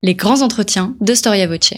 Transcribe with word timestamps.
Les 0.00 0.14
grands 0.14 0.42
entretiens 0.42 0.94
de 1.00 1.12
Storia 1.12 1.48
Voce. 1.48 1.74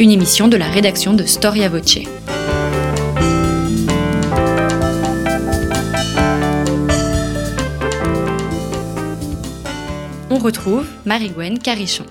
Une 0.00 0.10
émission 0.10 0.48
de 0.48 0.56
la 0.56 0.70
rédaction 0.70 1.12
de 1.12 1.24
Storia 1.26 1.68
Voce. 1.68 1.98
On 10.30 10.38
retrouve 10.38 10.86
Marie-Gwen 11.04 11.58
Carichon. 11.58 12.06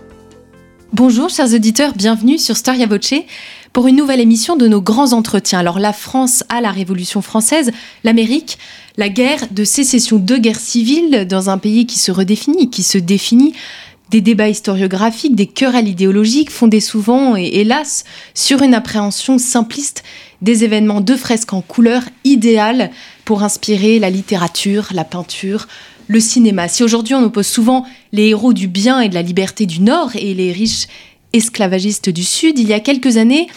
Bonjour 0.93 1.29
chers 1.29 1.55
auditeurs, 1.55 1.93
bienvenue 1.95 2.38
sur 2.38 2.55
Storia 2.55 2.86
Voce 2.86 3.15
pour 3.73 3.88
une 3.88 3.95
nouvelle 3.95 4.21
émission 4.21 4.55
de 4.55 4.68
nos 4.68 4.81
grands 4.81 5.13
entretiens. 5.13 5.59
Alors 5.59 5.79
la 5.79 5.93
France 5.93 6.43
à 6.49 6.61
la 6.61 6.71
Révolution 6.71 7.21
française, 7.21 7.71
l'Amérique, 8.04 8.57
la 8.98 9.09
guerre 9.09 9.48
de 9.52 9.64
sécession, 9.64 10.17
deux 10.17 10.40
guerres 10.40 10.59
civiles 10.59 11.27
dans 11.27 11.49
un 11.49 11.59
pays 11.59 11.85
qui 11.85 11.99
se 11.99 12.12
redéfinit, 12.12 12.70
qui 12.70 12.84
se 12.84 12.98
définit 12.98 13.54
des 14.09 14.21
débats 14.21 14.49
historiographiques, 14.49 15.35
des 15.35 15.48
querelles 15.48 15.88
idéologiques 15.88 16.49
fondés 16.49 16.80
souvent 16.80 17.35
et 17.35 17.45
hélas 17.45 18.05
sur 18.34 18.62
une 18.62 18.73
appréhension 18.73 19.38
simpliste 19.38 20.04
des 20.41 20.63
événements 20.63 21.02
de 21.02 21.16
fresques 21.16 21.54
en 21.54 21.62
couleur 21.62 22.04
idéales 22.23 22.91
pour 23.26 23.44
inspirer 23.44 23.99
la 23.99 24.09
littérature, 24.09 24.88
la 24.94 25.04
peinture, 25.04 25.68
le 26.07 26.20
cinéma. 26.20 26.68
Si 26.68 26.84
aujourd'hui 26.84 27.16
on 27.16 27.23
oppose 27.23 27.48
souvent 27.48 27.85
les 28.13 28.29
héros 28.29 28.54
du 28.54 28.68
bien 28.68 29.02
et 29.02 29.09
de 29.09 29.13
la 29.13 29.21
liberté 29.21 29.66
du 29.66 29.82
Nord 29.82 30.12
et 30.16 30.34
les 30.34 30.54
riches 30.54 30.88
esclavagistes 31.34 32.09
du 32.09 32.23
Sud, 32.23 32.57
il 32.57 32.68
y 32.68 32.73
a 32.73 32.79
quelques 32.79 33.18
années, 33.18 33.48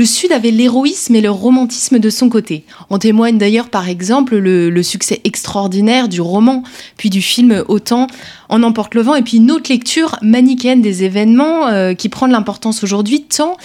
le 0.00 0.06
Sud 0.06 0.32
avait 0.32 0.50
l'héroïsme 0.50 1.14
et 1.14 1.20
le 1.20 1.30
romantisme 1.30 1.98
de 1.98 2.08
son 2.08 2.30
côté. 2.30 2.64
En 2.88 2.98
témoigne 2.98 3.36
d'ailleurs 3.36 3.68
par 3.68 3.86
exemple 3.86 4.38
le, 4.38 4.82
succès 4.82 5.20
extraordinaire 5.24 6.08
du 6.08 6.22
roman, 6.22 6.62
puis 6.96 7.10
du 7.10 7.20
film 7.20 7.62
Autant 7.68 8.06
en 8.48 8.62
emporte 8.62 8.94
le 8.94 9.02
vent, 9.02 9.14
et 9.14 9.20
puis 9.20 9.36
une 9.36 9.50
autre 9.50 9.70
lecture 9.70 10.16
manichéenne 10.22 10.80
des 10.80 11.04
événements 11.04 11.68
euh, 11.68 11.92
qui 11.92 12.08
prend 12.08 12.26
de 12.26 12.32
l'importance 12.32 12.82
aujourd'hui, 12.82 13.24
tant 13.24 13.58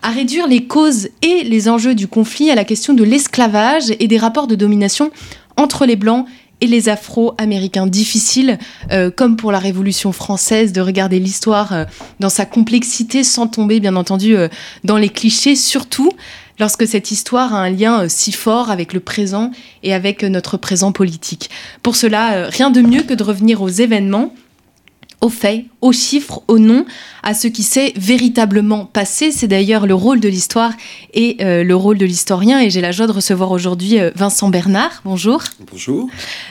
à 0.00 0.10
réduire 0.10 0.46
les 0.46 0.64
causes 0.64 1.08
et 1.22 1.42
les 1.42 1.68
enjeux 1.68 1.96
du 1.96 2.06
conflit 2.06 2.52
à 2.52 2.54
la 2.54 2.64
question 2.64 2.94
de 2.94 3.02
l'esclavage 3.02 3.92
et 3.98 4.06
des 4.06 4.16
rapports 4.16 4.46
de 4.46 4.54
domination 4.54 5.10
entre 5.56 5.86
les 5.86 5.96
Blancs 5.96 6.24
et 6.60 6.66
les 6.66 6.88
Afro-Américains. 6.88 7.86
Difficile, 7.86 8.58
euh, 8.92 9.10
comme 9.10 9.36
pour 9.36 9.52
la 9.52 9.58
Révolution 9.58 10.12
française, 10.12 10.72
de 10.72 10.80
regarder 10.80 11.18
l'histoire 11.18 11.72
euh, 11.72 11.84
dans 12.20 12.28
sa 12.28 12.46
complexité 12.46 13.24
sans 13.24 13.46
tomber, 13.46 13.80
bien 13.80 13.96
entendu, 13.96 14.36
euh, 14.36 14.48
dans 14.84 14.96
les 14.96 15.08
clichés, 15.08 15.56
surtout 15.56 16.10
lorsque 16.58 16.86
cette 16.86 17.10
histoire 17.10 17.54
a 17.54 17.60
un 17.60 17.70
lien 17.70 18.08
si 18.08 18.32
fort 18.32 18.70
avec 18.70 18.92
le 18.92 19.00
présent 19.00 19.50
et 19.82 19.94
avec 19.94 20.22
notre 20.22 20.58
présent 20.58 20.92
politique. 20.92 21.48
Pour 21.82 21.96
cela, 21.96 22.48
rien 22.48 22.70
de 22.70 22.82
mieux 22.82 23.02
que 23.02 23.14
de 23.14 23.22
revenir 23.22 23.62
aux 23.62 23.68
événements 23.68 24.34
aux 25.20 25.28
faits, 25.28 25.66
aux 25.80 25.92
chiffres, 25.92 26.42
aux 26.48 26.58
noms, 26.58 26.84
à 27.22 27.34
ce 27.34 27.46
qui 27.46 27.62
s'est 27.62 27.92
véritablement 27.96 28.86
passé. 28.86 29.30
C'est 29.32 29.48
d'ailleurs 29.48 29.86
le 29.86 29.94
rôle 29.94 30.20
de 30.20 30.28
l'histoire 30.28 30.72
et 31.12 31.36
euh, 31.40 31.62
le 31.62 31.76
rôle 31.76 31.98
de 31.98 32.06
l'historien. 32.06 32.58
Et 32.60 32.70
j'ai 32.70 32.80
la 32.80 32.92
joie 32.92 33.06
de 33.06 33.12
recevoir 33.12 33.50
aujourd'hui 33.50 33.98
euh, 33.98 34.10
Vincent 34.14 34.48
Bernard. 34.48 35.02
Bonjour. 35.04 35.42
Bonjour. 35.70 36.08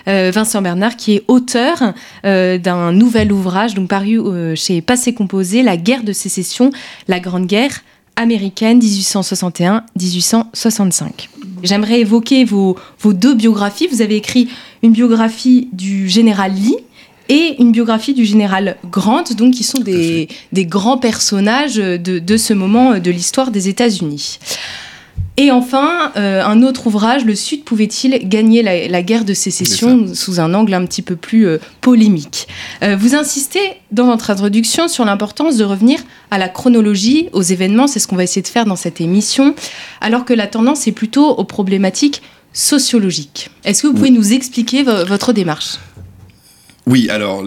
Euh, 0.08 0.30
Vincent 0.34 0.61
Bernard, 0.61 0.98
qui 0.98 1.16
est 1.16 1.23
auteur 1.28 1.94
d'un 2.23 2.92
nouvel 2.92 3.31
ouvrage, 3.31 3.73
donc 3.73 3.88
paru 3.89 4.20
chez 4.56 4.81
Passé 4.81 5.14
Composé, 5.14 5.64
La 5.64 5.78
guerre 5.78 6.04
de 6.04 6.11
sécession, 6.14 6.70
la 7.08 7.20
Grande 7.20 7.48
Guerre 7.48 7.81
américaine 8.16 8.80
1861-1865. 8.80 11.30
J'aimerais 11.64 12.02
évoquer 12.02 12.45
vos, 12.45 12.76
vos 13.00 13.14
deux 13.14 13.33
biographies. 13.33 13.88
Vous 13.88 14.02
avez 14.02 14.17
écrit 14.17 14.50
une 14.83 14.92
biographie 14.92 15.70
du 15.73 16.08
général 16.09 16.54
Lee, 16.54 16.78
et 17.30 17.55
une 17.59 17.72
biographie 17.72 18.13
du 18.13 18.25
général 18.25 18.77
Grant, 18.91 19.23
donc 19.38 19.53
qui 19.53 19.63
sont 19.63 19.80
des, 19.80 20.27
des 20.52 20.66
grands 20.66 20.97
personnages 20.97 21.76
de, 21.76 21.98
de, 21.98 22.37
ce 22.37 22.54
moment 22.54 22.98
de 22.98 23.11
l'histoire 23.11 23.52
des 23.52 23.70
États-Unis. 23.70 24.39
Et 25.42 25.52
enfin, 25.52 26.11
euh, 26.17 26.43
un 26.43 26.64
autre 26.64 26.87
ouvrage, 26.87 27.23
Le 27.23 27.33
Sud 27.33 27.64
pouvait-il 27.64 28.27
gagner 28.27 28.61
la, 28.61 29.02
guerre 29.02 29.23
de 29.23 29.33
sécession 29.33 30.14
sous 30.14 30.42
un 30.42 30.54
angle 30.54 30.73
un 30.73 30.86
petit 30.86 31.02
peu 31.02 31.15
plus 31.15 31.48
euh, 31.48 31.59
polémique. 31.80 32.49
Euh, 32.83 32.98
Vous 32.99 33.15
insistez 33.15 33.61
dans 33.93 34.08
votre 34.08 34.31
introduction 34.31 34.89
sur 34.89 35.05
l'importance 35.05 35.55
de 35.55 35.64
revenir 35.64 36.02
à 36.30 36.39
la 36.39 36.49
chronologie, 36.49 37.30
aux 37.31 37.42
événements, 37.42 37.87
c'est 37.87 37.99
ce 37.99 38.08
qu'on 38.08 38.17
va 38.17 38.23
essayer 38.23 38.42
de 38.42 38.49
faire 38.49 38.65
dans 38.65 38.75
cette 38.75 38.99
émission, 38.99 39.55
alors 40.02 40.25
que 40.25 40.33
la 40.33 40.45
tendance 40.45 40.87
est 40.89 40.92
plutôt 40.92 41.30
aux 41.30 41.45
problématiques 41.45 42.21
sociologiques. 42.52 43.49
Est-ce 43.64 43.83
que 43.83 43.87
vous 43.87 43.93
pouvez 43.93 44.11
nous 44.11 44.33
expliquer 44.33 44.83
votre 44.83 45.31
démarche? 45.31 45.77
Oui, 46.86 47.08
alors 47.10 47.44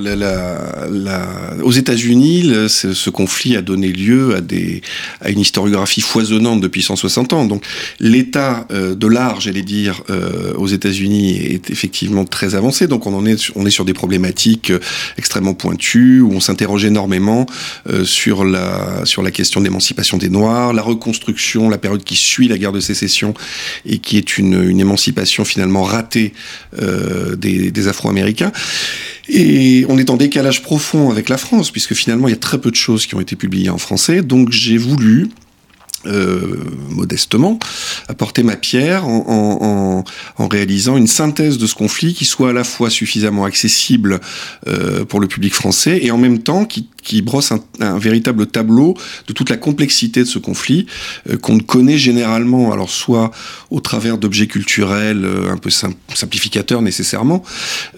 aux 1.63 1.73
États-Unis, 1.73 2.53
ce, 2.69 3.11
conflit 3.11 3.57
a 3.57 3.63
donné 3.63 3.89
lieu 3.89 4.37
à, 5.21 5.31
une 5.31 5.41
historiographie 5.41 6.01
foisonnante 6.01 6.61
depuis 6.61 6.83
160 6.83 7.33
ans. 7.33 7.45
Donc 7.47 7.65
l'état 7.99 8.67
euh, 8.71 8.95
de 8.95 9.07
l'art, 9.09 9.41
j'allais 9.41 9.63
dire, 9.63 10.03
euh, 10.11 10.53
aux 10.55 10.69
États-Unis 10.69 11.39
est 11.39 11.71
effectivement 11.71 12.25
très 12.25 12.55
avancé. 12.55 12.87
Donc 12.87 13.07
on 13.07 13.15
en 13.15 13.27
est, 13.27 13.51
on 13.57 13.67
est 13.67 13.71
sur 13.71 13.85
des 13.85 13.95
problématiques 13.95 14.71
euh, 14.71 14.79
extrêmement 15.19 15.55
pointues 15.55 16.21
où 16.21 16.33
on 16.33 16.41
s'interroge 16.41 16.85
énormément 16.85 17.47
sur 18.05 18.45
la 18.45 19.05
sur 19.05 19.23
la 19.23 19.31
question 19.31 19.61
d'émancipation 19.61 20.19
des 20.19 20.29
Noirs, 20.29 20.73
la 20.73 20.83
reconstruction, 20.83 21.69
la 21.69 21.79
période 21.79 22.05
qui 22.05 22.17
suit 22.17 22.49
la 22.49 22.59
guerre 22.59 22.73
de 22.73 22.81
sécession 22.81 23.35
et 23.87 23.99
qui 23.99 24.19
est 24.19 24.39
une, 24.39 24.63
une 24.63 24.81
émancipation 24.81 25.45
finalement 25.45 25.83
ratée 25.83 26.33
des, 27.37 27.71
des 27.71 27.89
Afro-Américains. 27.89 28.53
Et 29.29 29.87
on 29.89 29.99
est 29.99 30.11
en 30.11 30.17
décalage 30.17 30.63
profond 30.63 31.11
avec 31.11 31.29
la 31.29 31.37
France, 31.37 31.71
puisque 31.71 31.95
finalement, 31.95 32.29
il 32.29 32.33
y 32.33 32.35
a 32.35 32.39
très 32.39 32.61
peu 32.61 32.71
de 32.71 32.77
choses 32.77 33.07
qui 33.07 33.15
ont 33.15 33.21
été 33.21 33.37
publiées 33.37 33.71
en 33.71 33.79
français. 33.79 34.23
Donc 34.23 34.51
j'ai 34.51 34.77
voulu, 34.77 35.31
euh, 36.07 36.57
modestement, 36.89 37.59
apporter 38.09 38.43
ma 38.43 38.57
pierre 38.57 39.07
en, 39.07 39.25
en, 39.29 40.05
en, 40.43 40.49
réalisant 40.49 40.97
une 40.97 41.07
synthèse 41.07 41.59
de 41.59 41.67
ce 41.67 41.75
conflit 41.75 42.15
qui 42.15 42.25
soit 42.25 42.51
à 42.51 42.53
la 42.53 42.65
fois 42.65 42.91
suffisamment 42.91 43.45
accessible 43.45 44.21
euh, 44.67 45.05
pour 45.05 45.21
le 45.21 45.29
public 45.29 45.55
français 45.55 46.01
et 46.03 46.11
en 46.11 46.19
même 46.19 46.41
temps 46.41 46.65
qui, 46.65 46.89
qui 47.03 47.23
brosse 47.23 47.53
un, 47.53 47.61
un, 47.81 47.99
véritable 47.99 48.47
tableau 48.47 48.97
de 49.27 49.33
toute 49.33 49.51
la 49.51 49.57
complexité 49.57 50.21
de 50.21 50.29
ce 50.29 50.39
conflit 50.39 50.87
euh, 51.29 51.37
qu'on 51.37 51.57
ne 51.57 51.63
connaît 51.63 51.99
généralement, 51.99 52.73
alors 52.73 52.91
soit 52.91 53.31
au 53.71 53.81
travers 53.81 54.19
d'objets 54.19 54.47
culturels 54.47 55.25
euh, 55.25 55.51
un 55.51 55.57
peu 55.57 55.71
simplificateurs 55.71 56.83
nécessairement, 56.83 57.43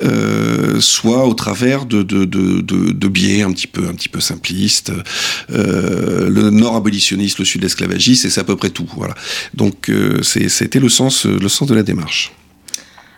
euh, 0.02 0.80
soit 0.80 1.26
au 1.26 1.34
travers 1.34 1.84
de, 1.86 2.02
de, 2.02 2.24
de, 2.24 2.60
de, 2.60 3.08
biais 3.08 3.42
un 3.42 3.52
petit 3.52 3.66
peu, 3.66 3.86
un 3.86 3.94
petit 3.94 4.08
peu 4.08 4.20
simplistes. 4.20 4.92
le 5.48 6.50
nord 6.50 6.76
abolitionniste, 6.76 7.38
le 7.38 7.44
sud 7.44 7.62
esclavagiste, 7.64 7.93
et 7.94 8.30
c'est 8.30 8.40
à 8.40 8.44
peu 8.44 8.56
près 8.56 8.70
tout. 8.70 8.86
Voilà. 8.96 9.14
Donc 9.54 9.90
c'était 10.22 10.80
le 10.80 10.88
sens, 10.88 11.26
le 11.26 11.48
sens 11.48 11.68
de 11.68 11.74
la 11.74 11.82
démarche. 11.82 12.32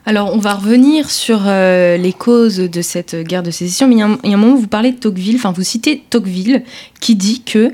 Alors, 0.09 0.32
on 0.32 0.38
va 0.38 0.54
revenir 0.54 1.10
sur 1.10 1.42
euh, 1.47 1.97
les 1.97 2.12
causes 2.12 2.59
de 2.59 2.81
cette 2.81 3.16
guerre 3.16 3.42
de 3.42 3.50
sécession, 3.50 3.88
mais 3.88 3.97
il 3.97 3.98
y, 3.98 4.03
a 4.03 4.06
un, 4.06 4.36
moment 4.36 4.54
où 4.54 4.59
vous 4.59 4.69
parlez 4.69 4.92
de 4.92 4.98
Tocqueville, 4.98 5.34
enfin 5.34 5.50
vous 5.50 5.65
citez 5.65 6.04
Tocqueville, 6.10 6.62
qui 7.00 7.16
dit 7.16 7.42
que 7.42 7.72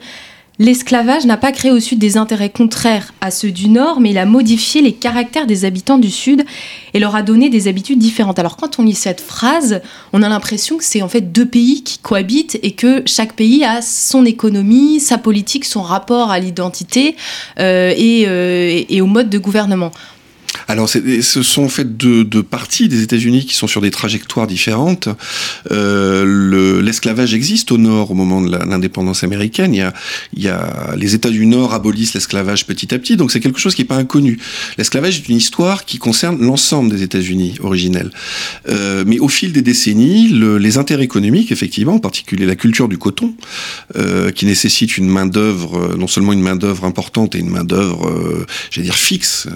l'esclavage 0.59 1.25
n'a 1.25 1.37
pas 1.37 1.53
créé 1.53 1.71
au 1.71 1.81
Sud 1.81 1.99
des 1.99 2.17
intérêts 2.17 2.51
contraires 2.51 3.13
à 3.21 3.31
ceux 3.31 3.51
du 3.51 3.69
Nord, 3.69 4.01
mais 4.01 4.11
il 4.11 4.19
a 4.19 4.27
modifié 4.27 4.83
les 4.83 4.93
caractères 4.93 5.47
des 5.47 5.65
habitants 5.65 5.99
du 5.99 6.11
Sud 6.11 6.45
et 6.95 6.99
leur 6.99 7.17
a 7.17 7.23
donné 7.23 7.49
des 7.49 7.69
habitudes 7.69 7.99
différentes. 7.99 8.39
Alors, 8.39 8.57
quand 8.57 8.79
on 8.79 8.83
lit 8.83 8.95
cette 8.95 9.21
phrase, 9.21 9.81
on 10.13 10.23
a 10.23 10.29
l'impression 10.29 10.77
que 10.77 10.85
c'est 10.85 11.03
en 11.03 11.09
fait 11.09 11.33
deux 11.33 11.47
pays 11.47 11.83
qui 11.83 11.99
cohabitent 11.99 12.59
et 12.63 12.73
que 12.73 13.03
chaque 13.07 13.35
pays 13.35 13.65
a 13.65 13.83
son 13.83 14.25
économie, 14.25 15.01
sa 15.01 15.19
politique, 15.19 15.65
son 15.65 15.83
rapport 15.83 16.31
à 16.31 16.39
l'identité 16.39 17.17
euh, 17.59 17.93
euh, 17.99 18.83
et 18.89 19.01
au 19.01 19.07
mode 19.07 19.31
de 19.31 19.39
gouvernement. 19.39 19.91
Alors, 20.69 20.89
ce 20.89 21.43
sont 21.43 21.65
en 21.65 21.69
fait 21.69 21.97
deux, 21.97 22.25
deux 22.25 22.43
parties 22.43 22.89
des 22.89 23.03
États-Unis 23.03 23.47
qui 23.47 23.55
sont 23.55 23.67
sur 23.67 23.81
des 23.81 23.91
trajectoires 23.91 24.47
différentes. 24.47 25.09
Euh, 25.71 26.81
L'esclavage 26.83 27.35
existe 27.35 27.73
au 27.73 27.79
Nord 27.79 28.11
au 28.11 28.15
moment 28.15 28.41
de 28.41 28.51
l'indépendance 28.51 29.25
américaine. 29.25 29.75
Il 29.75 29.79
y, 29.79 29.83
a, 29.83 29.93
il 30.35 30.43
y 30.43 30.49
a 30.49 30.95
les 30.97 31.15
États 31.15 31.31
du 31.31 31.47
Nord 31.47 31.75
abolissent 31.75 32.15
l'esclavage 32.15 32.67
petit 32.67 32.95
à 32.95 32.99
petit, 32.99 33.17
donc 33.17 33.33
c'est 33.33 33.41
quelque 33.41 33.59
chose 33.59 33.75
qui 33.75 33.83
n'est 33.83 33.89
pas 33.89 33.97
inconnu. 33.97 34.39
L'esclavage 34.79 35.19
est 35.19 35.29
une 35.29 35.37
histoire 35.37 35.85
qui 35.85 35.99
concerne 35.99 36.41
l'ensemble 36.41 36.91
des 36.91 37.03
États-Unis 37.03 37.57
originels. 37.61 38.11
Euh, 38.69 39.05
mais 39.07 39.19
au 39.19 39.29
fil 39.29 39.53
des 39.53 39.63
décennies, 39.63 40.29
le, 40.29 40.59
les 40.59 40.79
intérêts 40.79 41.05
économiques, 41.05 41.53
effectivement, 41.53 41.95
en 41.95 41.99
particulier 41.99 42.47
la 42.47 42.57
culture 42.57 42.89
du 42.89 42.99
coton, 42.99 43.35
euh, 43.97 44.31
qui 44.31 44.47
nécessite 44.47 44.97
une 44.99 45.09
main 45.09 45.27
d'œuvre, 45.27 45.97
non 45.97 46.07
seulement 46.07 46.33
une 46.33 46.43
main 46.43 46.57
d'œuvre 46.57 46.85
importante 46.85 47.35
et 47.35 47.39
une 47.39 47.51
main 47.51 47.65
d'œuvre, 47.65 48.09
euh, 48.09 48.47
j'allais 48.71 48.87
dire 48.87 48.97
fixe. 48.97 49.49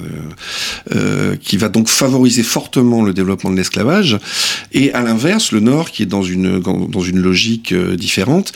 Euh, 0.95 1.17
euh, 1.27 1.37
qui 1.37 1.57
va 1.57 1.69
donc 1.69 1.89
favoriser 1.89 2.43
fortement 2.43 3.03
le 3.03 3.13
développement 3.13 3.51
de 3.51 3.57
l'esclavage, 3.57 4.19
et 4.73 4.93
à 4.93 5.03
l'inverse, 5.03 5.53
le 5.53 5.61
Nord, 5.61 5.91
qui 5.91 6.03
est 6.03 6.07
dans 6.07 6.23
une, 6.23 6.61
dans 6.61 7.01
une 7.01 7.19
logique 7.19 7.73
euh, 7.73 7.97
différente, 7.97 8.53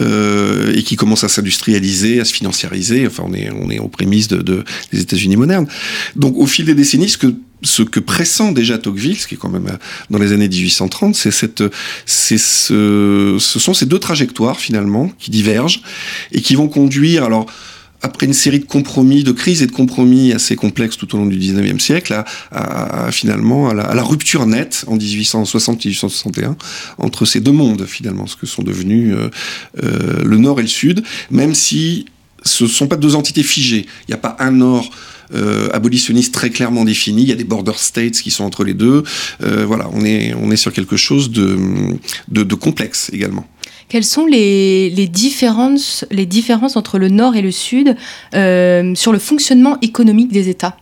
euh, 0.00 0.72
et 0.74 0.82
qui 0.82 0.96
commence 0.96 1.24
à 1.24 1.28
s'industrialiser, 1.28 2.20
à 2.20 2.24
se 2.24 2.32
financiariser, 2.32 3.06
enfin 3.06 3.24
on 3.26 3.34
est, 3.34 3.50
on 3.50 3.70
est 3.70 3.78
aux 3.78 3.88
prémices 3.88 4.28
de, 4.28 4.38
de 4.38 4.64
des 4.92 5.00
États-Unis 5.00 5.36
modernes. 5.36 5.66
Donc 6.16 6.36
au 6.36 6.46
fil 6.46 6.64
des 6.64 6.74
décennies, 6.74 7.08
ce 7.08 7.18
que 7.18 7.34
ce 7.64 7.82
que 7.82 8.00
pressent 8.00 8.52
déjà 8.52 8.76
Tocqueville, 8.76 9.16
ce 9.16 9.28
qui 9.28 9.36
est 9.36 9.38
quand 9.38 9.48
même 9.48 9.78
dans 10.10 10.18
les 10.18 10.32
années 10.32 10.48
1830, 10.48 11.14
c'est 11.14 11.30
cette, 11.30 11.62
c'est 12.06 12.38
ce, 12.38 13.36
ce 13.38 13.58
sont 13.60 13.72
ces 13.72 13.86
deux 13.86 14.00
trajectoires 14.00 14.58
finalement 14.58 15.12
qui 15.20 15.30
divergent 15.30 15.80
et 16.32 16.40
qui 16.40 16.56
vont 16.56 16.68
conduire 16.68 17.22
alors 17.22 17.46
après 18.02 18.26
une 18.26 18.32
série 18.32 18.58
de 18.58 18.64
compromis, 18.64 19.22
de 19.22 19.32
crises 19.32 19.62
et 19.62 19.66
de 19.66 19.72
compromis 19.72 20.32
assez 20.32 20.56
complexes 20.56 20.96
tout 20.96 21.14
au 21.14 21.18
long 21.18 21.26
du 21.26 21.38
19e 21.38 21.78
siècle, 21.78 22.22
à, 22.50 23.12
finalement 23.12 23.70
à 23.70 23.74
la, 23.74 24.02
rupture 24.02 24.46
nette 24.46 24.84
en 24.88 24.98
1860-1861 24.98 26.56
entre 26.98 27.24
ces 27.24 27.40
deux 27.40 27.52
mondes, 27.52 27.86
finalement, 27.86 28.26
ce 28.26 28.36
que 28.36 28.46
sont 28.46 28.62
devenus 28.62 29.14
euh, 29.14 29.30
euh, 29.84 30.24
le 30.24 30.36
Nord 30.38 30.58
et 30.58 30.62
le 30.62 30.68
Sud, 30.68 31.04
même 31.30 31.54
si 31.54 32.06
ce 32.44 32.64
ne 32.64 32.68
sont 32.68 32.88
pas 32.88 32.96
deux 32.96 33.14
entités 33.14 33.44
figées. 33.44 33.86
Il 34.08 34.10
n'y 34.10 34.14
a 34.14 34.18
pas 34.18 34.36
un 34.40 34.50
Nord 34.50 34.90
euh, 35.32 35.68
abolitionniste 35.72 36.34
très 36.34 36.50
clairement 36.50 36.84
défini. 36.84 37.22
Il 37.22 37.28
y 37.28 37.32
a 37.32 37.36
des 37.36 37.44
border 37.44 37.72
states 37.76 38.20
qui 38.20 38.32
sont 38.32 38.42
entre 38.42 38.64
les 38.64 38.74
deux. 38.74 39.04
voilà, 39.40 39.88
on 39.92 40.04
est, 40.04 40.34
on 40.34 40.50
est 40.50 40.56
sur 40.56 40.72
quelque 40.72 40.96
chose 40.96 41.30
de, 41.30 41.56
de 42.28 42.54
complexe 42.54 43.10
également. 43.12 43.46
Quelles 43.92 44.04
sont 44.04 44.24
les, 44.24 44.88
différences, 45.06 46.06
entre 46.76 46.98
le 46.98 47.10
Nord 47.10 47.36
et 47.36 47.42
le 47.42 47.50
Sud 47.50 47.94
euh, 48.34 48.94
sur 48.94 49.12
le 49.12 49.18
fonctionnement 49.18 49.76
économique 49.82 50.32
des 50.32 50.48
États? 50.48 50.78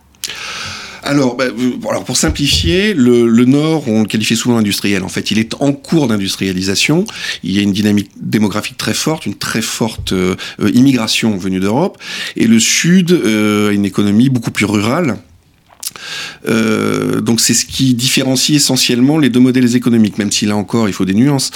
Alors, 1.03 1.35
bah, 1.35 1.43
euh, 1.47 1.89
alors, 1.89 2.05
pour 2.05 2.15
simplifier, 2.15 2.93
le, 2.93 3.43
Nord, 3.43 3.89
on 3.89 4.03
le 4.03 4.07
qualifie 4.07 4.37
souvent 4.37 4.55
industriel. 4.55 5.03
En 5.03 5.09
fait, 5.09 5.29
il 5.29 5.39
est 5.39 5.55
en 5.59 5.73
cours 5.73 6.07
d'industrialisation. 6.07 7.03
Il 7.43 7.51
y 7.51 7.59
a 7.59 7.63
une 7.63 7.73
dynamique 7.73 8.11
démographique 8.15 8.77
très 8.77 8.93
forte, 8.93 9.25
une 9.25 9.35
très 9.35 9.61
forte 9.61 10.13
euh, 10.13 10.37
immigration 10.73 11.35
venue 11.35 11.59
d'Europe. 11.59 11.97
Et 12.37 12.47
le 12.47 12.61
Sud 12.61 13.11
a 13.11 13.71
une 13.73 13.83
économie 13.83 14.29
beaucoup 14.29 14.51
plus 14.51 14.65
rurale, 14.65 15.17
euh, 16.47 17.21
donc 17.21 17.39
c'est 17.39 17.53
ce 17.53 17.65
qui 17.65 17.93
différencie 17.93 18.55
essentiellement 18.55 19.17
les 19.17 19.29
deux 19.29 19.39
modèles 19.39 19.75
économiques, 19.75 20.17
même 20.17 20.31
si 20.31 20.45
là 20.45 20.55
encore 20.55 20.87
il 20.89 20.93
faut 20.93 21.05
des 21.05 21.13
nuances. 21.13 21.51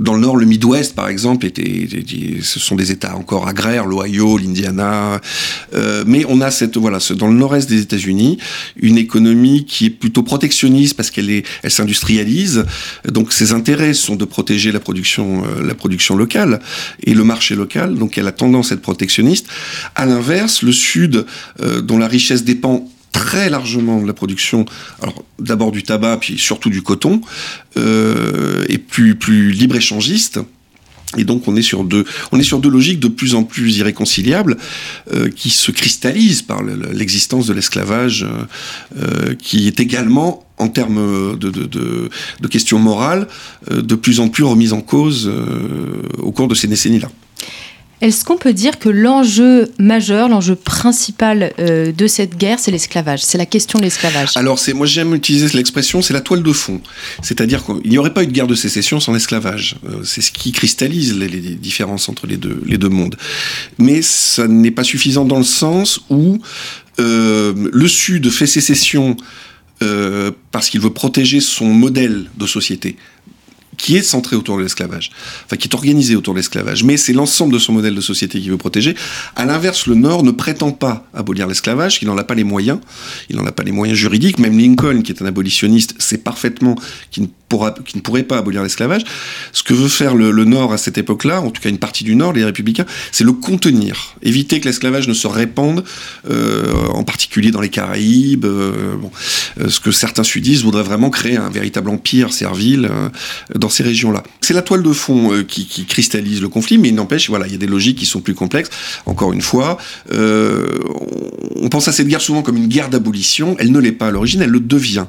Dans 0.00 0.14
le 0.14 0.20
Nord, 0.20 0.36
le 0.36 0.46
Midwest 0.46 0.94
par 0.94 1.08
exemple, 1.08 1.46
était, 1.46 1.88
ce 2.42 2.60
sont 2.60 2.76
des 2.76 2.92
États 2.92 3.16
encore 3.16 3.48
agraires, 3.48 3.86
l'Ohio, 3.86 4.38
l'Indiana, 4.38 5.20
euh, 5.74 6.04
mais 6.06 6.24
on 6.28 6.40
a 6.40 6.50
cette 6.50 6.76
voilà, 6.76 6.98
dans 7.16 7.28
le 7.28 7.34
Nord-Est 7.34 7.68
des 7.68 7.80
États-Unis, 7.80 8.38
une 8.76 8.98
économie 8.98 9.64
qui 9.64 9.86
est 9.86 9.90
plutôt 9.90 10.22
protectionniste 10.22 10.96
parce 10.96 11.10
qu'elle 11.10 11.26
elle 11.62 11.70
s'industrialise. 11.70 12.64
Donc 13.06 13.32
ses 13.32 13.52
intérêts 13.52 13.94
sont 13.94 14.16
de 14.16 14.24
protéger 14.24 14.72
la 14.72 14.80
production, 14.80 15.44
euh, 15.44 15.66
la 15.66 15.74
production 15.74 16.16
locale 16.16 16.60
et 17.02 17.14
le 17.14 17.24
marché 17.24 17.54
local. 17.54 17.96
Donc 17.96 18.18
elle 18.18 18.26
a 18.26 18.32
tendance 18.32 18.72
à 18.72 18.74
être 18.74 18.82
protectionniste. 18.82 19.46
À 19.94 20.06
l'inverse, 20.06 20.62
le 20.62 20.72
Sud, 20.72 21.26
dont 21.82 21.98
la 21.98 22.08
richesse 22.08 22.44
dépend 22.44 22.88
très 23.16 23.48
largement 23.48 24.00
de 24.02 24.06
la 24.06 24.12
production, 24.12 24.66
alors 25.02 25.24
d'abord 25.38 25.72
du 25.72 25.82
tabac, 25.82 26.18
puis 26.18 26.36
surtout 26.38 26.70
du 26.70 26.82
coton, 26.82 27.22
euh, 27.76 28.64
et 28.68 28.78
plus, 28.78 29.14
plus 29.14 29.52
libre-échangiste. 29.52 30.38
Et 31.16 31.24
donc 31.24 31.48
on 31.48 31.56
est 31.56 31.62
sur 31.62 31.84
deux, 31.84 32.04
on 32.32 32.38
est 32.38 32.42
sur 32.42 32.58
deux 32.58 32.68
logiques 32.68 33.00
de 33.00 33.08
plus 33.08 33.34
en 33.34 33.44
plus 33.44 33.78
irréconciliables 33.78 34.58
euh, 35.14 35.30
qui 35.30 35.50
se 35.50 35.70
cristallisent 35.70 36.42
par 36.42 36.62
l'existence 36.62 37.46
de 37.46 37.54
l'esclavage, 37.54 38.26
euh, 38.26 39.34
qui 39.34 39.66
est 39.66 39.80
également 39.80 40.44
en 40.58 40.68
termes 40.68 41.38
de, 41.38 41.50
de 41.50 42.48
questions 42.48 42.78
morales 42.78 43.28
de 43.70 43.94
plus 43.94 44.20
en 44.20 44.28
plus 44.28 44.44
remise 44.44 44.72
en 44.72 44.80
cause 44.80 45.30
au 46.18 46.32
cours 46.32 46.48
de 46.48 46.54
ces 46.54 46.66
décennies-là. 46.66 47.10
Est-ce 48.02 48.26
qu'on 48.26 48.36
peut 48.36 48.52
dire 48.52 48.78
que 48.78 48.90
l'enjeu 48.90 49.70
majeur, 49.78 50.28
l'enjeu 50.28 50.54
principal 50.54 51.54
euh, 51.58 51.92
de 51.92 52.06
cette 52.06 52.36
guerre, 52.36 52.58
c'est 52.58 52.70
l'esclavage 52.70 53.24
C'est 53.24 53.38
la 53.38 53.46
question 53.46 53.78
de 53.78 53.84
l'esclavage? 53.84 54.36
Alors, 54.36 54.58
c'est, 54.58 54.74
moi 54.74 54.86
j'aime 54.86 55.14
utiliser 55.14 55.48
l'expression, 55.56 56.02
c'est 56.02 56.12
la 56.12 56.20
toile 56.20 56.42
de 56.42 56.52
fond. 56.52 56.82
C'est-à-dire 57.22 57.64
qu'il 57.64 57.90
n'y 57.90 57.96
aurait 57.96 58.12
pas 58.12 58.22
eu 58.22 58.26
de 58.26 58.32
guerre 58.32 58.46
de 58.46 58.54
sécession 58.54 59.00
sans 59.00 59.14
l'esclavage. 59.14 59.76
Euh, 59.88 60.02
c'est 60.04 60.20
ce 60.20 60.30
qui 60.30 60.52
cristallise 60.52 61.16
les, 61.16 61.28
différences 61.56 62.10
entre 62.10 62.26
les 62.26 62.36
deux, 62.36 62.88
mondes. 62.88 63.16
Mais 63.78 64.02
ça 64.02 64.46
n'est 64.46 64.70
pas 64.70 64.84
suffisant 64.84 65.24
dans 65.24 65.38
le 65.38 65.44
sens 65.44 66.00
où 66.10 66.38
euh, 67.00 67.54
le 67.72 67.88
Sud 67.88 68.28
fait 68.30 68.46
sécession 68.46 69.16
parce 70.52 70.70
qu'il 70.70 70.80
veut 70.80 70.92
protéger 70.92 71.40
son 71.40 71.66
modèle 71.66 72.30
de 72.38 72.46
société 72.46 72.96
qui 73.76 73.96
est 73.96 74.02
centré 74.02 74.36
autour 74.36 74.56
de 74.56 74.62
l'esclavage, 74.62 75.10
enfin 75.44 75.56
qui 75.56 75.68
est 75.68 75.74
organisé 75.74 76.16
autour 76.16 76.34
de 76.34 76.38
l'esclavage, 76.38 76.84
mais 76.84 76.96
c'est 76.96 77.12
l'ensemble 77.12 77.52
de 77.52 77.58
son 77.58 77.72
modèle 77.72 77.94
de 77.94 78.00
société 78.00 78.40
qui 78.40 78.48
veut 78.48 78.56
protéger. 78.56 78.94
À 79.34 79.44
l'inverse, 79.44 79.86
le 79.86 79.94
Nord 79.94 80.22
ne 80.22 80.30
prétend 80.30 80.72
pas 80.72 81.06
abolir 81.14 81.46
l'esclavage, 81.46 81.98
il 82.02 82.08
n'en 82.08 82.16
a 82.16 82.24
pas 82.24 82.34
les 82.34 82.44
moyens, 82.44 82.78
il 83.30 83.36
n'en 83.36 83.46
a 83.46 83.52
pas 83.52 83.62
les 83.62 83.72
moyens 83.72 83.98
juridiques. 83.98 84.38
Même 84.38 84.58
Lincoln, 84.58 85.02
qui 85.02 85.12
est 85.12 85.22
un 85.22 85.26
abolitionniste, 85.26 85.94
sait 85.98 86.18
parfaitement 86.18 86.76
qu'il 87.10 87.24
ne, 87.24 87.28
pourra, 87.48 87.74
ne 87.94 88.00
pourrait 88.00 88.22
pas 88.22 88.38
abolir 88.38 88.62
l'esclavage. 88.62 89.02
Ce 89.52 89.62
que 89.62 89.74
veut 89.74 89.88
faire 89.88 90.14
le, 90.14 90.44
Nord 90.46 90.72
à 90.72 90.78
cette 90.78 90.98
époque-là, 90.98 91.40
en 91.40 91.50
tout 91.50 91.60
cas 91.60 91.68
une 91.68 91.78
partie 91.78 92.04
du 92.04 92.14
Nord, 92.14 92.32
les 92.32 92.44
républicains, 92.44 92.86
c'est 93.10 93.24
le 93.24 93.32
contenir, 93.32 94.14
éviter 94.22 94.60
que 94.60 94.66
l'esclavage 94.66 95.08
ne 95.08 95.14
se 95.14 95.26
répande, 95.26 95.84
euh, 96.30 96.72
en 96.92 97.02
particulier 97.02 97.50
dans 97.50 97.60
les 97.60 97.68
Caraïbes. 97.68 98.44
Euh, 98.44 98.94
bon, 98.96 99.10
euh, 99.60 99.68
ce 99.68 99.80
que 99.80 99.90
certains 99.90 100.22
sudistes 100.22 100.62
voudraient 100.62 100.82
vraiment 100.82 101.10
créer 101.10 101.36
un 101.36 101.50
véritable 101.50 101.90
empire 101.90 102.32
servile 102.32 102.90
dans 103.54 103.68
ces 103.68 103.82
régions-là. 103.82 104.22
C'est 104.46 104.54
la 104.54 104.62
toile 104.62 104.84
de 104.84 104.92
fond 104.92 105.32
euh, 105.32 105.42
qui, 105.42 105.66
cristallise 105.86 106.40
le 106.40 106.48
conflit, 106.48 106.78
mais 106.78 106.88
il 106.88 106.94
n'empêche, 106.94 107.28
voilà, 107.28 107.46
il 107.46 107.52
y 107.52 107.56
a 107.56 107.58
des 107.58 107.66
logiques 107.66 107.98
qui 107.98 108.06
sont 108.06 108.20
plus 108.20 108.34
complexes. 108.34 108.70
Encore 109.04 109.32
une 109.32 109.40
fois, 109.40 109.76
euh, 110.12 110.68
on 111.56 111.68
pense 111.68 111.88
à 111.88 111.92
cette 111.92 112.06
guerre 112.06 112.20
souvent 112.20 112.42
comme 112.42 112.56
une 112.56 112.68
guerre 112.68 112.88
d'abolition. 112.88 113.56
Elle 113.58 113.72
ne 113.72 113.80
l'est 113.80 113.90
pas 113.90 114.06
à 114.06 114.10
l'origine, 114.12 114.42
elle 114.42 114.50
le 114.50 114.60
devient. 114.60 115.06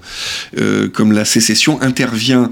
Euh, 0.57 0.89
comme 0.89 1.11
la 1.11 1.23
sécession 1.23 1.79
intervient 1.83 2.26
bien 2.27 2.49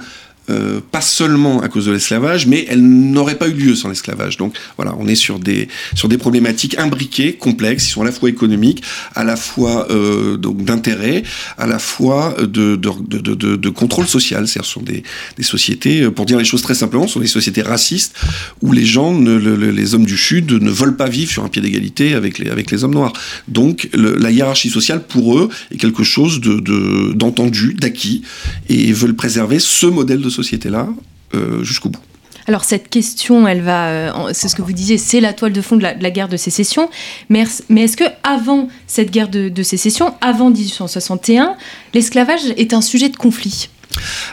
euh, 0.50 0.80
pas 0.92 1.02
seulement 1.02 1.62
à 1.62 1.70
cause 1.70 1.88
de 1.88 1.92
l'esclavage, 1.92 2.46
mais 2.46 2.68
elle 2.70 2.82
n'aurait 2.82 3.38
pas 3.38 3.48
eu 3.48 3.54
lieu 3.54 3.76
sans 3.76 3.90
l'esclavage. 3.90 4.38
Donc 4.38 4.56
voilà, 4.78 4.96
on 5.00 5.08
est 5.08 5.16
sur 5.16 5.40
des, 5.40 5.68
sur 5.96 6.08
des 6.08 6.20
problématiques 6.20 6.78
imbriquées, 6.78 7.34
complexes, 7.34 7.86
qui 7.86 7.92
sont 7.92 8.04
à 8.04 8.06
la 8.06 8.12
fois 8.12 8.30
économiques, 8.30 8.84
à 9.16 9.24
la 9.24 9.38
fois 9.38 9.88
euh, 9.90 10.38
d'intérêt, 10.38 11.24
à 11.58 11.66
la 11.66 11.80
fois 11.80 12.36
de, 12.40 12.76
de, 12.76 12.76
de, 12.76 13.56
de, 13.56 13.70
contrôle 13.70 14.06
social. 14.06 14.48
C'est-à-dire, 14.48 14.68
ce 14.68 14.74
sont 14.74 14.84
des, 14.84 15.02
des, 15.36 15.44
sociétés, 15.44 16.04
euh, 16.04 16.12
pour 16.12 16.28
dire 16.28 16.38
les 16.38 16.46
choses 16.46 16.62
très 16.62 16.76
simplement, 16.76 17.08
ce 17.08 17.14
sont 17.14 17.20
des 17.22 17.28
sociétés 17.28 17.64
racistes 17.64 18.16
où 18.62 18.72
les 18.72 18.86
gens, 18.86 19.14
ne, 19.14 19.36
les 19.38 19.96
hommes 19.96 20.06
du 20.06 20.18
Sud, 20.18 20.52
ne 20.52 20.70
veulent 20.70 20.96
pas 20.96 21.10
vivre 21.10 21.32
sur 21.32 21.44
un 21.44 21.50
pied 21.50 21.62
d'égalité 21.62 22.14
avec 22.14 22.38
les, 22.38 22.52
avec 22.52 22.70
les 22.70 22.84
hommes 22.84 22.94
noirs. 22.94 23.14
Donc 23.48 23.90
la 23.94 24.30
hiérarchie 24.30 24.70
sociale, 24.70 25.04
pour 25.08 25.40
eux, 25.40 25.50
est 25.72 25.78
quelque 25.78 26.04
chose 26.04 26.40
d'entendu, 26.40 27.74
d'acquis, 27.74 28.22
et 28.70 28.94
veulent 28.94 29.16
préserver 29.16 29.58
ce 29.60 29.88
modèle 29.88 30.22
de 30.22 30.30
société-là 30.36 30.88
euh, 31.34 31.64
jusqu'au 31.64 31.90
bout. 31.90 32.02
Alors 32.48 32.64
cette 32.64 32.90
question, 32.90 33.48
elle 33.48 33.62
va, 33.62 33.88
euh, 33.88 34.30
c'est 34.34 34.48
ce 34.48 34.56
que 34.56 34.62
vous 34.62 34.72
disiez, 34.72 35.00
c'est 35.00 35.20
la 35.20 35.34
toile 35.34 35.52
de 35.52 35.62
fond 35.62 35.78
de 35.78 35.82
la, 35.82 35.94
guerre 36.12 36.30
de 36.30 36.38
sécession. 36.38 36.90
Mais, 37.30 37.42
est-ce 37.42 37.98
que 37.98 38.04
avant 38.24 38.68
cette 38.86 39.10
guerre 39.10 39.30
de, 39.30 39.50
de 39.50 39.64
sécession, 39.64 40.14
avant 40.22 40.52
1861, 40.52 41.56
l'esclavage 41.94 42.42
est 42.58 42.74
un 42.74 42.82
sujet 42.82 43.10
de 43.10 43.18
conflit? 43.18 43.70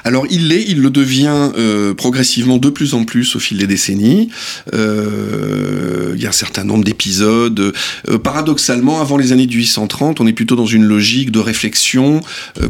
Alors 0.04 0.26
il 0.30 0.48
l'est, 0.48 0.64
il 0.68 0.80
le 0.80 0.90
devient 0.90 1.50
euh, 1.56 1.94
progressivement 1.94 2.58
de 2.58 2.70
plus 2.70 2.94
en 2.94 3.04
plus 3.04 3.36
au 3.36 3.38
fil 3.38 3.58
des 3.58 3.66
décennies. 3.66 4.28
Euh, 4.74 6.12
il 6.16 6.22
y 6.22 6.26
a 6.26 6.30
un 6.30 6.32
certain 6.32 6.64
nombre 6.64 6.84
d'épisodes. 6.84 7.72
Euh, 8.08 8.18
paradoxalement, 8.18 9.00
avant 9.00 9.16
les 9.16 9.32
années 9.32 9.46
1830, 9.46 10.20
on 10.20 10.26
est 10.26 10.32
plutôt 10.32 10.56
dans 10.56 10.66
une 10.66 10.84
logique 10.84 11.30
de 11.30 11.38
réflexion 11.38 12.20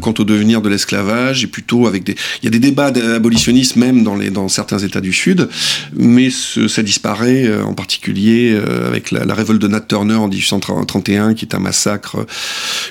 quant 0.01 0.13
au 0.17 0.23
devenir 0.23 0.61
de 0.61 0.69
l'esclavage 0.69 1.43
et 1.43 1.47
plutôt 1.47 1.87
avec 1.87 2.03
des. 2.03 2.15
Il 2.41 2.45
y 2.45 2.47
a 2.47 2.51
des 2.51 2.59
débats 2.59 2.91
abolitionnistes 3.15 3.75
même 3.75 4.03
dans, 4.03 4.47
certains 4.47 4.79
États 4.79 5.01
du 5.01 5.13
Sud, 5.13 5.49
mais 5.95 6.29
ça 6.29 6.83
disparaît 6.83 7.49
en 7.61 7.73
particulier 7.73 8.57
avec 8.85 9.11
la, 9.11 9.33
révolte 9.33 9.61
de 9.61 9.67
Nat 9.67 9.81
Turner 9.81 10.15
en 10.15 10.27
1831, 10.27 11.33
qui 11.33 11.45
est 11.45 11.55
un 11.55 11.59
massacre, 11.59 12.25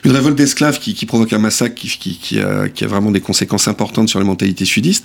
une 0.04 0.12
révolte 0.12 0.37
d'esclaves 0.37 0.78
qui, 0.78 1.06
provoque 1.06 1.32
un 1.32 1.38
massacre 1.38 1.75
qui 1.75 2.40
a 2.40 2.87
vraiment 2.87 3.11
des 3.11 3.21
conséquences 3.21 3.68
importantes 3.68 3.91
sur 4.06 4.18
les 4.18 4.25
mentalités 4.26 4.64
sudistes. 4.64 5.04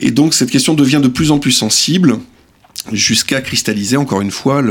Et 0.00 0.10
donc 0.10 0.34
cette 0.34 0.50
question 0.50 0.74
devient 0.74 1.00
de 1.02 1.08
plus 1.08 1.30
en 1.30 1.38
plus 1.38 1.52
sensible 1.52 2.18
jusqu'à 2.92 3.40
cristalliser 3.40 3.96
encore 3.96 4.20
une 4.20 4.30
fois 4.30 4.62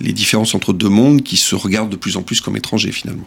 les 0.00 0.12
différences 0.12 0.54
entre 0.54 0.72
deux 0.72 0.88
mondes 0.88 1.22
qui 1.22 1.36
se 1.36 1.54
regardent 1.54 1.90
de 1.90 1.96
plus 1.96 2.16
en 2.16 2.22
plus 2.22 2.40
comme 2.40 2.56
étrangers 2.56 2.92
finalement. 2.92 3.26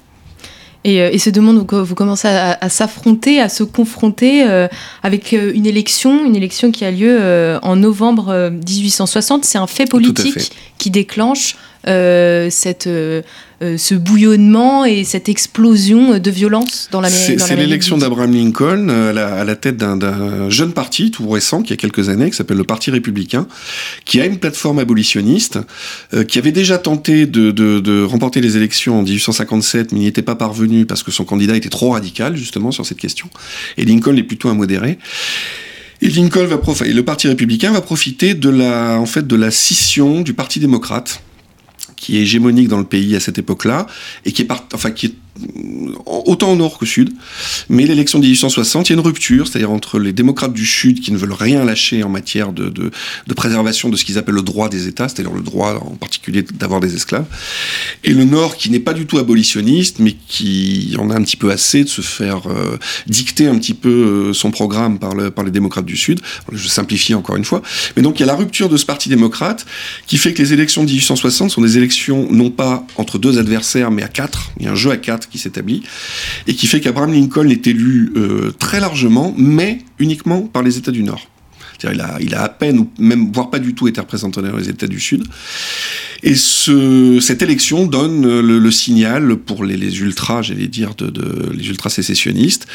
Et, 0.85 1.01
euh, 1.01 1.17
ce 1.17 1.31
deux 1.31 1.41
mondes, 1.41 1.65
vous, 1.71 1.95
commencez 1.95 2.27
à, 2.27 2.69
s'affronter, 2.69 3.41
à 3.41 3.49
se 3.49 3.63
confronter 3.63 4.47
euh, 4.47 4.67
avec 5.01 5.33
euh, 5.33 5.51
une 5.55 5.65
élection, 5.65 6.23
une 6.23 6.35
élection 6.35 6.71
qui 6.71 6.85
a 6.85 6.91
lieu 6.91 7.57
en 7.63 7.75
novembre 7.75 8.51
1860. 8.51 9.43
C'est 9.45 9.57
un 9.57 9.67
fait 9.67 9.89
politique 9.89 10.51
qui 10.77 10.91
déclenche 10.91 11.55
cette 11.85 12.87
euh, 13.61 13.77
ce 13.77 13.95
bouillonnement 13.95 14.83
et 14.83 15.05
cette 15.05 15.29
explosion 15.29 16.19
de 16.19 16.29
violence 16.29 16.89
dans 16.91 16.99
l'Amérique 16.99 17.39
C'est 17.39 17.55
l'élection 17.55 17.97
d'Abraham 17.97 18.33
Lincoln 18.33 18.89
euh, 18.89 19.15
à 19.15 19.45
la, 19.45 19.55
tête 19.55 19.77
d'un 19.77 20.49
jeune 20.49 20.73
parti 20.73 21.09
tout 21.09 21.29
récent, 21.29 21.61
qui 21.61 21.71
a 21.71 21.77
quelques 21.77 22.09
années, 22.09 22.29
qui 22.29 22.35
s'appelle 22.35 22.57
le 22.57 22.65
Parti 22.65 22.91
républicain, 22.91 23.47
qui 24.03 24.19
a 24.19 24.25
une 24.25 24.39
plateforme 24.39 24.79
abolitionniste, 24.79 25.59
euh, 26.13 26.25
qui 26.25 26.37
avait 26.37 26.51
déjà 26.51 26.77
tenté 26.77 27.27
de, 27.27 28.03
remporter 28.03 28.41
les 28.41 28.57
élections 28.57 28.99
en 28.99 29.03
1857, 29.03 29.93
mais 29.93 29.99
n'y 29.99 30.07
était 30.07 30.21
pas 30.21 30.35
parvenu 30.35 30.85
parce 30.85 31.01
que 31.01 31.11
son 31.11 31.23
candidat 31.23 31.55
était 31.55 31.69
trop 31.69 31.91
radical, 31.91 32.35
justement, 32.35 32.71
sur 32.71 32.85
cette 32.85 32.99
question. 32.99 33.29
Et 33.77 33.85
Lincoln 33.85 34.17
est 34.17 34.23
plutôt 34.23 34.49
un 34.49 34.53
modéré. 34.53 34.97
Et 36.01 36.09
Lincoln 36.09 36.45
va 36.45 36.59
et 36.85 36.91
le 36.91 37.05
Parti 37.05 37.29
républicain 37.29 37.71
va 37.71 37.79
profiter 37.79 38.33
de 38.33 38.49
la, 38.49 38.99
en 38.99 39.05
fait, 39.05 39.25
de 39.25 39.35
la 39.37 39.49
scission 39.49 40.19
du 40.19 40.33
Parti 40.33 40.59
démocrate 40.59 41.21
qui 41.95 42.17
est 42.17 42.21
hégémonique 42.21 42.67
dans 42.67 42.77
le 42.77 42.85
pays 42.85 43.15
à 43.15 43.19
cette 43.19 43.37
époque-là, 43.37 43.87
et 44.25 44.31
qui 44.31 44.43
est, 44.43 44.47
enfin, 44.73 44.91
qui 44.91 45.15
autant 46.05 46.53
au 46.53 46.55
nord 46.55 46.77
qu'au 46.77 46.85
sud. 46.85 47.11
Mais 47.69 47.85
l'élection 47.85 48.19
de 48.19 48.25
1860, 48.25 48.89
il 48.89 48.93
y 48.93 48.95
a 48.95 48.99
une 48.99 49.05
rupture, 49.05 49.47
c'est-à-dire 49.47 49.71
entre 49.71 49.99
les 49.99 50.13
démocrates 50.13 50.53
du 50.53 50.65
sud 50.65 51.01
qui 51.01 51.11
ne 51.11 51.17
veulent 51.17 51.33
rien 51.33 51.65
lâcher 51.65 52.03
en 52.03 52.09
matière 52.09 52.53
de, 52.53 52.91
préservation 53.35 53.89
de 53.89 53.97
ce 53.97 54.05
qu'ils 54.05 54.17
appellent 54.17 54.35
le 54.35 54.41
droit 54.41 54.69
des 54.69 54.87
États, 54.87 55.09
c'est-à-dire 55.09 55.33
le 55.33 55.41
droit 55.41 55.75
en 55.75 55.95
particulier 55.95 56.41
d'avoir 56.41 56.79
des 56.79 56.95
esclaves, 56.95 57.25
et 58.03 58.13
le 58.13 58.23
nord 58.23 58.55
qui 58.55 58.69
n'est 58.69 58.79
pas 58.79 58.93
du 58.93 59.05
tout 59.05 59.17
abolitionniste, 59.17 59.99
mais 59.99 60.15
qui 60.27 60.95
en 60.97 61.09
a 61.09 61.15
un 61.15 61.23
petit 61.23 61.37
peu 61.37 61.51
assez 61.51 61.83
de 61.83 61.89
se 61.89 62.01
faire 62.01 62.47
euh, 62.47 62.77
dicter 63.07 63.47
un 63.47 63.57
petit 63.57 63.73
peu 63.73 63.89
euh, 64.29 64.33
son 64.33 64.51
programme 64.51 64.99
par, 64.99 65.13
par 65.33 65.43
les 65.43 65.51
démocrates 65.51 65.85
du 65.85 65.97
sud. 65.97 66.21
Je 66.51 66.67
simplifie 66.67 67.13
encore 67.13 67.35
une 67.35 67.45
fois. 67.45 67.61
Mais 67.95 68.01
donc 68.01 68.19
il 68.19 68.21
y 68.21 68.23
a 68.23 68.27
la 68.27 68.35
rupture 68.35 68.69
de 68.69 68.77
ce 68.77 68.85
parti 68.85 69.09
démocrate 69.09 69.65
qui 70.07 70.17
fait 70.17 70.33
que 70.33 70.41
les 70.41 70.53
élections 70.53 70.83
de 70.83 70.87
1860 70.87 71.51
sont 71.51 71.61
des 71.61 71.77
élections 71.77 72.27
non 72.31 72.49
pas 72.51 72.85
entre 72.97 73.17
deux 73.17 73.37
adversaires, 73.37 73.91
mais 73.91 74.03
à 74.03 74.07
quatre. 74.07 74.51
Il 74.59 74.65
y 74.65 74.67
a 74.67 74.71
un 74.71 74.75
jeu 74.75 74.91
à 74.91 74.97
quatre 74.97 75.24
qui 75.27 75.37
s'établit, 75.37 75.83
et 76.47 76.53
qui 76.53 76.67
fait 76.67 76.79
qu'Abraham 76.79 77.13
Lincoln 77.13 77.49
est 77.49 77.67
élu 77.67 78.11
euh, 78.15 78.51
très 78.57 78.79
largement, 78.79 79.33
mais 79.37 79.79
uniquement 79.99 80.41
par 80.41 80.63
les 80.63 80.77
États 80.77 80.91
du 80.91 81.03
Nord. 81.03 81.27
Il 81.83 82.33
a, 82.35 82.41
à 82.41 82.49
peine, 82.49 82.79
ou 82.79 82.89
même 82.97 83.31
voire 83.31 83.49
pas 83.49 83.59
du 83.59 83.75
tout, 83.75 83.87
été 83.87 83.99
représenté 83.99 84.41
dans 84.41 84.55
les 84.55 84.69
États 84.69 84.87
du 84.87 84.99
Sud. 84.99 85.23
Et 86.23 86.35
ce, 86.35 87.19
cette 87.21 87.41
élection 87.41 87.85
donne 87.85 88.39
le, 88.39 88.71
signal 88.71 89.35
pour 89.35 89.63
les, 89.63 89.77
les 89.77 89.99
ultras, 89.99 90.41
j'allais 90.41 90.67
dire, 90.67 90.95
de, 90.95 91.07
de, 91.07 91.51
les 91.53 91.67
ultras 91.67 91.89
sécessionnistes, 91.89 92.67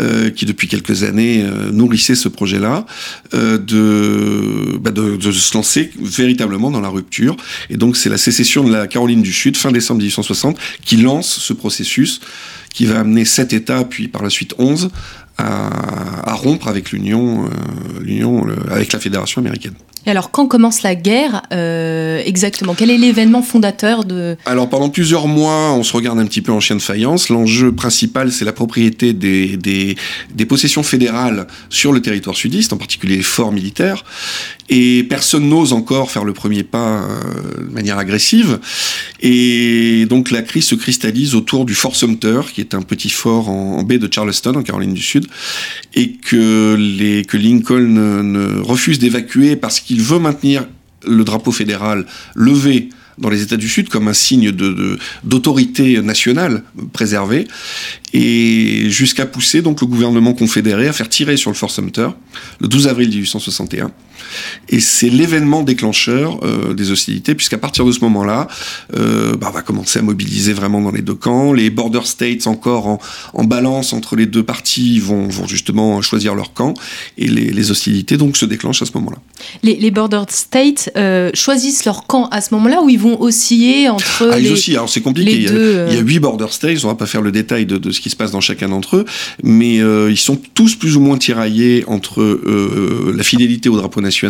euh, 0.00 0.30
qui 0.30 0.46
depuis 0.46 0.68
quelques 0.68 1.02
années 1.02 1.42
euh, 1.44 1.70
nourrissaient 1.72 2.14
ce 2.14 2.28
projet-là, 2.28 2.86
euh, 3.34 3.58
de, 3.58 4.78
bah 4.78 4.90
de, 4.90 5.16
de, 5.16 5.32
se 5.32 5.54
lancer 5.54 5.90
véritablement 6.00 6.70
dans 6.70 6.80
la 6.80 6.88
rupture. 6.88 7.36
Et 7.68 7.76
donc 7.76 7.96
c'est 7.96 8.08
la 8.08 8.18
sécession 8.18 8.64
de 8.64 8.72
la 8.72 8.86
Caroline 8.86 9.22
du 9.22 9.32
Sud, 9.32 9.56
fin 9.56 9.72
décembre 9.72 9.98
1860, 9.98 10.56
qui 10.84 10.96
lance 10.96 11.38
ce 11.38 11.52
processus 11.52 12.20
qui 12.76 12.84
va 12.84 13.00
amener 13.00 13.24
sept 13.24 13.54
États, 13.54 13.84
puis 13.84 14.06
par 14.06 14.22
la 14.22 14.28
suite 14.28 14.54
onze, 14.58 14.90
à, 15.38 16.30
à 16.30 16.34
rompre 16.34 16.68
avec 16.68 16.92
l'Union, 16.92 17.44
euh, 17.44 18.00
l'Union, 18.00 18.46
avec 18.70 18.92
la 18.92 18.98
Fédération 18.98 19.40
américaine. 19.40 19.74
Et 20.06 20.10
alors, 20.10 20.30
quand 20.30 20.46
commence 20.46 20.82
la 20.82 20.94
guerre 20.94 21.42
euh, 21.52 22.22
exactement 22.24 22.74
Quel 22.74 22.90
est 22.90 22.96
l'événement 22.96 23.42
fondateur 23.42 24.04
de... 24.04 24.36
Alors, 24.46 24.68
pendant 24.68 24.88
plusieurs 24.88 25.26
mois, 25.26 25.72
on 25.72 25.82
se 25.82 25.92
regarde 25.92 26.20
un 26.20 26.26
petit 26.26 26.42
peu 26.42 26.52
en 26.52 26.60
chien 26.60 26.76
de 26.76 26.82
faïence. 26.82 27.28
L'enjeu 27.28 27.72
principal, 27.72 28.30
c'est 28.30 28.44
la 28.44 28.52
propriété 28.52 29.12
des, 29.12 29.56
des, 29.56 29.96
des, 30.32 30.46
possessions 30.46 30.84
fédérales 30.84 31.48
sur 31.70 31.92
le 31.92 32.00
territoire 32.00 32.36
sudiste, 32.36 32.72
en 32.72 32.76
particulier 32.76 33.16
les 33.16 33.22
forts 33.22 33.50
militaires. 33.50 34.04
Et 34.68 35.04
personne 35.04 35.48
n'ose 35.48 35.72
encore 35.72 36.10
faire 36.10 36.24
le 36.24 36.32
premier 36.32 36.62
pas 36.62 37.02
euh, 37.02 37.64
de 37.64 37.72
manière 37.72 37.98
agressive. 37.98 38.58
Et 39.20 40.06
donc, 40.08 40.30
la 40.30 40.42
crise 40.42 40.66
se 40.66 40.74
cristallise 40.74 41.34
autour 41.34 41.64
du 41.64 41.74
Fort 41.74 41.96
Sumter, 41.96 42.40
qui 42.52 42.60
est 42.60 42.74
un 42.74 42.82
petit 42.82 43.10
fort 43.10 43.48
en, 43.48 43.82
baie 43.82 43.98
de 43.98 44.12
Charleston, 44.12 44.54
en 44.54 44.62
Caroline 44.62 44.94
du 44.94 45.02
Sud, 45.02 45.26
et 45.94 46.12
que, 46.12 46.76
les, 46.78 47.24
que 47.24 47.36
Lincoln 47.36 47.80
ne, 47.80 48.22
ne 48.22 48.60
refuse 48.60 48.98
d'évacuer 48.98 49.56
parce 49.56 49.80
qu'il 49.80 49.96
il 49.96 50.02
veut 50.02 50.18
maintenir 50.18 50.66
le 51.06 51.24
drapeau 51.24 51.52
fédéral 51.52 52.04
levé 52.34 52.90
dans 53.18 53.30
les 53.30 53.42
États 53.42 53.56
du 53.56 53.68
Sud 53.68 53.88
comme 53.88 54.08
un 54.08 54.12
signe 54.12 54.52
d'autorité 55.24 55.96
de, 55.96 56.02
nationale 56.02 56.62
préservée, 56.92 57.48
et 58.12 58.90
jusqu'à 58.90 59.26
pousser 59.26 59.62
donc 59.62 59.80
le 59.80 59.86
gouvernement 59.86 60.34
confédéré 60.34 60.86
à 60.88 60.92
faire 60.92 61.08
tirer 61.08 61.36
sur 61.36 61.50
le 61.50 61.56
Fort 61.56 61.70
Sumter 61.70 62.08
le 62.60 62.68
12 62.68 62.88
avril 62.88 63.08
1861. 63.08 63.90
Et 64.68 64.80
c'est 64.80 65.08
l'événement 65.08 65.62
déclencheur 65.62 66.40
euh, 66.44 66.74
des 66.74 66.90
hostilités, 66.90 67.34
puisqu'à 67.34 67.58
partir 67.58 67.84
de 67.84 67.92
ce 67.92 68.00
moment-là, 68.00 68.48
euh, 68.96 69.36
bah, 69.36 69.48
on 69.50 69.54
va 69.54 69.62
commencer 69.62 69.98
à 69.98 70.02
mobiliser 70.02 70.52
vraiment 70.52 70.80
dans 70.80 70.90
les 70.90 71.02
deux 71.02 71.14
camps. 71.14 71.52
Les 71.52 71.70
border 71.70 72.00
states, 72.04 72.46
encore 72.46 72.86
en, 72.86 72.98
en 73.34 73.44
balance 73.44 73.92
entre 73.92 74.16
les 74.16 74.26
deux 74.26 74.42
parties, 74.42 74.98
vont, 74.98 75.28
vont, 75.28 75.46
justement 75.46 76.02
choisir 76.02 76.34
leur 76.34 76.52
camp, 76.52 76.74
et 77.16 77.28
les, 77.28 77.50
les, 77.50 77.70
hostilités 77.70 78.16
donc 78.16 78.36
se 78.36 78.44
déclenchent 78.44 78.82
à 78.82 78.86
ce 78.86 78.92
moment-là. 78.94 79.18
Les, 79.62 79.76
les 79.76 79.90
border 79.90 80.22
states 80.28 80.90
euh, 80.96 81.30
choisissent 81.34 81.84
leur 81.84 82.06
camp 82.06 82.28
à 82.30 82.40
ce 82.40 82.54
moment-là, 82.54 82.82
ou 82.82 82.88
ils 82.88 82.98
vont 82.98 83.20
osciller 83.20 83.88
entre 83.88 84.28
ah, 84.32 84.38
les, 84.38 84.46
ils 84.46 84.52
oscillent. 84.52 84.76
Alors 84.76 84.90
c'est 84.90 85.00
compliqué. 85.00 85.32
Il 85.32 85.42
y, 85.42 85.48
a, 85.48 85.88
il 85.88 85.94
y, 85.94 85.98
a, 85.98 86.00
huit 86.00 86.18
border 86.18 86.46
states. 86.50 86.84
On 86.84 86.88
va 86.88 86.94
pas 86.94 87.06
faire 87.06 87.22
le 87.22 87.32
détail 87.32 87.66
de, 87.66 87.76
de, 87.78 87.90
ce 87.90 88.00
qui 88.00 88.10
se 88.10 88.16
passe 88.16 88.32
dans 88.32 88.40
chacun 88.40 88.68
d'entre 88.68 88.96
eux, 88.96 89.04
mais 89.42 89.76
ils 89.76 90.18
sont 90.18 90.38
tous 90.54 90.74
plus 90.74 90.96
ou 90.96 91.00
moins 91.00 91.18
tiraillés 91.18 91.84
entre 91.86 92.22
la 93.14 93.22
fidélité 93.22 93.68
au 93.68 93.76
drapeau 93.76 94.00
national 94.00 94.25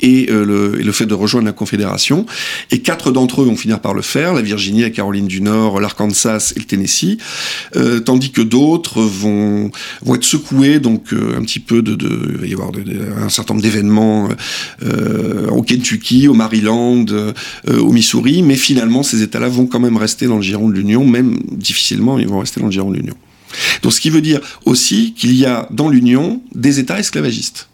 et, 0.00 0.30
euh, 0.30 0.44
le, 0.44 0.80
et, 0.80 0.82
le, 0.82 0.92
fait 0.92 1.06
de 1.06 1.14
rejoindre 1.14 1.46
la 1.46 1.52
Confédération. 1.52 2.26
Et 2.70 2.80
quatre 2.80 3.12
d'entre 3.12 3.42
eux 3.42 3.44
vont 3.44 3.56
finir 3.56 3.80
par 3.80 3.94
le 3.94 4.02
faire, 4.02 4.34
la 4.34 4.42
Virginie, 4.42 4.82
la 4.82 4.90
Caroline 4.90 5.26
du 5.26 5.40
Nord, 5.40 5.80
l'Arkansas 5.80 6.52
et 6.56 6.58
le 6.58 6.64
Tennessee, 6.64 7.18
euh, 7.76 8.00
tandis 8.00 8.30
que 8.30 8.42
d'autres 8.42 9.02
vont, 9.02 9.70
vont 10.02 10.14
être 10.14 10.24
secoués, 10.24 10.80
donc 10.80 11.12
euh, 11.12 11.36
un 11.38 11.42
petit 11.42 11.60
peu 11.60 11.82
de, 11.82 11.96
il 12.32 12.38
va 12.38 12.46
y 12.46 12.52
avoir 12.52 12.70
un 13.20 13.28
certain 13.28 13.54
nombre 13.54 13.62
d'événements 13.62 14.28
au 15.48 15.62
Kentucky, 15.62 16.28
au 16.28 16.34
Maryland, 16.34 17.06
au 17.68 17.92
Missouri, 17.92 18.42
mais 18.42 18.56
finalement 18.56 19.02
ces 19.02 19.22
États-là 19.22 19.48
vont 19.48 19.66
quand 19.66 19.80
même 19.80 19.96
rester 19.96 20.26
dans 20.26 20.36
le 20.36 20.42
giron 20.42 20.68
de 20.68 20.74
l'Union, 20.74 21.06
même 21.06 21.38
difficilement, 21.50 22.18
ils 22.18 22.28
vont 22.28 22.40
rester 22.40 22.60
dans 22.60 22.66
le 22.66 22.72
giron 22.72 22.90
de 22.90 22.96
l'Union. 22.96 23.14
Donc 23.82 23.92
ce 23.92 24.00
qui 24.00 24.10
veut 24.10 24.20
dire 24.20 24.40
aussi 24.64 25.14
qu'il 25.14 25.34
y 25.34 25.46
a 25.46 25.66
dans 25.70 25.88
l'Union 25.88 26.42
des 26.54 26.78
États 26.78 26.98
esclavagistes 26.98 27.69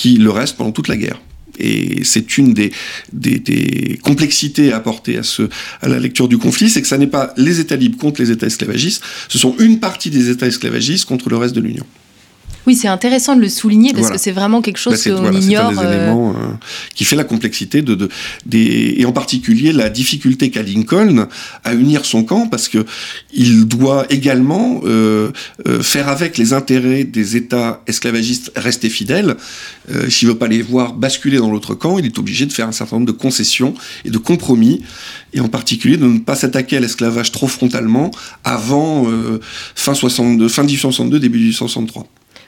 qui 0.00 0.16
le 0.16 0.30
reste 0.30 0.56
pendant 0.56 0.72
toute 0.72 0.88
la 0.88 0.96
guerre. 0.96 1.20
Et 1.58 2.04
c'est 2.04 2.38
une 2.38 2.54
des, 2.54 2.72
des, 3.12 3.98
complexités 4.02 4.72
à 4.72 4.76
apporter 4.76 5.18
à, 5.18 5.22
ce, 5.22 5.42
à 5.82 5.88
la 5.88 5.98
lecture 5.98 6.26
du 6.26 6.38
conflit, 6.38 6.70
c'est 6.70 6.80
que 6.80 6.88
ça 6.88 6.96
n'est 6.96 7.06
pas 7.06 7.34
les 7.36 7.60
États 7.60 7.76
libres 7.76 7.98
contre 7.98 8.22
les 8.22 8.30
États 8.30 8.46
esclavagistes, 8.46 9.02
ce 9.28 9.36
sont 9.36 9.54
une 9.58 9.78
partie 9.78 10.08
des 10.08 10.30
États 10.30 10.46
esclavagistes 10.46 11.04
contre 11.04 11.28
le 11.28 11.36
reste 11.36 11.54
de 11.54 11.60
l'Union. 11.60 11.84
Oui, 12.66 12.76
c'est 12.76 12.88
intéressant 12.88 13.36
de 13.36 13.40
le 13.40 13.48
souligner 13.48 13.90
parce 13.90 14.02
voilà. 14.02 14.16
que 14.16 14.22
c'est 14.22 14.32
vraiment 14.32 14.60
quelque 14.60 14.78
chose 14.78 15.02
bah 15.04 15.10
qu'on 15.10 15.20
voilà, 15.22 15.38
ignore. 15.38 15.72
C'est 15.72 15.78
un 15.78 15.82
des 15.82 15.86
euh... 15.88 16.04
éléments 16.04 16.30
euh, 16.30 16.52
qui 16.94 17.04
fait 17.04 17.16
la 17.16 17.24
complexité 17.24 17.82
de, 17.82 17.94
de 17.94 18.08
des, 18.46 18.94
et 18.98 19.04
en 19.06 19.12
particulier 19.12 19.72
la 19.72 19.88
difficulté 19.88 20.50
qu'a 20.50 20.62
Lincoln 20.62 21.26
à 21.64 21.74
unir 21.74 22.04
son 22.04 22.24
camp 22.24 22.48
parce 22.48 22.68
que 22.68 22.84
il 23.32 23.66
doit 23.66 24.06
également 24.10 24.80
euh, 24.84 25.30
euh 25.66 25.82
faire 25.82 26.08
avec 26.08 26.36
les 26.36 26.52
intérêts 26.52 27.04
des 27.04 27.36
États 27.36 27.82
esclavagistes 27.86 28.52
restés 28.56 28.90
fidèles. 28.90 29.36
Euh, 29.90 30.10
S'il 30.10 30.28
veut 30.28 30.36
pas 30.36 30.48
les 30.48 30.62
voir 30.62 30.92
basculer 30.92 31.38
dans 31.38 31.50
l'autre 31.50 31.74
camp, 31.74 31.98
il 31.98 32.06
est 32.06 32.18
obligé 32.18 32.46
de 32.46 32.52
faire 32.52 32.68
un 32.68 32.72
certain 32.72 32.96
nombre 32.96 33.06
de 33.06 33.16
concessions 33.16 33.74
et 34.04 34.10
de 34.10 34.18
compromis 34.18 34.82
et 35.32 35.40
en 35.40 35.48
particulier 35.48 35.96
de 35.96 36.06
ne 36.06 36.18
pas 36.18 36.34
s'attaquer 36.34 36.76
à 36.76 36.80
l'esclavage 36.80 37.32
trop 37.32 37.46
frontalement 37.46 38.10
avant 38.44 39.08
euh, 39.08 39.40
fin 39.74 39.94
62, 39.94 40.48
fin 40.48 40.62
1862, 40.62 41.18
début 41.20 41.38
1863. 41.38 42.06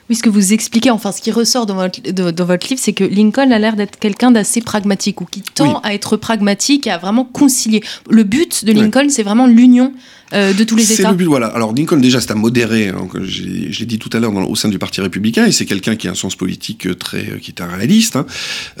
Oui, 0.09 0.15
ce 0.15 0.23
que 0.23 0.29
vous 0.29 0.53
expliquez, 0.53 0.91
enfin, 0.91 1.11
ce 1.11 1.21
qui 1.21 1.31
ressort 1.31 1.65
dans 1.65 1.75
votre, 1.75 2.01
de, 2.01 2.31
dans 2.31 2.45
votre 2.45 2.67
livre, 2.67 2.81
c'est 2.83 2.93
que 2.93 3.03
Lincoln 3.03 3.51
a 3.51 3.59
l'air 3.59 3.75
d'être 3.75 3.97
quelqu'un 3.97 4.31
d'assez 4.31 4.61
pragmatique 4.61 5.21
ou 5.21 5.25
qui 5.25 5.41
tend 5.41 5.75
oui. 5.75 5.79
à 5.83 5.93
être 5.93 6.17
pragmatique 6.17 6.87
et 6.87 6.91
à 6.91 6.97
vraiment 6.97 7.25
concilier. 7.25 7.81
Le 8.09 8.23
but 8.23 8.65
de 8.65 8.73
Lincoln, 8.73 9.07
c'est 9.09 9.23
vraiment 9.23 9.47
l'union 9.47 9.93
euh, 10.33 10.53
de 10.53 10.63
tous 10.63 10.75
les 10.75 10.91
États. 10.91 11.03
C'est 11.03 11.09
le 11.09 11.15
but, 11.15 11.25
voilà. 11.25 11.47
Alors 11.47 11.73
Lincoln, 11.73 11.97
déjà, 11.97 12.19
c'est 12.19 12.31
un 12.31 12.35
modéré, 12.35 12.89
hein, 12.89 13.07
je 13.23 13.43
l'ai 13.43 13.85
dit 13.85 13.99
tout 13.99 14.09
à 14.13 14.19
l'heure, 14.19 14.33
au 14.49 14.55
sein 14.55 14.69
du 14.69 14.79
Parti 14.79 14.99
républicain, 15.01 15.45
et 15.45 15.51
c'est 15.51 15.65
quelqu'un 15.65 15.95
qui 15.95 16.07
a 16.07 16.11
un 16.11 16.15
sens 16.15 16.35
politique 16.35 16.87
très, 16.99 17.39
qui 17.41 17.51
est 17.51 17.61
un 17.61 17.67
réaliste, 17.67 18.15
hein, 18.15 18.25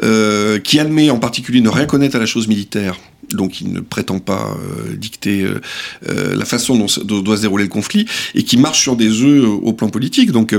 euh, 0.03 0.59
qui 0.59 0.79
admet 0.79 1.09
en 1.09 1.19
particulier 1.19 1.61
ne 1.61 1.69
rien 1.69 1.85
connaître 1.85 2.15
à 2.15 2.19
la 2.19 2.25
chose 2.25 2.47
militaire 2.47 2.97
donc 3.31 3.61
il 3.61 3.71
ne 3.71 3.79
prétend 3.79 4.19
pas 4.19 4.55
euh, 4.57 4.95
dicter 4.95 5.43
euh, 5.43 5.61
euh, 6.09 6.35
la 6.35 6.45
façon 6.45 6.77
dont, 6.77 6.87
dont, 7.03 7.21
doit 7.21 7.37
se 7.37 7.41
dérouler 7.41 7.63
le 7.63 7.69
conflit, 7.69 8.05
et 8.35 8.43
qui 8.43 8.57
marche 8.57 8.81
sur 8.81 8.95
des 8.95 9.21
œufs 9.21 9.45
au 9.45 9.73
plan 9.73 9.89
politique. 9.89 10.31
Donc 10.31 10.55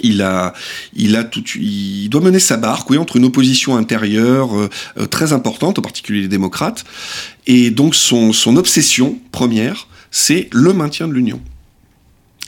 il 0.00 0.22
a, 0.22 0.52
il 0.94 1.16
a 1.16 1.24
tout, 1.24 1.42
il 1.56 2.08
doit 2.08 2.20
mener 2.20 2.38
sa 2.38 2.56
barque, 2.56 2.88
oui, 2.90 2.98
entre 2.98 3.16
une 3.16 3.24
opposition 3.24 3.76
intérieure 3.76 4.56
euh, 4.56 5.06
très 5.06 5.32
importante, 5.32 5.78
en 5.78 5.82
particulier 5.82 6.22
les 6.22 6.28
démocrates, 6.28 6.84
et 7.46 7.70
donc 7.70 7.94
son, 7.94 8.32
obsession 8.56 9.18
première, 9.32 9.88
c'est 10.10 10.48
le 10.52 10.72
maintien 10.72 11.08
de 11.08 11.12
l'Union. 11.12 11.40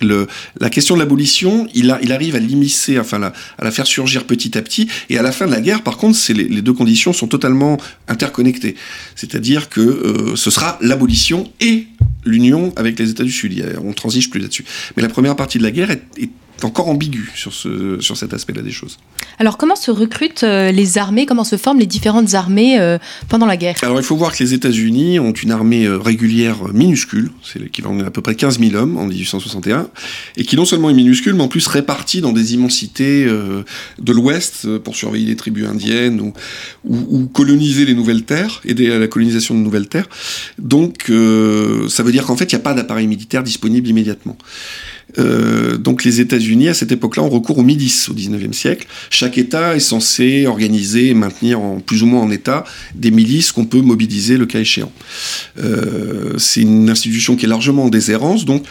la 0.02 0.70
question 0.70 0.94
de 0.94 1.00
l'abolition, 1.00 1.68
il, 1.74 1.90
arrive 1.90 2.36
à 2.36 2.38
l'immiscer, 2.38 2.98
enfin 2.98 3.22
à 3.22 3.64
la 3.64 3.70
faire 3.70 3.86
surgir 3.86 4.24
petit 4.24 4.56
à 4.56 4.62
petit. 4.62 4.88
Et 5.10 5.18
à 5.18 5.22
la 5.22 5.32
fin 5.32 5.46
de 5.46 5.50
la 5.50 5.60
guerre, 5.60 5.82
par 5.82 5.98
contre, 5.98 6.18
les, 6.32 6.44
les, 6.44 6.62
deux 6.62 6.72
conditions 6.72 7.12
sont 7.12 7.28
totalement 7.28 7.76
interconnectées. 8.08 8.76
C'est-à-dire 9.14 9.68
que 9.68 9.80
euh, 9.80 10.36
ce 10.36 10.50
sera 10.50 10.78
l'abolition 10.80 11.52
et 11.60 11.86
l'union 12.24 12.72
avec 12.76 12.98
les 12.98 13.10
États 13.10 13.24
du 13.24 13.32
Sud. 13.32 13.62
On 13.84 13.92
transige 13.92 14.30
plus 14.30 14.40
là-dessus. 14.40 14.64
Mais 14.96 15.02
la 15.02 15.10
première 15.10 15.36
partie 15.36 15.58
de 15.58 15.64
la 15.64 15.70
guerre 15.70 15.90
est 15.90 16.30
encore 16.64 16.88
ambigu 16.88 17.30
sur, 17.34 17.52
ce, 17.52 18.00
sur 18.00 18.16
cet 18.16 18.34
aspect-là 18.34 18.62
des 18.62 18.70
choses. 18.70 18.98
Alors 19.38 19.56
comment 19.56 19.76
se 19.76 19.90
recrutent 19.90 20.42
euh, 20.42 20.70
les 20.70 20.98
armées, 20.98 21.26
comment 21.26 21.44
se 21.44 21.56
forment 21.56 21.78
les 21.78 21.86
différentes 21.86 22.34
armées 22.34 22.78
euh, 22.78 22.98
pendant 23.28 23.46
la 23.46 23.56
guerre? 23.56 23.76
Alors 23.82 23.98
il 23.98 24.02
faut 24.02 24.16
voir 24.16 24.36
que 24.36 24.42
les 24.42 24.54
États-Unis 24.54 25.18
ont 25.18 25.32
une 25.32 25.50
armée 25.50 25.86
euh, 25.86 25.98
régulière 25.98 26.56
minuscule, 26.72 27.30
c'est 27.42 27.58
l'équivalent 27.58 27.96
d'à 27.96 28.10
peu 28.10 28.20
près 28.20 28.34
15 28.34 28.60
000 28.60 28.74
hommes 28.74 28.98
en 28.98 29.06
1861, 29.06 29.88
et 30.36 30.44
qui 30.44 30.56
non 30.56 30.64
seulement 30.64 30.90
est 30.90 30.94
minuscule, 30.94 31.34
mais 31.34 31.42
en 31.42 31.48
plus 31.48 31.66
répartie 31.66 32.20
dans 32.20 32.32
des 32.32 32.54
immensités 32.54 33.24
de 33.24 34.12
l'Ouest 34.12 34.78
pour 34.78 34.96
surveiller 34.96 35.26
les 35.26 35.36
tribus 35.36 35.66
indiennes 35.66 36.20
ou, 36.20 36.32
ou, 36.84 37.26
coloniser 37.26 37.84
les 37.84 37.94
nouvelles 37.94 38.24
terres, 38.24 38.60
aider 38.64 38.90
à 38.90 38.98
la 38.98 39.08
colonisation 39.08 39.54
de 39.54 39.60
nouvelles 39.60 39.88
terres. 39.88 40.08
Donc 40.58 41.04
ça 41.88 42.02
veut 42.02 42.12
dire 42.12 42.26
qu'en 42.26 42.36
fait 42.36 42.52
il 42.52 42.54
n'y 42.54 42.60
a 42.60 42.64
pas 42.64 42.74
d'appareil 42.74 43.06
militaire 43.06 43.42
disponible 43.42 43.88
immédiatement. 43.88 44.36
Euh, 45.18 45.76
donc 45.76 46.04
les 46.04 46.20
États-Unis, 46.20 46.68
à 46.68 46.74
cette 46.74 46.92
époque-là, 46.92 47.22
ont 47.22 47.28
recours 47.28 47.58
aux 47.58 47.62
milices 47.62 48.08
au 48.08 48.14
XIXe 48.14 48.56
siècle. 48.56 48.86
Chaque 49.10 49.38
État 49.38 49.76
est 49.76 49.80
censé 49.80 50.46
organiser 50.46 51.08
et 51.08 51.14
maintenir 51.14 51.60
en, 51.60 51.80
plus 51.80 52.02
ou 52.02 52.06
moins 52.06 52.22
en 52.22 52.30
état 52.30 52.64
des 52.94 53.10
milices 53.10 53.52
qu'on 53.52 53.64
peut 53.64 53.80
mobiliser 53.80 54.36
le 54.36 54.46
cas 54.46 54.60
échéant. 54.60 54.92
Euh, 55.58 56.34
c'est 56.38 56.62
une 56.62 56.90
institution 56.90 57.36
qui 57.36 57.46
est 57.46 57.48
largement 57.48 57.84
en 57.84 57.88
déshérence, 57.88 58.44
donc 58.44 58.64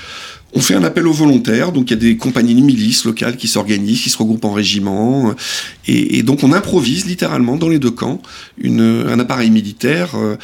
on 0.53 0.61
fait 0.61 0.73
un 0.73 0.83
appel 0.83 1.07
aux 1.07 1.13
volontaires, 1.13 1.71
donc 1.71 1.91
il 1.91 1.93
y 1.93 1.97
a 1.97 1.99
des 1.99 2.17
compagnies 2.17 2.55
de 2.55 2.61
milices 2.61 3.05
locales 3.05 3.37
qui 3.37 3.47
s'organisent, 3.47 4.01
qui 4.01 4.09
se 4.09 4.17
regroupent 4.17 4.45
en 4.45 4.51
régiments, 4.51 5.35
et, 5.87 6.23
donc 6.23 6.43
on 6.43 6.53
improvise 6.53 7.05
littéralement 7.05 7.55
dans 7.55 7.69
les 7.69 7.79
deux 7.79 7.91
camps 7.91 8.21
une, 8.57 9.05
un 9.07 9.19
appareil 9.19 9.51
militaire 9.51 10.15
euh, 10.15 10.37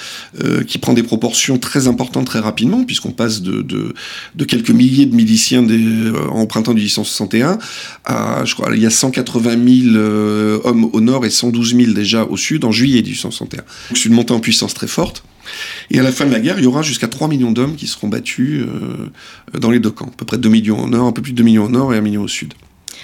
euh, 0.43 0.63
qui 0.63 0.77
prend 0.77 0.93
des 0.93 1.03
proportions 1.03 1.57
très 1.57 1.88
importantes 1.88 2.25
très 2.25 2.39
rapidement, 2.39 2.83
puisqu'on 2.83 3.12
passe 3.12 3.41
de, 3.41 3.62
de, 3.62 4.45
quelques 4.45 4.69
milliers 4.71 5.05
de 5.07 5.15
miliciens 5.15 5.63
des, 5.63 5.77
euh, 5.77 6.27
en 6.29 6.45
printemps 6.45 6.74
1861 6.74 7.57
à, 8.05 8.43
je 8.45 8.53
crois, 8.53 8.69
il 8.75 8.81
y 8.81 8.85
a 8.85 8.91
180 8.91 9.91
000 9.91 9.97
hommes 10.63 10.89
au 10.93 11.01
nord 11.01 11.25
et 11.25 11.29
112 11.29 11.75
000 11.75 11.93
déjà 11.93 12.24
au 12.25 12.38
sud 12.38 12.63
en 12.63 12.71
juillet 12.71 13.01
1861. 13.01 13.63
C'est 13.89 14.05
une 14.05 14.13
montée 14.13 14.33
en 14.33 14.39
puissance 14.39 14.74
très 14.74 14.88
forte. 14.88 15.24
Et 15.89 15.99
à 15.99 16.03
la 16.03 16.11
fin 16.11 16.25
de 16.25 16.31
la 16.31 16.39
guerre, 16.39 16.57
il 16.57 16.63
y 16.63 16.67
aura 16.67 16.81
jusqu'à 16.81 17.07
3 17.07 17.27
millions 17.27 17.51
d'hommes 17.51 17.75
qui 17.75 17.87
seront 17.87 18.07
battus 18.07 18.63
euh, 18.63 19.09
dans 19.57 19.71
les 19.71 19.79
deux 19.79 19.91
camps. 19.91 20.07
À 20.07 20.17
peu 20.17 20.25
près 20.25 20.37
2 20.37 20.49
millions 20.49 20.83
au 20.83 20.87
nord, 20.87 21.07
un 21.07 21.11
peu 21.11 21.21
plus 21.21 21.33
de 21.33 21.37
2 21.37 21.43
millions 21.43 21.65
au 21.65 21.69
nord 21.69 21.93
et 21.93 21.97
1 21.97 22.01
million 22.01 22.23
au 22.23 22.27
sud. 22.27 22.53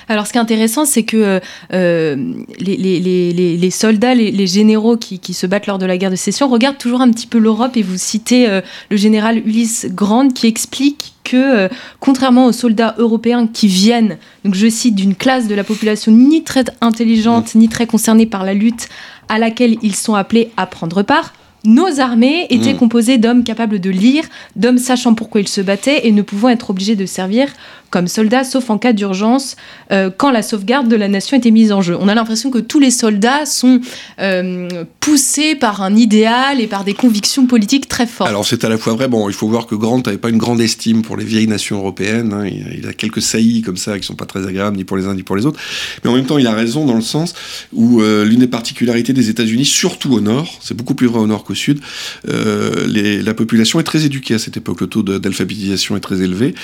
Alors, 0.08 0.26
ce 0.26 0.32
qui 0.32 0.38
est 0.38 0.42
intéressant, 0.42 0.86
c'est 0.86 1.04
que 1.04 1.18
euh, 1.18 1.40
euh, 1.74 2.34
les, 2.60 3.72
soldats, 3.72 4.16
les, 4.16 4.48
généraux 4.48 4.98
qui, 4.98 5.34
se 5.34 5.46
battent 5.46 5.68
lors 5.68 5.78
de 5.78 5.86
la 5.86 5.98
guerre 5.98 6.10
de 6.10 6.16
sécession 6.16 6.50
regardent 6.50 6.78
toujours 6.78 7.02
un 7.02 7.12
petit 7.12 7.28
peu 7.28 7.38
l'Europe 7.38 7.78
et 7.78 7.82
vous 7.82 7.98
citez 7.98 8.62
le 8.90 8.98
général 8.98 9.38
Ulysse 9.38 9.88
Grant 9.92 10.30
qui 10.30 10.48
explique 10.48 11.14
que, 11.24 11.70
contrairement 12.00 12.48
aux 12.48 12.52
soldats 12.52 12.96
européens 12.98 13.48
qui 13.48 13.68
viennent, 13.68 14.18
donc 14.44 14.56
je 14.56 14.68
cite, 14.68 14.96
d'une 14.96 15.16
classe 15.16 15.48
de 15.48 15.56
la 15.56 15.64
population 15.64 16.12
ni 16.12 16.44
très 16.44 16.66
intelligente, 16.82 17.54
mmh. 17.54 17.60
ni 17.60 17.70
très 17.70 17.86
concernée 17.86 18.26
par 18.26 18.44
la 18.44 18.54
lutte 18.54 18.90
à 19.30 19.40
laquelle 19.40 19.78
ils 19.82 19.96
sont 19.96 20.16
appelés 20.16 20.52
à 20.58 20.66
prendre 20.66 21.04
part, 21.04 21.34
nos 21.64 22.00
armées 22.00 22.48
étaient 22.50 22.74
mm. 22.74 22.78
composées 22.78 23.18
d'hommes 23.18 23.44
capables 23.44 23.80
de 23.80 23.90
lire, 23.90 24.24
d'hommes 24.56 24.78
sachant 24.78 25.14
pourquoi 25.14 25.42
ils 25.42 25.48
se 25.48 25.62
battaient 25.62 26.08
et 26.08 26.12
ne 26.12 26.22
pouvant 26.22 26.50
être 26.50 26.70
obligés 26.70 26.96
de 26.96 27.06
servir 27.06 27.48
comme 27.92 28.08
soldats, 28.08 28.46
sauf 28.46 28.70
en 28.70 28.78
cas 28.78 28.94
d'urgence, 28.94 29.58
euh, 29.92 30.10
quand 30.16 30.32
la 30.32 30.42
sauvegarde 30.42 30.88
de 30.88 30.96
la 30.96 31.10
nation 31.10 31.38
était 31.38 31.52
mise 31.52 31.74
en 31.74 31.82
jeu. 31.82 31.98
On 32.00 32.08
a 32.08 32.16
l'impression 32.16 32.50
que 32.50 32.58
tous 32.58 32.80
les 32.80 32.90
soldats 32.90 33.46
sont 33.46 33.82
euh, 34.20 34.86
poussés 35.02 35.56
par 35.56 35.82
un 35.82 35.96
idéal 35.96 36.62
et 36.62 36.68
par 36.68 36.86
des 36.86 36.94
convictions 36.94 37.46
politiques 37.46 37.90
très 37.90 38.08
fortes. 38.08 38.30
Alors 38.30 38.46
c'est 38.46 38.64
à 38.64 38.70
la 38.70 38.78
fois 38.78 38.94
vrai, 38.94 39.10
bon, 39.10 39.28
il 39.28 39.36
faut 39.36 39.50
voir 39.50 39.68
que 39.68 39.76
Grant 39.76 40.02
n'avait 40.06 40.18
pas 40.18 40.30
une 40.30 40.38
grande 40.38 40.62
estime 40.62 41.02
pour 41.02 41.18
les 41.18 41.26
vieilles 41.26 41.48
nations 41.48 41.78
européennes, 41.80 42.34
hein. 42.34 42.48
il, 42.48 42.88
a 42.88 42.94
quelques 42.94 43.22
saillies 43.22 43.62
comme 43.62 43.78
ça 43.78 44.00
qui 44.00 44.08
sont 44.08 44.16
pas 44.16 44.26
très 44.26 44.48
agréables 44.48 44.78
ni 44.78 44.86
pour 44.86 44.96
les 44.96 45.06
uns 45.06 45.14
ni 45.14 45.24
pour 45.24 45.36
les 45.36 45.46
autres, 45.46 45.60
mais 46.04 46.10
en 46.10 46.16
même 46.16 46.26
temps 46.26 46.38
il 46.38 46.48
a 46.48 46.54
raison 46.54 46.86
dans 46.86 46.96
le 46.96 47.02
sens 47.02 47.34
où 47.74 48.02
euh, 48.02 48.24
l'une 48.24 48.40
des 48.40 48.48
particularités 48.48 49.12
des 49.12 49.30
États-Unis, 49.30 49.66
surtout 49.66 50.14
au 50.14 50.22
nord, 50.22 50.60
c'est 50.62 50.78
beaucoup 50.78 50.96
plus 50.96 51.08
vrai 51.08 51.20
au 51.20 51.28
nord 51.28 51.44
qu'au 51.44 51.56
sud, 51.56 51.82
la 52.24 53.34
population 53.34 53.80
est 53.82 53.84
très 53.84 54.06
éduquée 54.06 54.36
à 54.36 54.40
cette 54.40 54.56
époque, 54.56 54.80
le 54.80 54.88
taux 54.88 55.04
d'alphabétisation 55.04 55.98
est 55.98 56.02
très 56.02 56.22
élevé, 56.22 56.56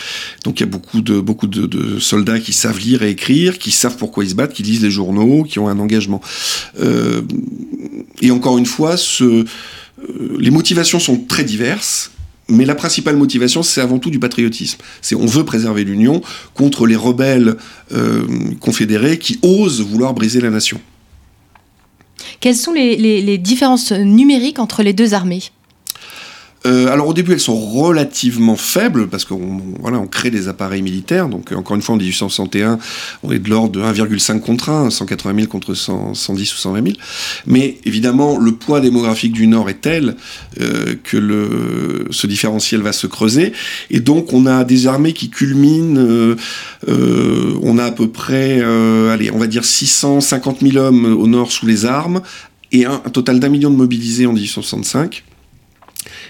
donc 0.46 0.60
il 0.60 0.64
y 0.64 0.68
a 0.68 0.70
beaucoup 0.70 1.02
de 1.02 1.17
beaucoup 1.22 1.48
de, 1.48 2.00
soldats 2.00 2.40
qui 2.40 2.54
savent 2.54 2.80
lire 2.80 3.04
et 3.04 3.10
écrire, 3.10 3.58
qui 3.58 3.72
savent 3.72 3.98
pourquoi 3.98 4.24
ils 4.24 4.32
se 4.32 4.36
battent, 4.36 4.54
qui 4.54 4.64
lisent 4.64 4.84
les 4.84 4.92
journaux, 4.92 5.44
qui 5.44 5.60
ont 5.60 5.68
un 5.68 5.80
engagement. 5.80 6.22
Euh, 6.80 7.22
et 8.22 8.32
encore 8.32 8.58
une 8.58 8.66
fois, 8.66 8.96
euh, 9.22 9.44
les 10.40 10.52
motivations 10.52 11.00
sont 11.00 11.18
très 11.18 11.44
diverses. 11.44 12.12
Mais 12.50 12.64
la 12.64 12.76
principale 12.76 13.18
motivation, 13.18 13.62
c'est 13.62 13.82
avant 13.82 14.00
tout 14.00 14.10
du 14.10 14.20
patriotisme. 14.20 14.80
C'est 15.02 15.16
on 15.16 15.26
veut 15.26 15.44
préserver 15.44 15.84
l'Union 15.84 16.22
contre 16.54 16.88
les 16.88 16.96
rebelles 16.96 17.58
euh, 17.92 18.26
confédérés 18.62 19.20
qui 19.20 19.38
osent 19.42 19.82
vouloir 19.82 20.14
briser 20.14 20.40
la 20.40 20.50
nation. 20.50 20.80
Quelles 22.40 22.56
sont 22.56 22.72
les 22.72 23.38
différences 23.38 23.92
numériques 23.92 24.60
entre 24.60 24.82
les 24.82 24.94
deux 24.94 25.14
armées? 25.14 25.44
Euh, 26.68 26.92
alors 26.92 27.08
au 27.08 27.14
début, 27.14 27.32
elles 27.32 27.40
sont 27.40 27.56
relativement 27.56 28.58
faibles 28.58 29.08
parce 29.08 29.26
qu'on 29.26 29.62
voilà, 29.80 30.00
on 30.00 30.08
crée 30.08 30.30
des 30.30 30.48
appareils 30.48 30.82
militaires. 30.82 31.30
Donc 31.30 31.52
encore 31.54 31.76
une 31.76 31.82
fois, 31.82 31.96
en 31.96 31.98
1861, 31.98 32.78
on 33.24 33.32
est 33.32 33.40
de 33.40 33.50
l'ordre 33.50 33.72
de 33.72 33.82
1,5 33.82 34.40
contre 34.42 34.70
1, 34.70 34.90
180 34.90 35.36
000 35.36 35.48
contre 35.48 35.74
110 35.74 36.54
ou 36.54 36.58
120 36.58 36.84
000. 36.84 36.98
Mais 37.46 37.78
évidemment, 37.86 38.38
le 38.38 38.52
poids 38.52 38.82
démographique 38.82 39.32
du 39.32 39.48
Nord 39.48 39.70
est 39.70 39.82
tel 39.82 40.16
euh, 40.60 40.96
que 41.04 41.18
le, 41.18 42.08
ce 42.12 42.28
différentiel 42.28 42.82
va 42.82 42.92
se 42.92 43.08
creuser. 43.08 43.54
Et 43.90 44.02
donc 44.02 44.34
on 44.34 44.46
a 44.46 44.64
des 44.64 44.88
armées 44.88 45.14
qui 45.14 45.30
culminent. 45.30 46.00
Euh, 46.00 46.36
on 47.64 47.78
a 47.78 47.86
à 47.86 47.92
peu 47.92 48.10
près, 48.10 48.62
allez, 48.62 49.32
on 49.32 49.38
va 49.38 49.48
dire 49.48 49.64
650 49.64 50.60
000 50.62 50.78
hommes 50.78 51.06
au 51.06 51.28
Nord 51.28 51.52
sous 51.52 51.66
les 51.66 51.86
armes 51.86 52.22
et 52.72 52.86
un 52.86 52.98
total 52.98 53.40
d'un 53.40 53.50
million 53.50 53.70
de 53.70 53.76
mobilisés 53.76 54.26
en 54.26 54.34
1865. 54.34 55.24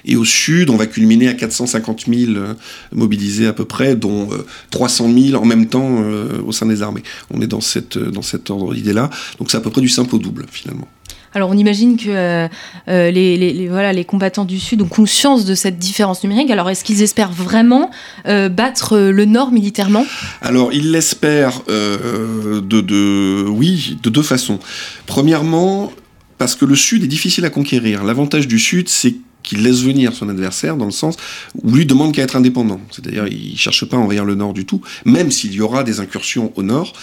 Et 0.08 0.16
au 0.16 0.26
sud, 0.26 0.70
on 0.70 0.78
va 0.78 0.88
culminer 0.88 1.28
à 1.28 1.34
450 1.34 2.06
000 2.08 2.32
euh, 2.32 2.54
mobilisés 2.94 3.46
à 3.46 3.54
peu 3.54 3.66
près, 3.66 3.96
dont 3.96 4.30
300 4.72 5.10
euh, 5.10 5.30
000 5.32 5.42
en 5.42 5.46
même 5.46 5.68
temps 5.68 6.02
euh, 6.02 6.42
au 6.46 6.54
sein 6.54 6.66
des 6.66 6.82
armées. 6.82 7.04
On 7.30 7.42
est 7.42 7.48
dans, 7.48 7.62
cette, 7.62 7.98
dans 7.98 8.22
cet 8.22 8.50
ordre 8.50 8.74
d'idée-là. 8.74 9.10
Donc 9.38 9.52
c'est 9.52 9.58
à 9.58 9.60
peu 9.62 9.70
près 9.70 9.82
du 9.82 9.90
simple 9.90 10.16
au 10.16 10.20
double, 10.20 10.46
finalement. 10.50 10.88
Alors 11.34 11.50
on 11.50 11.58
imagine 11.58 11.98
que 11.98 12.48
les, 12.88 13.68
voilà, 13.68 13.94
les 13.94 14.06
combattants 14.06 14.46
du 14.46 14.60
Sud 14.60 14.82
ont 14.82 14.88
conscience 14.88 15.46
de 15.46 15.54
cette 15.56 15.78
différence 15.78 16.24
numérique. 16.24 16.50
Alors 16.50 16.70
est-ce 16.70 16.84
qu'ils 16.84 17.04
espèrent 17.04 17.34
vraiment 17.34 17.92
battre 18.26 18.98
le 18.98 19.26
Nord 19.26 19.52
militairement? 19.52 20.06
Alors 20.42 20.74
ils 20.74 20.92
l'espèrent 20.92 21.62
de, 21.68 22.62
de, 22.62 23.46
oui, 23.50 23.98
de 24.02 24.10
deux 24.10 24.24
façons. 24.24 24.60
Premièrement, 25.06 25.92
parce 26.40 26.56
que 26.56 26.66
le 26.66 26.76
Sud 26.76 27.04
est 27.04 27.08
difficile 27.08 27.46
à 27.46 27.52
conquérir. 27.52 28.04
L'avantage 28.04 28.48
du 28.48 28.58
Sud, 28.58 28.90
c'est 28.90 29.16
qu'il 29.48 29.64
laisse 29.64 29.82
venir 29.82 30.14
son 30.14 30.30
adversaire 30.30 30.76
dans 30.78 30.86
le 30.86 30.92
sens 30.92 31.16
où 31.64 31.76
lui 31.76 31.86
demande 31.86 32.14
qu'à 32.14 32.24
être 32.24 32.36
indépendant. 32.36 32.80
C'est-à-dire, 32.92 33.28
il 33.28 33.58
cherche 33.58 33.86
pas 33.86 33.98
à 33.98 34.00
envahir 34.00 34.26
le 34.26 34.36
nord 34.36 34.54
du 34.54 34.66
tout, 34.66 34.82
même 35.06 35.32
s'il 35.32 35.54
y 35.54 35.62
aura 35.62 35.84
des 35.84 36.00
incursions 36.00 36.52
au 36.56 36.64
nord. 36.64 36.94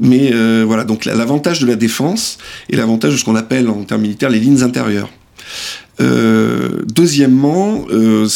Mais 0.00 0.32
euh, 0.32 0.64
voilà, 0.66 0.84
donc 0.84 1.04
l'avantage 1.04 1.60
de 1.60 1.66
la 1.66 1.76
défense 1.76 2.38
et 2.68 2.76
l'avantage 2.76 3.12
de 3.12 3.16
ce 3.18 3.24
qu'on 3.24 3.36
appelle 3.36 3.68
en 3.68 3.84
termes 3.84 4.02
militaires 4.02 4.30
les 4.30 4.40
lignes 4.40 4.62
intérieures. 4.62 5.10
Euh, 6.00 6.82
deuxièmement, 6.92 7.86
euh, 7.90 8.28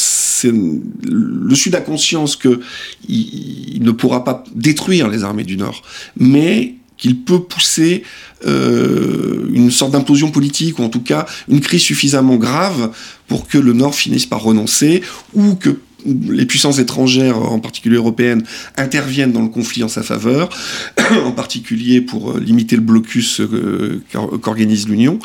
le 0.43 1.55
Sud 1.55 1.75
a 1.75 1.81
conscience 1.81 2.37
que 2.37 2.61
il, 3.09 3.83
ne 3.83 3.91
pourra 3.91 4.25
pas 4.25 4.45
détruire 4.55 5.09
les 5.09 5.25
armées 5.25 5.45
du 5.45 5.57
Nord, 5.57 5.83
mais 6.17 6.75
qu'il 7.01 7.17
peut 7.17 7.41
pousser 7.41 8.05
euh, 8.47 9.49
une 9.53 9.71
sorte 9.71 9.93
d'implosion 9.93 10.31
politique, 10.31 10.79
ou 10.79 10.83
en 10.83 10.89
tout 10.89 11.01
cas 11.01 11.27
une 11.49 11.61
crise 11.61 11.83
suffisamment 11.83 12.37
grave 12.37 12.93
pour 13.27 13.49
que 13.49 13.59
le 13.59 13.73
Nord 13.73 13.95
finisse 13.95 14.27
par 14.27 14.43
renoncer, 14.43 15.03
ou 15.35 15.55
que 15.55 15.81
les 16.07 16.47
puissances 16.47 16.79
étrangères, 16.79 17.37
en 17.37 17.59
particulier 17.59 17.97
européennes, 17.97 18.43
interviennent 18.79 19.33
dans 19.33 19.43
le 19.43 19.49
conflit 19.49 19.83
en 19.83 19.89
sa 19.89 20.03
faveur, 20.03 20.49
en 21.25 21.33
particulier 21.33 22.01
pour 22.01 22.33
euh, 22.33 22.41
limiter 22.41 22.77
le 22.77 22.83
blocus 22.83 23.41
euh, 23.41 24.03
qu'organise 24.13 24.89
l'Union. 24.89 25.19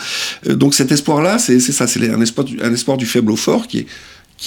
donc 0.48 0.74
cet 0.74 0.92
espoir-là, 0.92 1.40
c'est 1.40 1.60
ça, 1.60 1.88
c'est 1.88 2.10
un 2.10 2.22
espoir, 2.22 2.48
un 2.62 2.74
espoir 2.74 2.98
du 2.98 3.06
faible 3.06 3.32
au 3.32 3.38
fort 3.38 3.68
qui 3.68 3.86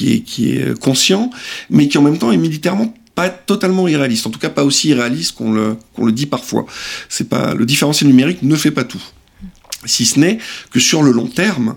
est 0.03 0.79
conscient, 0.81 1.31
mais 1.71 1.89
qui 1.89 1.99
en 1.99 2.03
même 2.03 2.19
temps 2.19 2.33
est 2.33 2.37
militairement 2.37 2.95
pas 3.19 3.31
totalement 3.31 3.89
irréaliste, 3.89 4.29
en 4.29 4.31
tout 4.31 4.39
cas 4.39 4.49
pas 4.49 4.63
aussi 4.63 4.91
irréaliste 4.91 5.33
qu'on 5.33 5.51
le, 5.51 5.77
qu'on 5.93 6.05
le 6.05 6.13
dit 6.13 6.27
parfois. 6.27 6.67
C'est 7.09 7.29
pas 7.29 7.53
le 7.53 7.67
différentiel 7.67 8.09
numérique 8.09 8.45
ne 8.45 8.55
fait 8.55 8.71
pas 8.71 8.85
tout, 8.85 9.03
si 9.85 10.07
ce 10.07 10.21
n'est 10.21 10.39
que 10.71 10.79
sur 10.79 11.03
le 11.03 11.11
long 11.11 11.27
terme, 11.27 11.75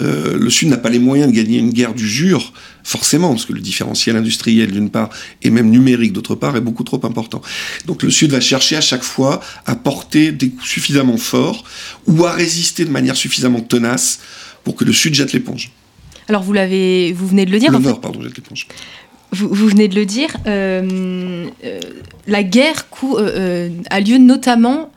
euh, 0.00 0.38
le 0.38 0.48
Sud 0.48 0.68
n'a 0.68 0.76
pas 0.76 0.88
les 0.88 1.00
moyens 1.00 1.28
de 1.32 1.36
gagner 1.36 1.58
une 1.58 1.72
guerre 1.72 1.92
du 1.92 2.08
jure, 2.08 2.52
forcément, 2.84 3.30
parce 3.30 3.46
que 3.46 3.52
le 3.52 3.58
différentiel 3.60 4.14
industriel 4.14 4.70
d'une 4.70 4.90
part 4.90 5.10
et 5.42 5.50
même 5.50 5.70
numérique 5.70 6.12
d'autre 6.12 6.36
part 6.36 6.56
est 6.56 6.60
beaucoup 6.60 6.84
trop 6.84 7.00
important. 7.04 7.42
Donc 7.86 8.04
le 8.04 8.10
Sud 8.10 8.30
va 8.30 8.40
chercher 8.40 8.76
à 8.76 8.80
chaque 8.80 9.02
fois 9.02 9.40
à 9.64 9.74
porter 9.74 10.30
des 10.30 10.50
coups 10.50 10.68
suffisamment 10.68 11.16
forts 11.16 11.64
ou 12.06 12.26
à 12.26 12.32
résister 12.32 12.84
de 12.84 12.90
manière 12.90 13.16
suffisamment 13.16 13.60
tenace 13.60 14.20
pour 14.62 14.76
que 14.76 14.84
le 14.84 14.92
Sud 14.92 15.14
jette 15.14 15.32
l'éponge. 15.32 15.72
Alors 16.28 16.42
vous 16.42 16.52
l'avez, 16.52 17.12
vous 17.12 17.26
venez 17.26 17.44
de 17.44 17.50
le 17.50 17.58
dire. 17.58 17.72
Le 17.72 17.78
Nord, 17.78 18.00
pardon, 18.00 18.22
jette 18.22 18.36
l'éponge. 18.36 18.68
Vous, 19.36 19.48
vous, 19.52 19.68
venez 19.68 19.88
de 19.88 19.94
le 19.94 20.06
dire. 20.06 20.30
Euh, 20.46 21.46
euh, 21.64 21.80
la 22.26 22.42
guerre 22.42 22.86
euh, 23.04 23.68
a 23.90 24.00
lieu 24.00 24.18
notamment 24.18 24.90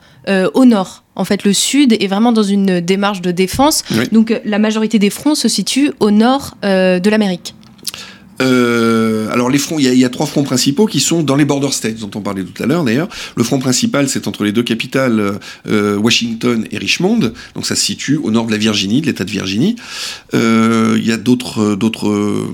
au 0.54 0.64
nord. 0.64 1.02
En 1.16 1.24
fait, 1.24 1.42
le 1.42 1.52
sud 1.52 1.92
est 1.92 2.06
vraiment 2.06 2.30
dans 2.30 2.44
une 2.44 2.78
démarche 2.78 3.20
de 3.20 3.32
défense. 3.32 3.82
Oui. 3.90 4.08
Donc, 4.12 4.40
la 4.44 4.60
majorité 4.60 5.00
des 5.00 5.10
fronts 5.10 5.34
se 5.34 5.48
situe 5.48 5.90
au 5.98 6.12
nord 6.12 6.56
de 6.62 7.10
l'Amérique. 7.10 7.54
Euh, 8.40 9.28
alors 9.30 9.50
les 9.50 9.58
fronts, 9.58 9.78
il 9.78 9.84
y, 9.84 9.88
a, 9.88 9.92
il 9.92 9.98
y, 9.98 10.04
a 10.04 10.08
trois 10.08 10.26
fronts 10.26 10.42
principaux 10.42 10.86
qui 10.86 11.00
sont 11.00 11.22
dans 11.22 11.36
les 11.36 11.44
border 11.44 11.70
states 11.72 11.98
dont 11.98 12.10
on 12.14 12.20
parlait 12.20 12.42
tout 12.42 12.62
à 12.62 12.66
l'heure 12.66 12.84
d'ailleurs. 12.84 13.08
Le 13.36 13.44
front 13.44 13.58
principal, 13.58 14.08
c'est 14.08 14.26
entre 14.26 14.44
les 14.44 14.52
deux 14.52 14.62
capitales 14.62 15.38
euh, 15.68 15.96
Washington 15.96 16.66
et 16.70 16.78
Richmond, 16.78 17.32
donc 17.54 17.66
ça 17.66 17.74
se 17.74 17.82
situe 17.82 18.16
au 18.16 18.30
nord 18.30 18.46
de 18.46 18.52
la 18.52 18.58
Virginie, 18.58 19.00
de 19.00 19.06
l'État 19.06 19.24
de 19.24 19.30
Virginie. 19.30 19.76
Euh, 20.34 20.96
il 20.98 21.06
y 21.06 21.12
a 21.12 21.16
d'autres, 21.16 21.74
d'autres, 21.74 22.48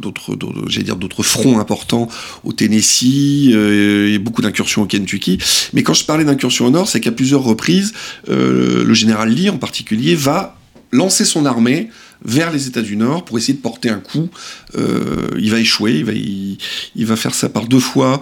d'autres, 0.00 0.36
j'allais 0.68 0.84
dire 0.84 0.96
d'autres 0.96 1.22
fronts 1.22 1.58
importants 1.58 2.08
au 2.44 2.52
Tennessee, 2.52 3.50
euh, 3.52 4.14
et 4.14 4.18
beaucoup 4.18 4.42
d'incursions 4.42 4.82
au 4.82 4.86
Kentucky. 4.86 5.38
Mais 5.72 5.82
quand 5.82 5.94
je 5.94 6.04
parlais 6.04 6.24
d'incursions 6.24 6.66
au 6.66 6.70
nord, 6.70 6.88
c'est 6.88 7.00
qu'à 7.00 7.12
plusieurs 7.12 7.42
reprises, 7.42 7.92
le 8.28 8.94
général 8.94 9.30
Lee 9.30 9.50
en 9.50 9.58
particulier 9.58 10.14
va 10.14 10.56
lancer 10.92 11.24
son 11.24 11.46
armée 11.46 11.88
vers 12.24 12.52
les 12.52 12.66
États 12.66 12.82
du 12.82 12.96
Nord 12.96 13.24
pour 13.24 13.38
essayer 13.38 13.54
de 13.54 13.62
porter 13.62 13.90
un 13.90 14.00
coup. 14.00 14.28
Euh, 14.76 15.28
il 15.38 15.50
va 15.50 15.58
échouer, 15.58 16.04
il 16.94 17.06
va, 17.06 17.16
faire 17.16 17.34
ça 17.34 17.48
par 17.48 17.66
deux 17.66 17.80
fois. 17.80 18.20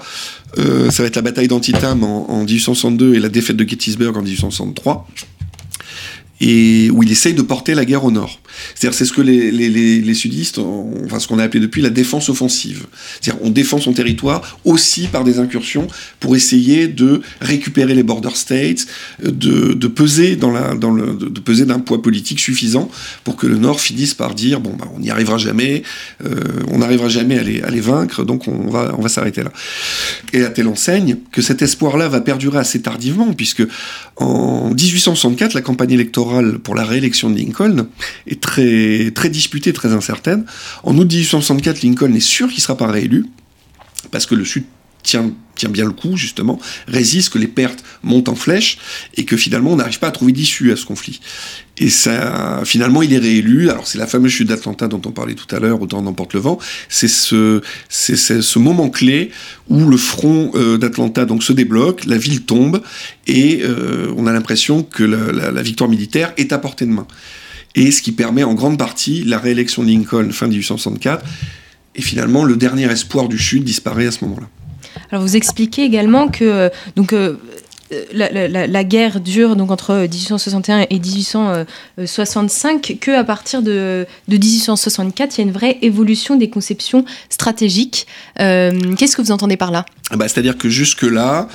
Euh, 0.58 0.90
ça 0.90 1.02
va 1.02 1.06
être 1.06 1.16
la 1.16 1.22
bataille 1.22 1.48
d'Antietam 1.48 2.04
en, 2.04 2.30
en, 2.30 2.44
1862 2.44 3.14
et 3.14 3.20
la 3.20 3.28
défaite 3.28 3.56
de 3.56 3.68
Gettysburg 3.68 4.16
en 4.16 4.22
1863 4.22 5.08
et 6.40 6.90
où 6.90 7.02
il 7.02 7.10
essaye 7.10 7.34
de 7.34 7.42
porter 7.42 7.74
la 7.74 7.84
guerre 7.84 8.04
au 8.04 8.10
nord. 8.10 8.40
C'est-à-dire, 8.74 8.96
c'est 8.96 9.04
ce 9.04 9.12
que 9.12 9.22
les, 9.22 9.50
les, 9.50 10.14
sudistes, 10.14 10.58
ont, 10.58 10.92
enfin 11.04 11.18
ce 11.18 11.28
qu'on 11.28 11.38
a 11.38 11.44
appelé 11.44 11.60
depuis 11.60 11.82
la 11.82 11.90
défense 11.90 12.28
offensive. 12.28 12.86
C'est-à-dire, 13.20 13.42
on 13.44 13.50
défend 13.50 13.78
son 13.78 13.92
territoire 13.92 14.58
aussi 14.64 15.06
par 15.08 15.24
des 15.24 15.38
incursions 15.38 15.86
pour 16.20 16.36
essayer 16.36 16.88
de 16.88 17.22
récupérer 17.40 17.94
les 17.94 18.02
border 18.02 18.34
states, 18.34 18.86
de, 19.22 19.72
de 19.72 19.86
peser 19.86 20.36
dans 20.36 20.50
la, 20.50 20.74
dans 20.74 20.90
le, 20.90 21.14
de 21.14 21.40
peser 21.40 21.66
d'un 21.66 21.80
poids 21.80 22.02
politique 22.02 22.40
suffisant 22.40 22.90
pour 23.24 23.36
que 23.36 23.46
le 23.46 23.58
Nord 23.58 23.80
finisse 23.80 24.14
par 24.14 24.34
dire 24.34 24.60
bon, 24.60 24.74
bah, 24.78 24.86
on 24.94 25.00
n'y 25.00 25.10
arrivera 25.10 25.38
jamais, 25.38 25.82
euh, 26.24 26.34
on 26.70 26.78
n'arrivera 26.78 27.08
jamais 27.08 27.38
à 27.38 27.42
les, 27.42 27.62
à 27.62 27.70
les 27.70 27.80
vaincre, 27.80 28.24
donc 28.24 28.48
on 28.48 28.70
va, 28.70 28.94
on 28.98 29.02
va 29.02 29.08
s'arrêter 29.08 29.42
là. 29.42 29.52
Et 30.32 30.42
à 30.44 30.50
telle 30.50 30.68
enseigne 30.68 31.16
que 31.32 31.42
cet 31.42 31.62
espoir-là 31.62 32.08
va 32.08 32.20
perdurer 32.20 32.58
assez 32.58 32.82
tardivement, 32.82 33.32
puisque 33.32 33.62
en 34.16 34.70
1864, 34.70 35.54
la 35.54 35.62
campagne 35.62 35.92
électorale 35.92 36.58
pour 36.58 36.74
la 36.74 36.84
réélection 36.84 37.30
de 37.30 37.38
Lincoln 37.38 37.86
est 38.26 38.40
très, 38.44 39.30
disputée, 39.30 39.72
très 39.72 39.92
incertaine. 39.92 40.44
En 40.82 40.96
août 40.96 41.10
1864, 41.10 41.82
Lincoln 41.82 42.12
est 42.14 42.20
sûr 42.20 42.48
qu'il 42.48 42.58
ne 42.58 42.62
sera 42.62 42.76
pas 42.76 42.86
réélu, 42.86 43.26
parce 44.10 44.26
que 44.26 44.34
le 44.34 44.44
Sud 44.44 44.64
tient, 45.02 45.32
bien 45.70 45.84
le 45.84 45.92
coup, 45.92 46.16
justement, 46.16 46.58
résiste, 46.86 47.30
que 47.30 47.38
les 47.38 47.46
pertes 47.46 47.84
montent 48.02 48.28
en 48.28 48.34
flèche, 48.34 48.78
et 49.16 49.24
que 49.24 49.36
finalement, 49.36 49.72
on 49.72 49.76
n'arrive 49.76 49.98
pas 49.98 50.08
à 50.08 50.10
trouver 50.10 50.32
d'issue 50.32 50.72
à 50.72 50.76
ce 50.76 50.84
conflit. 50.84 51.20
Et 51.78 51.90
ça, 51.90 52.62
finalement, 52.64 53.02
il 53.02 53.12
est 53.12 53.18
réélu. 53.18 53.70
Alors, 53.70 53.86
c'est 53.86 53.98
la 53.98 54.06
fameuse 54.06 54.30
chute 54.30 54.48
d'Atlanta 54.48 54.88
dont 54.88 55.00
on 55.04 55.10
parlait 55.10 55.34
tout 55.34 55.52
à 55.54 55.58
l'heure, 55.58 55.80
autant 55.80 56.02
n'emporte 56.02 56.34
le 56.34 56.40
vent. 56.40 56.58
C'est 56.88 57.08
ce, 57.08 58.58
moment 58.58 58.90
clé 58.90 59.30
où 59.68 59.86
le 59.86 59.96
front 59.96 60.52
euh, 60.54 60.78
d'Atlanta 60.78 61.24
donc 61.24 61.42
se 61.42 61.52
débloque, 61.52 62.04
la 62.04 62.18
ville 62.18 62.42
tombe, 62.42 62.82
et 63.26 63.62
euh, 63.62 64.12
on 64.16 64.26
a 64.26 64.32
l'impression 64.32 64.82
que 64.82 65.02
la 65.02 65.62
victoire 65.62 65.88
militaire 65.88 66.32
est 66.36 66.52
à 66.52 66.58
portée 66.58 66.86
de 66.86 66.90
main. 66.90 67.06
Et 67.74 67.90
ce 67.90 68.02
qui 68.02 68.12
permet 68.12 68.44
en 68.44 68.54
grande 68.54 68.78
partie 68.78 69.24
la 69.24 69.38
réélection 69.38 69.82
de 69.82 69.88
Lincoln 69.88 70.30
fin 70.30 70.46
1864. 70.46 71.24
Et 71.96 72.02
finalement, 72.02 72.44
le 72.44 72.56
dernier 72.56 72.90
espoir 72.90 73.28
du 73.28 73.38
Sud 73.38 73.64
disparaît 73.64 74.06
à 74.06 74.10
ce 74.10 74.24
moment-là. 74.24 74.48
Alors 75.10 75.22
vous 75.22 75.36
expliquez 75.36 75.82
également 75.82 76.28
que 76.28 76.70
donc 76.96 77.12
euh, 77.12 77.36
la, 78.12 78.48
la, 78.48 78.66
la, 78.66 78.84
guerre 78.84 79.20
dure 79.20 79.56
donc 79.56 79.70
entre 79.70 80.06
1861 80.10 80.86
et 80.90 80.98
1865 80.98 82.98
que 83.00 83.10
à 83.10 83.24
partir 83.24 83.62
de, 83.62 84.06
de 84.28 84.36
1864 84.36 85.36
il 85.36 85.38
y 85.38 85.44
a 85.44 85.46
une 85.46 85.52
vraie 85.52 85.78
évolution 85.82 86.36
des 86.36 86.50
conceptions 86.50 87.04
stratégiques. 87.28 88.06
Euh, 88.40 88.94
Qu'est-ce 88.96 89.16
que 89.16 89.22
vous 89.22 89.32
entendez 89.32 89.56
par 89.56 89.70
là? 89.70 89.84
Bah, 90.12 90.28
C'est-à-dire 90.28 90.58
que 90.58 90.68
jusque-là, 90.68 91.48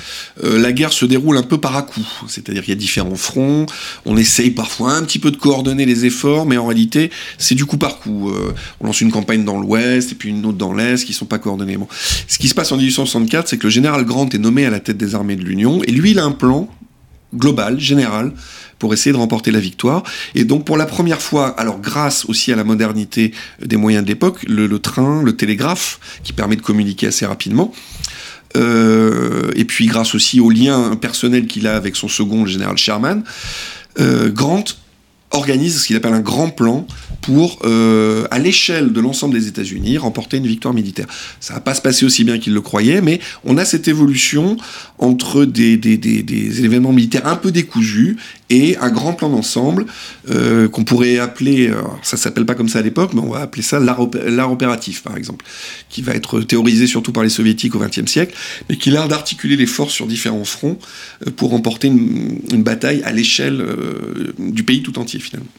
euh, 0.43 0.59
la 0.59 0.71
guerre 0.71 0.91
se 0.91 1.05
déroule 1.05 1.37
un 1.37 1.43
peu 1.43 1.59
par 1.59 1.75
à 1.75 1.83
coup. 1.83 2.05
C'est-à-dire 2.27 2.63
qu'il 2.63 2.73
y 2.73 2.77
a 2.77 2.79
différents 2.79 3.15
fronts, 3.15 3.65
on 4.05 4.17
essaye 4.17 4.51
parfois 4.51 4.93
un 4.93 5.03
petit 5.03 5.19
peu 5.19 5.31
de 5.31 5.37
coordonner 5.37 5.85
les 5.85 6.05
efforts, 6.05 6.45
mais 6.45 6.57
en 6.57 6.65
réalité, 6.65 7.11
c'est 7.37 7.55
du 7.55 7.65
coup 7.65 7.77
par 7.77 7.99
coup. 7.99 8.29
Euh, 8.29 8.53
on 8.79 8.87
lance 8.87 9.01
une 9.01 9.11
campagne 9.11 9.43
dans 9.43 9.59
l'ouest 9.59 10.11
et 10.11 10.15
puis 10.15 10.29
une 10.29 10.45
autre 10.45 10.57
dans 10.57 10.73
l'est 10.73 11.03
qui 11.03 11.11
ne 11.11 11.15
sont 11.15 11.25
pas 11.25 11.37
coordonnées. 11.37 11.77
Bon. 11.77 11.87
Ce 12.27 12.37
qui 12.37 12.47
se 12.47 12.55
passe 12.55 12.71
en 12.71 12.77
1864, 12.77 13.47
c'est 13.47 13.57
que 13.57 13.67
le 13.67 13.69
général 13.69 14.05
Grant 14.05 14.29
est 14.29 14.39
nommé 14.39 14.65
à 14.65 14.69
la 14.69 14.79
tête 14.79 14.97
des 14.97 15.15
armées 15.15 15.35
de 15.35 15.43
l'Union, 15.43 15.81
et 15.83 15.91
lui, 15.91 16.11
il 16.11 16.19
a 16.19 16.23
un 16.23 16.28
plan 16.31 16.69
global, 17.35 17.79
général, 17.79 18.33
pour 18.79 18.93
essayer 18.93 19.11
de 19.11 19.17
remporter 19.17 19.51
la 19.51 19.59
victoire. 19.59 20.03
Et 20.35 20.45
donc 20.45 20.65
pour 20.65 20.77
la 20.77 20.85
première 20.85 21.21
fois, 21.21 21.49
alors 21.59 21.79
grâce 21.79 22.25
aussi 22.25 22.51
à 22.51 22.55
la 22.55 22.63
modernité 22.63 23.33
des 23.63 23.77
moyens 23.77 24.03
de 24.03 24.09
l'époque, 24.09 24.43
le, 24.47 24.65
le, 24.67 24.79
train, 24.79 25.21
le 25.21 25.35
télégraphe, 25.35 25.99
qui 26.23 26.33
permet 26.33 26.55
de 26.55 26.61
communiquer 26.61 27.07
assez 27.07 27.25
rapidement, 27.25 27.71
euh, 28.57 29.51
et 29.55 29.65
puis 29.65 29.85
grâce 29.85 30.15
aussi 30.15 30.39
au 30.39 30.49
lien 30.49 30.95
personnel 30.95 31.45
qu'il 31.45 31.67
a 31.67 31.75
avec 31.75 31.95
son 31.95 32.07
second, 32.07 32.45
le 32.45 32.49
général 32.49 32.77
Sherman, 32.77 33.23
euh, 33.99 34.29
Grant 34.29 34.63
organise 35.31 35.81
ce 35.81 35.87
qu'il 35.87 35.95
appelle 35.95 36.13
un 36.13 36.21
grand 36.21 36.49
plan 36.49 36.87
pour, 37.21 37.59
euh, 37.63 38.25
à 38.31 38.39
l'échelle 38.39 38.91
de 38.93 38.99
l'ensemble 38.99 39.33
des 39.33 39.47
États-Unis, 39.47 39.97
remporter 39.97 40.37
une 40.37 40.47
victoire 40.47 40.73
militaire. 40.73 41.05
Ça 41.39 41.53
va 41.53 41.59
pas 41.59 41.73
se 41.73 41.81
passer 41.81 42.05
aussi 42.05 42.23
bien 42.23 42.39
qu'il 42.39 42.53
le 42.53 42.61
croyait, 42.61 43.01
mais 43.01 43.19
on 43.43 43.57
a 43.57 43.65
cette 43.65 43.87
évolution 43.87 44.57
entre 44.97 45.45
des, 45.45 45.77
des, 45.77 45.97
des 45.97 46.65
événements 46.65 46.93
militaires 46.93 47.27
un 47.27 47.35
peu 47.35 47.51
décousus 47.51 48.17
et 48.49 48.77
un 48.77 48.89
grand 48.89 49.13
plan 49.13 49.29
d'ensemble 49.29 49.85
euh, 50.29 50.67
qu'on 50.67 50.83
pourrait 50.83 51.19
appeler, 51.19 51.67
alors 51.67 51.99
ça 52.01 52.17
s'appelle 52.17 52.45
pas 52.45 52.55
comme 52.55 52.69
ça 52.69 52.79
à 52.79 52.81
l'époque, 52.81 53.11
mais 53.13 53.21
on 53.21 53.29
va 53.29 53.41
appeler 53.41 53.61
ça 53.61 53.79
l'art 53.79 53.99
opé 53.99 54.19
opératif, 54.39 55.03
par 55.03 55.17
exemple, 55.17 55.45
qui 55.89 56.01
va 56.01 56.13
être 56.13 56.41
théorisé 56.41 56.87
surtout 56.87 57.11
par 57.11 57.23
les 57.23 57.29
soviétiques 57.29 57.75
au 57.75 57.79
XXe 57.79 58.09
siècle, 58.09 58.35
mais 58.69 58.77
qui 58.77 58.89
est 58.89 58.91
l'art 58.91 59.07
d'articuler 59.07 59.55
les 59.55 59.65
forces 59.65 59.93
sur 59.93 60.07
différents 60.07 60.45
fronts 60.45 60.79
euh, 61.25 61.31
pour 61.31 61.51
remporter 61.51 61.87
une, 61.87 62.63
bataille 62.63 63.01
à 63.03 63.11
l'échelle 63.11 63.61
euh, 63.61 64.33
du 64.37 64.63
pays 64.63 64.81
tout 64.81 64.99
entier 64.99 65.19
finalement. 65.19 65.49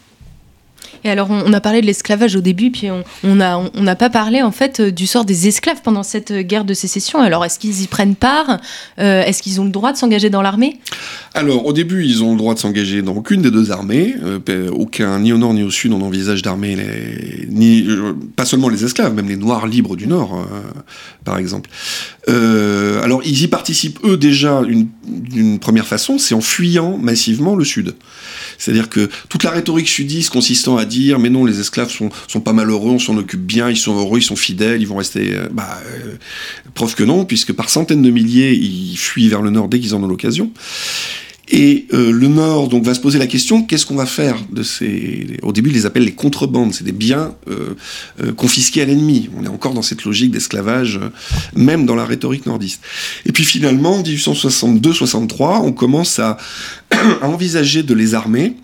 Et 1.04 1.10
alors, 1.10 1.28
on, 1.30 1.52
a 1.52 1.60
parlé 1.60 1.80
de 1.80 1.86
l'esclavage 1.86 2.36
au 2.36 2.40
début, 2.40 2.70
puis 2.70 2.88
on 3.24 3.34
n'a 3.34 3.96
pas 3.96 4.10
parlé 4.10 4.42
en 4.42 4.52
fait 4.52 4.80
du 4.80 5.06
sort 5.06 5.24
des 5.24 5.48
esclaves 5.48 5.80
pendant 5.82 6.02
cette 6.02 6.32
guerre 6.32 6.64
de 6.64 6.74
sécession. 6.74 7.20
Alors, 7.20 7.44
est-ce 7.44 7.58
qu'ils 7.58 7.82
y 7.82 7.86
prennent 7.86 8.14
part? 8.14 8.58
Euh, 8.98 9.22
Est-ce 9.22 9.42
qu'ils 9.42 9.60
ont 9.60 9.64
le 9.64 9.70
droit 9.70 9.92
de 9.92 9.96
s'engager 9.96 10.30
dans 10.30 10.42
l'armée? 10.42 10.78
Alors, 11.34 11.64
au 11.66 11.72
début, 11.72 12.04
ils 12.04 12.24
ont 12.24 12.32
le 12.32 12.38
droit 12.38 12.54
de 12.54 12.58
s'engager 12.58 13.02
dans 13.02 13.14
aucune 13.14 13.42
des 13.42 13.50
deux 13.50 13.70
armées. 13.70 14.14
Euh, 14.24 14.70
aucun, 14.70 15.20
ni 15.20 15.32
au 15.32 15.38
nord 15.38 15.54
ni 15.54 15.62
au 15.62 15.70
sud, 15.70 15.92
on 15.92 16.00
envisage 16.02 16.42
d'armer 16.42 16.76
les, 16.76 17.46
ni 17.48 17.86
euh, 17.88 18.12
pas 18.36 18.44
seulement 18.44 18.68
les 18.68 18.84
esclaves, 18.84 19.14
même 19.14 19.28
les 19.28 19.36
noirs 19.36 19.66
libres 19.66 19.96
du 19.96 20.06
nord, 20.06 20.34
euh, 20.34 20.60
par 21.24 21.38
exemple. 21.38 21.70
Alors, 22.30 23.22
ils 23.24 23.42
y 23.42 23.48
participent 23.48 23.98
eux 24.04 24.16
déjà 24.16 24.62
d'une 24.64 25.58
première 25.58 25.86
façon, 25.86 26.18
c'est 26.18 26.34
en 26.34 26.40
fuyant 26.40 26.96
massivement 26.98 27.56
le 27.56 27.64
sud. 27.64 27.94
C'est-à-dire 28.58 28.88
que 28.88 29.08
toute 29.28 29.42
la 29.42 29.50
rhétorique 29.50 29.88
sudiste 29.88 30.30
consistant 30.30 30.76
à 30.76 30.84
dire 30.84 31.18
mais 31.18 31.30
non, 31.30 31.44
les 31.44 31.60
esclaves 31.60 31.90
sont, 31.90 32.10
sont 32.28 32.40
pas 32.40 32.52
malheureux, 32.52 32.90
on 32.90 32.98
s'en 32.98 33.16
occupe 33.16 33.40
bien, 33.40 33.70
ils 33.70 33.76
sont 33.76 33.96
heureux, 33.96 34.18
ils 34.18 34.24
sont 34.24 34.36
fidèles, 34.36 34.80
ils 34.80 34.86
vont 34.86 34.96
rester. 34.96 35.34
Euh, 35.34 35.48
bah, 35.50 35.80
euh, 35.86 36.16
preuve 36.74 36.94
que 36.94 37.04
non, 37.04 37.24
puisque 37.24 37.52
par 37.52 37.70
centaines 37.70 38.02
de 38.02 38.10
milliers, 38.10 38.52
ils 38.52 38.96
fuient 38.96 39.28
vers 39.28 39.42
le 39.42 39.50
nord 39.50 39.68
dès 39.68 39.80
qu'ils 39.80 39.94
en 39.94 40.02
ont 40.02 40.08
l'occasion. 40.08 40.52
Et 41.50 41.86
euh, 41.92 42.12
le 42.12 42.28
Nord 42.28 42.68
donc 42.68 42.84
va 42.84 42.94
se 42.94 43.00
poser 43.00 43.18
la 43.18 43.26
question 43.26 43.62
qu'est-ce 43.62 43.84
qu'on 43.84 43.96
va 43.96 44.06
faire 44.06 44.36
de 44.52 44.62
ces 44.62 45.26
au 45.42 45.52
début 45.52 45.70
ils 45.70 45.74
les 45.74 45.86
appellent 45.86 46.04
les 46.04 46.12
contrebandes. 46.12 46.72
C'est 46.72 46.84
des 46.84 46.92
biens 46.92 47.34
euh, 47.48 47.74
euh, 48.22 48.32
confisqués 48.32 48.82
à 48.82 48.84
l'ennemi. 48.84 49.28
On 49.36 49.44
est 49.44 49.48
encore 49.48 49.74
dans 49.74 49.82
cette 49.82 50.04
logique 50.04 50.30
d'esclavage 50.30 51.00
même 51.54 51.86
dans 51.86 51.96
la 51.96 52.04
rhétorique 52.04 52.46
nordiste. 52.46 52.82
Et 53.26 53.32
puis 53.32 53.44
finalement 53.44 53.96
en 53.96 54.02
1862-63 54.02 55.62
on 55.64 55.72
commence 55.72 56.18
à, 56.20 56.36
à 56.90 57.26
envisager 57.26 57.82
de 57.82 57.94
les 57.94 58.14
armer 58.14 58.54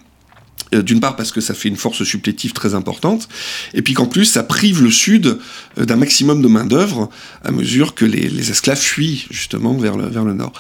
d'une 0.73 1.01
part 1.01 1.17
parce 1.17 1.33
que 1.33 1.41
ça 1.41 1.55
fait 1.55 1.69
une 1.69 1.77
force 1.77 2.03
supplétive 2.05 2.53
très 2.53 2.75
importante, 2.75 3.29
et 3.75 3.83
puis 3.83 3.95
qu'en 3.95 4.07
plus 4.07 4.25
ça 4.25 4.43
prive 4.43 4.83
le 4.83 4.91
Sud 4.91 5.39
euh, 5.79 5.85
d'un 5.85 5.97
maximum 5.97 6.43
de 6.43 6.49
main-d'œuvre 6.49 7.09
à 7.45 7.51
mesure 7.51 7.95
que 7.95 8.05
les, 8.05 8.51
esclaves 8.51 8.79
fuient 8.79 9.27
justement 9.31 9.75
vers 9.75 9.97
le, 9.97 10.33
Nord. 10.33 10.53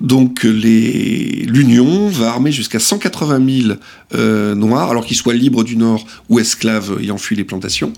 Donc 0.00 0.44
l'Union 0.44 2.08
va 2.08 2.28
armer 2.28 2.52
jusqu'à 2.52 2.78
180 2.78 3.62
000 3.62 3.74
euh, 4.14 4.54
Noirs, 4.54 4.90
alors 4.90 5.04
qu'ils 5.04 5.16
soient 5.16 5.34
libres 5.34 5.64
du 5.64 5.76
Nord 5.76 6.06
ou 6.28 6.38
esclaves 6.38 6.98
ayant 7.00 7.18
fui 7.18 7.36
les 7.36 7.44
plantations. 7.44 7.92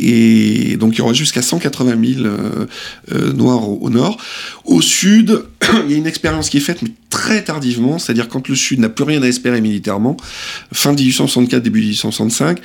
Et 0.00 0.76
donc 0.78 0.94
il 0.94 0.98
y 0.98 1.00
aura 1.02 1.12
jusqu'à 1.12 1.42
180 1.42 2.14
000 2.14 2.24
euh, 2.24 2.66
euh, 3.12 3.32
Noirs 3.32 3.68
au, 3.68 3.90
nord. 3.90 4.16
Au 4.64 4.80
sud, 4.80 5.44
il 5.84 5.90
y 5.90 5.94
a 5.94 5.98
une 5.98 6.06
expérience 6.06 6.48
qui 6.48 6.56
est 6.56 6.60
faite, 6.60 6.80
mais 6.82 6.90
très 7.10 7.44
tardivement, 7.44 7.98
c'est-à-dire 7.98 8.28
quand 8.28 8.48
le 8.48 8.54
sud 8.54 8.80
n'a 8.80 8.88
plus 8.88 9.04
rien 9.04 9.22
à 9.22 9.26
espérer 9.26 9.60
militairement, 9.60 10.16
fin 10.72 10.92
1864, 10.92 11.62
début 11.62 11.80
1865. 11.80 12.60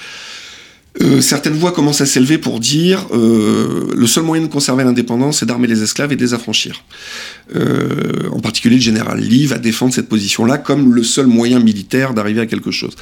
Euh, 1.02 1.20
certaines 1.20 1.56
voix 1.56 1.74
commencent 1.74 2.00
à 2.00 2.06
s'élever 2.06 2.38
pour 2.38 2.60
dire 2.62 3.08
euh, 3.12 3.92
le 3.94 4.08
seul 4.08 4.24
moyen 4.24 4.44
de 4.44 4.48
conserver 4.48 4.84
l'indépendance, 4.86 5.40
c'est 5.40 5.46
d'armer 5.46 5.68
les 5.68 5.84
esclaves 5.84 6.14
et 6.14 6.16
les 6.16 6.34
affranchir. 6.34 6.84
Euh, 7.56 8.30
en 8.32 8.40
particulier, 8.40 8.78
le 8.78 8.82
général 8.82 9.20
Lee 9.20 9.46
va 9.46 9.58
défendre 9.58 9.94
cette 9.94 10.08
position-là 10.08 10.58
comme 10.58 10.94
le 10.94 11.04
seul 11.04 11.28
moyen 11.28 11.60
militaire 11.60 12.14
d'arriver 12.14 12.42
à 12.42 12.46
quelque 12.46 12.72
chose. 12.72 12.96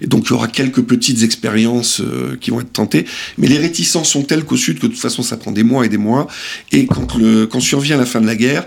Et 0.00 0.06
donc, 0.06 0.24
il 0.26 0.30
y 0.30 0.32
aura 0.32 0.48
quelques 0.48 0.82
petites 0.82 1.22
expériences 1.22 2.02
qui 2.40 2.50
vont 2.50 2.60
être 2.60 2.72
tentées, 2.72 3.04
mais 3.36 3.46
les 3.46 3.58
réticences 3.58 4.08
sont 4.08 4.22
telles 4.22 4.44
qu'au 4.44 4.56
Sud 4.56 4.78
que 4.78 4.86
de 4.86 4.92
toute 4.92 5.00
façon, 5.00 5.22
ça 5.22 5.36
prend 5.36 5.52
des 5.52 5.64
mois 5.64 5.84
et 5.84 5.88
des 5.90 5.98
mois. 5.98 6.28
Et 6.72 6.86
quand, 6.86 7.16
le, 7.16 7.46
quand 7.46 7.60
survient 7.60 7.98
la 7.98 8.06
fin 8.06 8.20
de 8.20 8.26
la 8.26 8.36
guerre, 8.36 8.64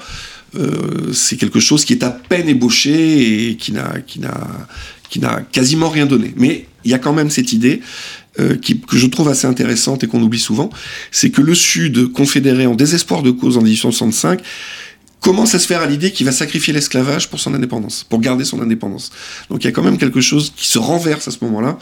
c'est 1.14 1.38
quelque 1.38 1.60
chose 1.60 1.84
qui 1.84 1.94
est 1.94 2.04
à 2.04 2.10
peine 2.10 2.48
ébauché 2.48 3.50
et 3.50 3.56
qui 3.58 3.72
n'a, 3.74 3.96
qui 4.06 4.20
n'a 5.20 5.42
quasiment 5.52 5.90
rien 5.90 6.06
donné. 6.06 6.34
Mais 6.38 6.68
il 6.86 6.92
y 6.92 6.94
a 6.94 7.00
quand 7.00 7.14
même 7.14 7.30
cette 7.30 7.52
idée 7.52 7.82
euh, 8.40 8.56
que 8.56 8.98
je 8.98 9.08
trouve 9.08 9.30
assez 9.30 9.48
intéressante 9.48 10.04
et 10.04 10.08
qu'on 10.08 10.22
oublie 10.22 10.40
souvent, 10.40 10.70
c'est 11.12 11.30
que 11.30 11.42
le 11.42 11.56
Sud, 11.56 12.12
confédéré 12.12 12.68
en 12.68 12.76
désespoir 12.76 13.24
de 13.24 13.32
cause 13.32 13.58
en 13.58 13.62
1865, 13.62 14.42
commence 15.20 15.56
à 15.56 15.60
se 15.60 15.68
faire 15.68 15.82
à 15.82 15.88
l'idée 15.88 16.12
qu'il 16.12 16.26
va 16.26 16.32
sacrifier 16.32 16.74
l'esclavage 16.74 17.30
pour 17.30 17.40
son 17.40 17.54
indépendance, 17.54 18.04
pour 18.04 18.20
garder 18.20 18.46
son 18.46 18.62
indépendance. 18.62 19.12
Donc 19.50 19.64
il 19.64 19.66
y 19.66 19.68
a 19.68 19.72
quand 19.72 19.84
même 19.84 19.98
quelque 19.98 20.22
chose 20.22 20.54
qui 20.56 20.68
se 20.68 20.80
renverse 20.80 21.28
à 21.28 21.32
ce 21.32 21.44
moment-là, 21.46 21.78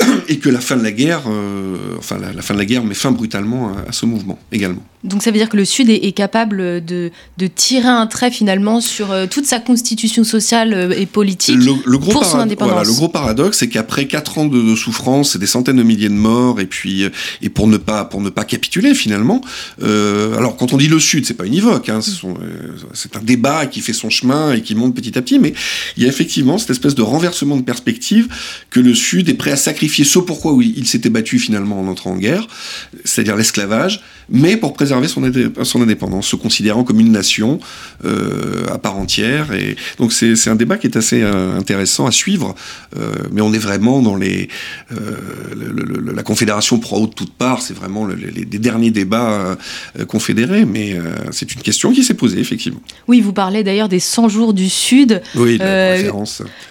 et 0.28 0.38
que 0.38 0.48
euh, 0.48 0.52
la, 0.52 0.60
fin 0.60 0.76
de 0.76 0.82
la 0.82 0.92
guerre 2.64 2.84
met 2.84 2.94
fin 2.94 3.10
brutalement 3.10 3.72
à 3.88 3.92
ce 3.92 4.06
mouvement 4.06 4.38
également. 4.52 4.84
Donc 5.04 5.22
ça 5.22 5.30
veut 5.30 5.36
dire 5.36 5.50
que 5.50 5.56
le 5.58 5.66
Sud 5.66 5.90
est, 5.90 6.12
capable 6.12 6.82
de, 6.82 7.10
tirer 7.54 7.88
un 7.88 8.06
trait 8.06 8.30
finalement 8.30 8.80
sur 8.80 9.12
euh, 9.12 9.26
toute 9.26 9.44
sa 9.44 9.60
constitution 9.60 10.24
sociale 10.24 10.72
euh, 10.72 10.94
et 10.96 11.04
politique 11.04 11.56
le, 11.56 11.98
gros 11.98 12.12
pour 12.12 12.24
son 12.24 12.38
indépendance. 12.38 12.86
le 12.86 12.92
gros 12.94 13.10
paradoxe, 13.10 13.58
c'est 13.58 13.68
qu'après 13.68 14.06
quatre 14.06 14.38
ans 14.38 14.46
de, 14.46 14.74
souffrance 14.74 15.36
et 15.36 15.38
des 15.38 15.46
centaines 15.46 15.76
de 15.76 15.82
milliers 15.82 16.08
de 16.08 16.14
morts, 16.14 16.58
et 16.58 16.64
puis 16.64 17.04
euh, 17.04 17.10
et 17.42 17.50
pour 17.50 17.68
ne 17.68 17.76
pas 17.76 18.06
pour 18.06 18.22
ne 18.22 18.30
pas 18.30 18.44
capituler 18.44 18.94
finalement. 18.94 19.42
alors 19.82 20.56
quand 20.56 20.72
on 20.72 20.78
dit 20.78 20.88
le 20.88 20.98
Sud, 20.98 21.26
c'est 21.26 21.34
pas 21.34 21.44
univoque, 21.44 21.90
hein, 21.90 22.00
c'est 22.94 23.16
un 23.16 23.22
débat 23.22 23.66
qui 23.66 23.80
fait 23.80 23.92
son 23.92 24.08
chemin 24.08 24.54
et 24.54 24.62
qui 24.62 24.74
monte 24.74 24.94
petit 24.94 25.18
à 25.18 25.22
petit, 25.22 25.38
mais 25.38 25.52
il 25.98 26.02
y 26.02 26.06
a 26.06 26.08
effectivement 26.08 26.56
cette 26.56 26.70
espèce 26.70 26.94
de 26.94 27.02
renversement 27.02 27.58
de 27.58 27.62
perspective 27.62 28.28
que 28.70 28.80
le 28.80 28.94
Sud 28.94 29.28
est 29.28 29.34
prêt 29.34 29.52
à 29.52 29.56
sacrifier 29.56 30.06
ce 30.06 30.18
pourquoi 30.18 30.56
il 30.62 30.86
s'était 30.86 31.10
battu 31.10 31.38
finalement 31.38 31.78
en 31.78 31.88
entrant 31.88 32.12
en 32.12 32.16
guerre, 32.16 32.46
c'est-à-dire 33.04 33.36
l'esclavage, 33.36 34.02
mais 34.30 34.56
pour 34.56 34.72
préserver 34.72 34.93
son, 35.08 35.82
indépendance, 35.82 36.26
se 36.26 36.36
considérant 36.36 36.84
comme 36.84 37.00
une 37.00 37.12
nation 37.12 37.58
euh, 38.04 38.66
à 38.72 38.78
part 38.78 38.96
entière. 38.96 39.52
Et 39.52 39.76
donc 39.98 40.12
c'est 40.12 40.48
un 40.48 40.56
débat 40.56 40.76
qui 40.76 40.86
est 40.86 40.96
assez 40.96 41.22
euh, 41.22 41.58
intéressant 41.58 42.06
à 42.06 42.10
suivre, 42.10 42.54
euh, 42.98 43.12
mais 43.32 43.40
on 43.40 43.52
est 43.52 43.58
vraiment 43.58 44.02
dans 44.02 44.16
les 44.16 44.48
la 46.14 46.22
confédération 46.22 46.78
pro 46.78 47.06
de 47.06 47.12
toutes 47.12 47.32
parts, 47.32 47.62
c'est 47.62 47.74
vraiment 47.74 48.06
les, 48.06 48.44
derniers 48.44 48.90
débats 48.90 49.56
confédérés, 50.08 50.64
mais 50.64 50.96
c'est 51.30 51.54
une 51.54 51.60
question 51.60 51.92
qui 51.92 52.04
s'est 52.04 52.14
posée 52.14 52.38
effectivement. 52.38 52.80
Oui, 53.08 53.20
vous 53.20 53.32
parlez 53.32 53.64
d'ailleurs 53.64 53.88
des 53.88 54.00
100 54.00 54.28
jours 54.28 54.54
du 54.54 54.68
Sud. 54.68 55.22
Oui, 55.34 55.58
la. 55.58 55.96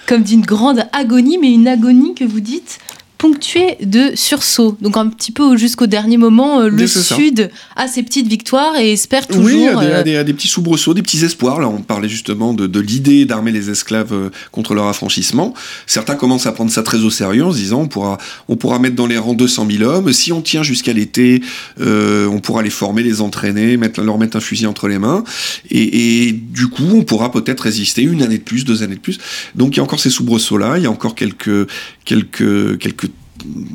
Comme 0.07 0.23
d'une 0.23 0.41
grande 0.41 0.85
agonie, 0.93 1.37
mais 1.39 1.51
une 1.51 1.67
agonie 1.67 2.15
que 2.15 2.23
vous 2.23 2.39
dites 2.39 2.79
ponctué 3.23 3.77
de 3.81 4.11
sursauts. 4.15 4.75
Donc 4.81 4.97
un 4.97 5.07
petit 5.07 5.31
peu 5.31 5.55
jusqu'au 5.55 5.87
dernier 5.87 6.17
moment, 6.17 6.59
euh, 6.59 6.67
le 6.67 6.87
Sud 6.87 7.49
a 7.77 7.87
ses 7.87 8.03
petites 8.03 8.27
victoires 8.27 8.75
et 8.75 8.91
espère 8.91 9.27
toujours. 9.27 9.77
Oui, 9.77 9.85
a 9.85 10.03
des, 10.03 10.21
des, 10.25 10.33
petits 10.33 10.49
soubresauts, 10.49 10.93
des 10.93 11.01
petits 11.01 11.23
espoirs. 11.23 11.61
Là, 11.61 11.69
on 11.69 11.81
parlait 11.81 12.09
justement 12.09 12.53
de, 12.53 12.79
l'idée 12.81 13.23
d'armer 13.23 13.53
les 13.53 13.69
esclaves 13.69 14.11
euh, 14.11 14.29
contre 14.51 14.73
leur 14.73 14.87
affranchissement. 14.87 15.53
Certains 15.87 16.15
commencent 16.15 16.47
à 16.47 16.51
prendre 16.51 16.69
ça 16.69 16.83
très 16.83 16.97
au 16.97 17.09
sérieux 17.09 17.45
en 17.45 17.53
se 17.53 17.59
disant 17.59 17.79
on 17.83 17.87
pourra, 17.87 18.17
on 18.49 18.57
pourra 18.57 18.77
mettre 18.77 18.97
dans 18.97 19.07
les 19.07 19.17
rangs 19.17 19.35
200 19.35 19.67
000 19.71 19.89
hommes. 19.89 20.11
Si 20.11 20.33
on 20.33 20.41
tient 20.41 20.61
jusqu'à 20.61 20.91
l'été, 20.91 21.41
euh, 21.79 22.27
on 22.27 22.41
pourra 22.41 22.61
les 22.61 22.69
former, 22.69 23.03
les 23.03 23.21
entraîner, 23.21 23.77
mettre, 23.77 24.01
leur 24.01 24.17
mettre 24.17 24.35
un 24.35 24.41
fusil 24.41 24.65
entre 24.65 24.89
les 24.89 24.99
mains. 24.99 25.23
Et, 25.69 26.25
et 26.27 26.33
du 26.33 26.67
coup, 26.67 26.89
on 26.93 27.03
pourra 27.03 27.31
peut-être 27.31 27.61
résister 27.61 28.01
une 28.01 28.21
année 28.21 28.39
de 28.39 28.43
plus, 28.43 28.65
deux 28.65 28.83
années 28.83 28.95
de 28.95 28.99
plus. 28.99 29.17
Donc 29.55 29.75
il 29.75 29.77
y 29.77 29.79
a 29.79 29.83
encore 29.83 30.01
ces 30.01 30.09
soubresauts-là. 30.09 30.77
Il 30.77 30.83
y 30.83 30.87
a 30.87 30.91
encore 30.91 31.15
quelques, 31.15 31.69
quelques, 32.05 32.77
quelques 32.79 33.09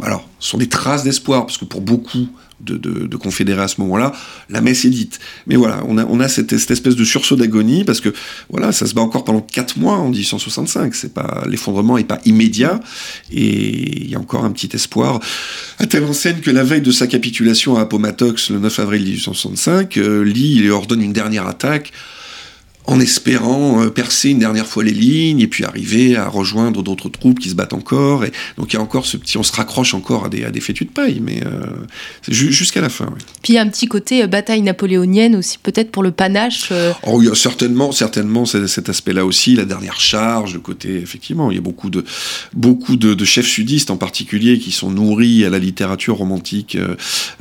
alors, 0.03 0.29
ce 0.39 0.51
sont 0.51 0.59
des 0.59 0.69
traces 0.69 1.05
d'espoir, 1.05 1.47
parce 1.47 1.59
que 1.59 1.65
pour 1.65 1.81
beaucoup 1.81 2.29
de, 2.61 3.17
confédérés 3.17 3.63
à 3.63 3.69
ce 3.69 3.81
moment-là, 3.81 4.13
la 4.49 4.61
messe 4.61 4.85
est 4.85 4.91
dite. 4.91 5.21
Mais 5.47 5.57
voilà, 5.57 5.83
on 5.87 5.97
a, 5.99 6.05
on 6.05 6.21
a 6.21 6.29
cette, 6.29 6.53
espèce 6.53 6.97
de 6.97 7.05
sursaut 7.05 7.37
d'agonie, 7.37 7.85
parce 7.85 8.01
que 8.01 8.13
voilà, 8.51 8.73
ça 8.73 8.87
se 8.87 8.95
bat 8.95 9.01
encore 9.01 9.25
pendant 9.25 9.41
4 9.41 9.79
mois 9.79 9.97
en 9.97 10.09
1865. 10.09 10.95
C'est 10.95 11.15
pas 11.15 11.45
l'effondrement 11.47 11.97
n'est 11.97 12.05
pas 12.05 12.21
immédiat, 12.25 12.81
et 13.31 14.03
il 14.03 14.11
y 14.11 14.15
a 14.15 14.19
encore 14.19 14.45
un 14.45 14.51
petit 14.51 14.71
espoir. 14.75 15.21
À 15.79 15.87
telle 15.87 16.05
enseigne 16.05 16.41
que 16.41 16.51
la 16.51 16.65
veille 16.65 16.83
de 16.83 16.93
sa 16.93 17.07
capitulation 17.07 17.77
à 17.77 17.83
Appomattox, 17.83 18.51
le 18.51 18.59
9 18.59 18.79
avril 18.81 19.03
1865, 19.03 19.97
euh, 19.97 20.25
Lee 20.25 20.57
il 20.57 20.71
ordonne 20.71 21.03
une 21.03 21.13
dernière 21.13 21.47
attaque 21.47 21.93
en 22.89 23.01
espérant 23.01 23.83
euh, 23.83 23.91
percer 23.91 24.31
une 24.31 24.39
dernière 24.39 24.67
fois 24.67 24.83
les 24.83 24.93
lignes 24.93 25.41
et 25.41 25.47
puis 25.47 25.63
arriver 25.65 26.17
à 26.17 26.27
rejoindre 26.27 26.83
d'autres 26.83 27.11
troupes 27.11 27.39
qui 27.39 27.51
se 27.51 27.55
battent 27.55 27.75
encore. 27.75 28.25
Et 28.25 28.33
donc 28.57 28.73
il 28.73 28.77
y 28.77 28.79
a 28.79 28.83
encore 28.83 29.05
ce 29.05 29.19
petit, 29.19 29.37
on 29.37 29.43
se 29.43 29.53
raccroche 29.53 29.93
encore 29.93 30.25
à 30.25 30.29
des, 30.31 30.45
à 30.45 30.51
des 30.51 30.61
fétus 30.61 30.87
de 30.87 30.93
paille, 30.93 31.21
mais 31.23 31.43
euh, 31.45 31.67
jusqu'à 32.29 32.81
la 32.81 32.89
fin. 32.89 33.13
Puis 33.43 33.53
il 33.53 33.57
y 33.57 33.59
a 33.59 33.63
un 33.63 33.69
petit 33.69 33.89
côté 33.89 34.23
euh, 34.23 34.27
bataille 34.27 34.63
napoléonienne 34.63 35.37
aussi, 35.37 35.59
peut-être 35.59 35.91
pour 35.91 36.03
le 36.03 36.13
panache. 36.13 36.73
Oh, 37.07 37.21
il 37.21 37.29
y 37.29 37.31
a 37.31 37.35
certainement, 37.35 37.93
certainement 37.93 38.47
cet 38.47 38.89
aspect-là 38.89 39.27
aussi, 39.27 39.55
la 39.55 39.67
dernière 39.67 40.01
charge, 40.01 40.55
le 40.55 40.61
côté 40.61 40.97
effectivement, 40.97 41.51
il 41.51 41.57
y 41.57 41.59
a 41.59 41.63
beaucoup 41.63 41.91
de 41.91 42.05
beaucoup 42.55 42.97
de, 42.97 43.25
chefs 43.27 43.47
sudistes 43.47 43.91
en 43.91 43.99
particulier 43.99 44.59
qui 44.59 44.73
sont 44.73 44.91
nourris 44.91 45.45
à 45.45 45.51
la 45.51 45.59
littérature 45.59 46.17
romantique 46.17 46.79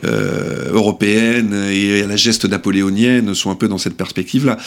européenne 0.03 1.53
et 1.71 2.01
à 2.01 2.07
la 2.07 2.17
geste 2.17 2.43
napoléonienne, 2.43 3.33
sont 3.33 3.49
un 3.49 3.55
peu 3.55 3.69
dans 3.69 3.77
cette 3.77 3.95
perspective-là. 3.95 4.57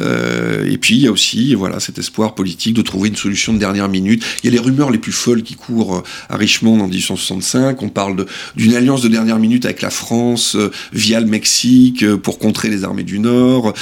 Euh, 0.00 0.25
et 0.66 0.78
puis 0.78 0.96
il 0.96 1.00
y 1.02 1.06
a 1.06 1.12
aussi 1.12 1.54
voilà 1.54 1.80
cet 1.80 1.98
espoir 1.98 2.34
politique 2.34 2.74
de 2.74 2.82
trouver 2.82 3.08
une 3.08 3.16
solution 3.16 3.52
de 3.52 3.58
dernière 3.58 3.88
minute. 3.88 4.24
Il 4.42 4.46
y 4.46 4.48
a 4.48 4.52
les 4.52 4.62
rumeurs 4.62 4.90
les 4.90 4.98
plus 4.98 5.12
folles 5.12 5.42
qui 5.42 5.54
courent 5.54 5.96
euh, 5.96 6.02
à 6.28 6.36
Richmond 6.36 6.80
en 6.80 6.88
1865. 6.88 7.82
On 7.82 7.88
parle 7.88 8.26
d'une 8.56 8.74
alliance 8.74 9.02
de 9.02 9.08
dernière 9.08 9.38
minute 9.38 9.64
avec 9.64 9.82
la 9.82 9.90
France 9.90 10.56
euh, 10.56 10.70
via 10.92 11.20
le 11.20 11.26
Mexique 11.26 12.04
pour 12.16 12.38
contrer 12.38 12.68
les 12.68 12.84
armées 12.84 13.02
du 13.02 13.18
Nord, 13.18 13.74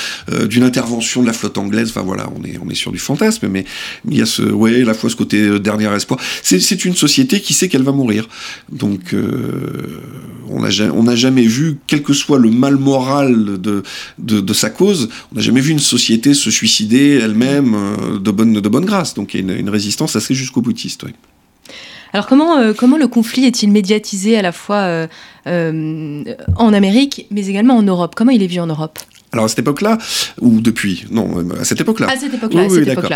d'une 0.48 0.62
intervention 0.62 1.22
de 1.22 1.26
la 1.26 1.32
flotte 1.32 1.58
anglaise. 1.58 1.90
Enfin 1.90 2.02
voilà, 2.02 2.28
on 2.36 2.44
est 2.44 2.58
on 2.62 2.68
est 2.70 2.74
sur 2.74 2.92
du 2.92 2.98
fantasme, 2.98 3.48
mais 3.48 3.64
il 4.08 4.16
y 4.16 4.22
a 4.22 4.26
ce 4.26 4.42
ouais 4.42 4.82
à 4.82 4.84
la 4.84 4.94
fois 4.94 5.10
ce 5.10 5.16
côté 5.16 5.58
dernier 5.58 5.92
espoir. 5.94 6.20
C'est 6.42 6.84
une 6.84 6.94
société 6.94 7.40
qui 7.40 7.54
sait 7.54 7.68
qu'elle 7.68 7.82
va 7.82 7.92
mourir. 7.92 8.28
Donc 8.70 9.14
on 10.48 10.60
n'a 10.60 10.68
on 10.92 11.06
a 11.06 11.16
jamais 11.16 11.46
vu, 11.46 11.78
quel 11.86 12.02
que 12.02 12.12
soit 12.12 12.38
le 12.38 12.50
mal 12.50 12.76
moral 12.76 13.60
de, 13.60 13.82
de 14.18 14.52
sa 14.52 14.70
cause, 14.70 15.08
on 15.32 15.36
n'a 15.36 15.42
jamais 15.42 15.60
vu 15.60 15.72
une 15.72 15.78
société 15.78 16.33
se 16.34 16.50
suicider 16.50 17.20
elle-même 17.22 17.74
euh, 17.74 18.18
de, 18.18 18.30
bonne, 18.30 18.54
de 18.54 18.68
bonne 18.68 18.84
grâce. 18.84 19.14
Donc 19.14 19.34
il 19.34 19.46
y 19.46 19.50
a 19.50 19.56
une, 19.56 19.70
résistance 19.70 20.16
assez 20.16 20.34
jusqu'au 20.34 20.60
boutiste. 20.60 21.04
Alors 22.12 22.26
comment, 22.26 22.58
euh, 22.58 22.72
comment 22.72 22.96
le 22.96 23.08
conflit 23.08 23.44
est-il 23.44 23.70
médiatisé 23.70 24.36
à 24.36 24.42
la 24.42 24.52
fois 24.52 25.06
euh, 25.46 26.24
en 26.56 26.72
Amérique 26.72 27.26
mais 27.30 27.46
également 27.46 27.76
en 27.76 27.82
Europe? 27.82 28.14
Comment 28.16 28.30
il 28.30 28.42
est 28.42 28.46
vu 28.46 28.60
en 28.60 28.66
Europe? 28.66 28.98
Alors 29.34 29.46
à 29.46 29.48
cette 29.48 29.58
époque-là, 29.58 29.98
ou 30.40 30.60
depuis 30.60 31.06
Non, 31.10 31.28
euh, 31.38 31.60
à 31.60 31.64
cette 31.64 31.80
époque-là. 31.80 32.08
À 32.08 32.16
cette 32.16 32.32
époque-là. 32.32 32.66
Oui, 32.70 32.84
oui, 32.86 33.08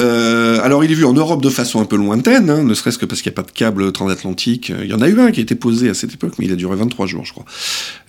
euh, 0.00 0.60
alors 0.62 0.84
il 0.84 0.92
est 0.92 0.94
vu 0.94 1.04
en 1.04 1.12
Europe 1.12 1.42
de 1.42 1.48
façon 1.48 1.80
un 1.80 1.84
peu 1.84 1.96
lointaine, 1.96 2.48
hein, 2.48 2.62
ne 2.62 2.74
serait-ce 2.74 2.96
que 2.96 3.06
parce 3.06 3.22
qu'il 3.22 3.30
n'y 3.30 3.34
a 3.34 3.42
pas 3.42 3.46
de 3.46 3.50
câble 3.50 3.90
transatlantique. 3.90 4.72
Il 4.82 4.88
y 4.88 4.94
en 4.94 5.02
a 5.02 5.08
eu 5.08 5.20
un 5.20 5.32
qui 5.32 5.40
a 5.40 5.42
été 5.42 5.56
posé 5.56 5.90
à 5.90 5.94
cette 5.94 6.14
époque, 6.14 6.34
mais 6.38 6.44
il 6.44 6.52
a 6.52 6.56
duré 6.56 6.76
23 6.76 7.06
jours, 7.06 7.24
je 7.24 7.32
crois. 7.32 7.44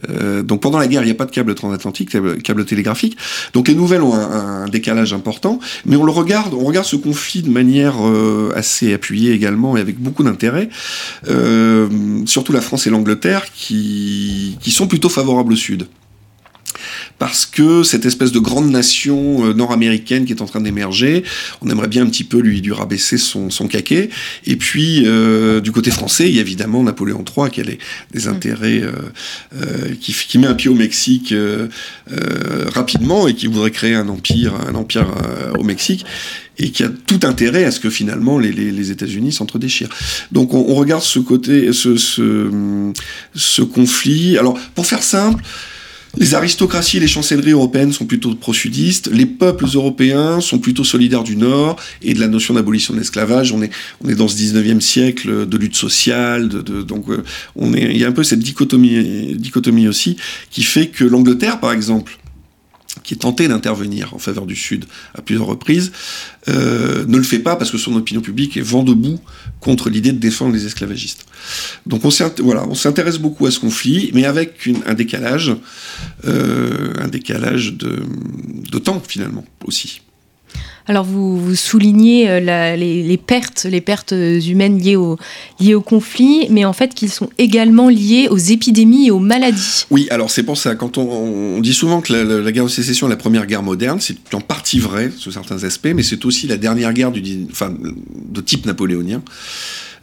Euh, 0.10 0.43
donc 0.43 0.62
pendant 0.62 0.78
la 0.78 0.86
guerre, 0.86 1.01
il 1.01 1.06
n'y 1.06 1.12
a 1.12 1.15
pas 1.15 1.25
de 1.25 1.32
câble 1.32 1.56
transatlantique, 1.56 2.12
câble, 2.12 2.39
câble 2.43 2.65
télégraphique. 2.65 3.17
Donc 3.54 3.67
les 3.67 3.75
nouvelles 3.75 4.04
ont 4.04 4.13
un, 4.13 4.67
décalage 4.69 5.13
important, 5.13 5.60
mais 5.86 5.95
on 5.95 6.04
le 6.04 6.12
regarde, 6.12 6.54
on 6.54 6.65
regarde 6.65 6.86
ce 6.86 6.95
conflit 6.95 7.41
de 7.41 7.49
manière 7.49 7.95
assez 8.56 8.93
appuyée 8.93 9.32
également 9.32 9.75
et 9.78 9.80
avec 9.80 9.99
beaucoup 9.99 10.23
d'intérêt. 10.23 10.69
surtout 12.25 12.51
la 12.51 12.62
France 12.62 12.86
et 12.86 12.89
l'Angleterre 12.91 13.45
qui, 13.54 14.58
qui 14.62 14.71
sont 14.71 14.88
plutôt 14.88 15.10
favorables 15.10 15.54
au 15.54 15.56
Sud. 15.56 15.88
Parce 17.19 17.45
que 17.45 17.84
cette 17.84 18.06
espèce 18.06 18.32
de 18.32 18.39
grande 18.39 18.69
nation 18.69 19.54
nord-américaine 19.54 20.26
qui 20.26 20.34
est 20.34 20.41
en 20.41 20.45
train 20.45 20.62
d'émerger, 20.62 21.24
on 21.62 21.69
aimerait 21.69 21.88
bien 21.88 22.04
un 22.04 22.10
petit 22.10 22.24
peu 22.24 22.39
lui, 22.39 22.62
lui 22.62 22.74
rabaisser 22.74 23.17
son, 23.17 23.50
son 23.50 23.67
caquet. 23.67 24.10
Et 24.45 24.56
puis, 24.56 25.06
du 25.63 25.71
côté 25.71 25.91
français, 25.91 26.28
il 26.30 26.36
y 26.36 26.39
a 26.39 26.41
évidemment 26.41 26.84
Napoléon 26.84 27.24
III 27.26 27.50
qui 27.50 27.62
a 27.62 27.63
des 28.12 28.28
intérêts, 28.28 28.84
qui, 30.02 30.13
qui, 30.13 30.38
met 30.38 30.48
un 30.48 30.56
pied 30.56 30.69
au 30.69 30.76
Mexique 30.76 31.34
rapidement 32.74 33.28
et 33.28 33.36
qui 33.36 33.48
voudrait 33.48 33.71
créer 33.71 33.95
un 33.95 34.10
empire, 34.10 34.54
un 34.67 34.76
empire 34.76 35.08
au 35.58 35.63
Mexique 35.63 36.06
et 36.58 36.71
qui 36.71 36.84
a 36.84 36.89
tout 36.89 37.19
intérêt 37.24 37.65
à 37.65 37.71
ce 37.71 37.80
que 37.80 37.89
finalement 37.89 38.39
les, 38.39 38.52
les, 38.52 38.71
les 38.71 38.91
États-Unis 38.91 39.32
s'entre-déchirent. 39.32 39.89
Donc 40.32 40.54
on, 40.54 40.65
on, 40.69 40.76
regarde 40.76 41.04
ce 41.04 41.19
côté, 41.19 41.74
ce, 41.74 41.98
ce, 41.98 42.91
ce, 43.34 43.62
conflit. 43.62 44.38
Alors 44.38 44.58
pour 44.74 44.86
faire 44.86 45.04
simple, 45.04 45.43
les 46.17 46.36
aristocraties 46.36 46.97
et 46.97 46.99
les 46.99 47.08
chancelleries 47.08 47.51
européennes 47.51 47.91
sont 47.91 48.06
plutôt 48.06 48.34
pro-sudistes, 48.36 49.10
les 49.12 49.25
peuples 49.25 49.65
européens 49.73 50.39
sont 50.41 50.60
plutôt 50.60 50.84
solidaires 50.84 51.23
du 51.23 51.36
Nord 51.36 51.78
et 52.01 52.13
de 52.13 52.19
la 52.19 52.28
notion 52.28 52.54
d'abolition 52.54 52.93
de 52.93 52.99
l'esclavage. 52.99 53.51
On 53.51 53.62
est, 53.62 53.71
on 54.04 54.10
est 54.10 54.15
dans 54.15 54.28
ce 54.28 54.36
19e 54.36 54.80
siècle 54.80 55.47
de 55.47 55.58
lutte 55.58 55.75
sociale, 55.75 56.47
de, 56.49 56.62
de, 56.62 56.82
donc 56.82 57.10
euh, 57.10 57.23
on 57.56 57.73
est, 57.73 57.84
il 57.84 57.97
y 57.97 58.06
a 58.06 58.08
un 58.08 58.13
peu 58.13 58.23
cette 58.23 58.39
dichotomie, 58.39 59.36
dichotomie 59.36 59.88
aussi 59.88 60.17
qui 60.51 60.63
fait 60.63 60.88
que 60.88 61.04
l'Angleterre, 61.04 61.60
par 61.60 61.71
exemple, 61.71 62.17
qui 63.03 63.13
est 63.13 63.17
tenté 63.17 63.47
d'intervenir 63.47 64.13
en 64.13 64.19
faveur 64.19 64.45
du 64.45 64.55
Sud 64.55 64.86
à 65.13 65.21
plusieurs 65.21 65.47
reprises, 65.47 65.91
euh, 66.47 67.05
ne 67.08 67.17
le 67.17 67.23
fait 67.23 67.39
pas 67.39 67.55
parce 67.55 67.71
que 67.71 67.77
son 67.77 67.95
opinion 67.95 68.21
publique 68.21 68.58
est 68.58 68.62
vent 68.62 68.84
debout 68.84 69.19
contre 69.60 69.89
l'idée 69.89 70.12
de 70.12 70.17
défendre 70.17 70.53
les 70.53 70.65
esclavagistes. 70.65 71.25
Donc 71.86 72.01
on 72.05 72.75
s'intéresse 72.75 73.17
beaucoup 73.17 73.45
à 73.45 73.51
ce 73.51 73.60
conflit, 73.60 74.12
mais 74.13 74.25
avec 74.25 74.69
un 74.86 74.93
décalage, 74.93 75.55
euh, 76.25 76.93
un 76.99 77.08
décalage 77.08 77.73
de 77.73 78.79
temps 78.79 79.01
finalement 79.05 79.45
aussi. 79.65 80.01
Alors 80.88 81.03
vous, 81.03 81.55
soulignez 81.55 82.29
euh, 82.29 82.75
les, 82.75 83.17
pertes, 83.17 83.65
humaines 84.47 84.77
liées 84.77 84.95
au, 84.95 85.81
conflit, 85.81 86.47
mais 86.49 86.63
en 86.63 86.73
fait 86.73 86.93
qu'ils 86.93 87.10
sont 87.10 87.29
également 87.38 87.89
liés 87.89 88.27
aux 88.29 88.38
épidémies 88.38 89.08
et 89.08 89.12
aux 89.12 89.19
maladies. 89.19 89.86
Oui, 89.89 90.08
alors 90.12 90.29
c'est 90.29 90.43
pour 90.43 90.58
ça, 90.58 90.75
quand 90.75 90.97
on, 90.97 91.60
dit 91.60 91.73
souvent 91.73 92.01
que 92.01 92.13
la, 92.13 92.51
guerre 92.51 92.65
de 92.65 92.69
sécession 92.69 93.08
est 93.08 93.10
la 93.10 93.17
première 93.17 93.47
guerre 93.47 93.63
moderne, 93.63 93.99
c'est 93.99 94.34
en 94.34 94.41
partie 94.41 94.79
vrai 94.79 95.12
sous 95.17 95.31
certains 95.31 95.63
aspects, 95.63 95.91
mais 95.95 96.03
c'est 96.03 96.23
aussi 96.25 96.47
la 96.47 96.58
dernière 96.58 96.93
guerre 96.93 97.12
de 97.12 98.41
type 98.41 98.65
napoléonien. 98.65 99.21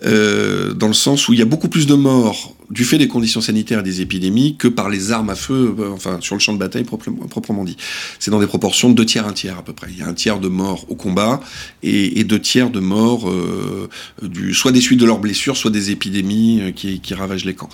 Euh, 0.05 0.73
dans 0.73 0.89
le 0.89 0.95
sens 0.95 1.29
où 1.29 1.33
il 1.33 1.39
y 1.39 1.43
a 1.43 1.47
beaucoup 1.47 1.69
plus 1.69 1.87
de 1.87 1.95
morts 1.95 2.57
du 2.73 2.85
fait 2.85 2.97
des 2.97 3.07
conditions 3.07 3.43
sanitaires 3.43 3.81
et 3.81 3.83
des 3.83 4.01
épidémies 4.01 4.57
que 4.57 4.67
par 4.67 4.89
les 4.89 5.13
armes 5.13 5.29
à 5.29 5.35
feu, 5.35 5.77
euh, 5.79 5.91
enfin 5.93 6.19
sur 6.21 6.35
le 6.35 6.41
champ 6.41 6.55
de 6.55 6.59
bataille 6.59 6.85
proprement, 6.85 7.65
dit. 7.65 7.77
C'est 8.19 8.31
dans 8.31 8.41
des 8.41 8.47
proportions 8.47 8.89
de 8.89 8.95
deux 8.95 9.05
tiers, 9.05 9.27
un 9.27 9.35
tiers 9.35 9.59
à 9.59 9.63
peu 9.63 9.75
près. 9.75 9.89
Il 9.91 9.99
y 9.99 10.03
a 10.03 10.09
un 10.09 10.15
tiers 10.15 10.41
de 10.41 10.49
morts 10.49 10.87
au 10.89 10.95
combat 10.95 11.41
et, 11.83 12.25
deux 12.25 12.41
tiers 12.41 12.71
de 12.71 12.81
morts 12.81 13.29
euh, 13.29 13.91
du, 14.23 14.55
soit 14.55 14.73
des 14.73 14.81
suites 14.81 15.01
de 15.01 15.05
leurs 15.05 15.19
blessures, 15.19 15.57
soit 15.57 15.71
des 15.71 15.91
épidémies 15.91 16.61
euh, 16.63 16.71
qui, 16.71 17.15
ravagent 17.15 17.45
les 17.45 17.55
camps. 17.55 17.69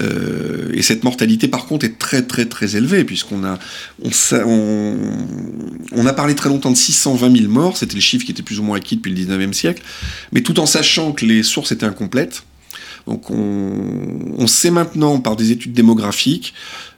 Euh, 0.00 0.72
et 0.74 0.82
cette 0.82 1.04
mortalité 1.04 1.46
par 1.48 1.66
contre 1.66 1.86
est 1.86 1.98
très 1.98 2.22
très 2.22 2.44
très 2.44 2.76
élevée 2.76 3.04
puisqu'on 3.04 3.42
a 3.44 3.58
on, 4.44 6.06
a 6.06 6.12
parlé 6.12 6.34
très 6.34 6.48
longtemps 6.48 6.70
de 6.70 6.76
620 6.76 7.36
000 7.36 7.50
morts, 7.50 7.76
c'était 7.76 7.94
le 7.94 8.00
chiffre 8.00 8.24
qui 8.24 8.32
était 8.32 8.42
plus 8.42 8.58
ou 8.58 8.62
moins 8.64 8.76
acquis 8.76 8.96
depuis 8.96 9.14
le 9.14 9.16
19e 9.16 9.52
siècle, 9.52 9.82
mais 10.32 10.42
tout 10.42 10.58
en 10.60 10.66
sachant 10.66 11.12
que 11.12 11.24
les 11.24 11.42
sources 11.42 11.72
étaient 11.72 11.86
incomplètes. 11.86 12.42
Donc 13.08 13.30
on, 13.30 14.46
sait 14.46 14.70
maintenant 14.70 15.18
par 15.18 15.34
des 15.34 15.50
études 15.50 15.72
démographiques 15.72 16.52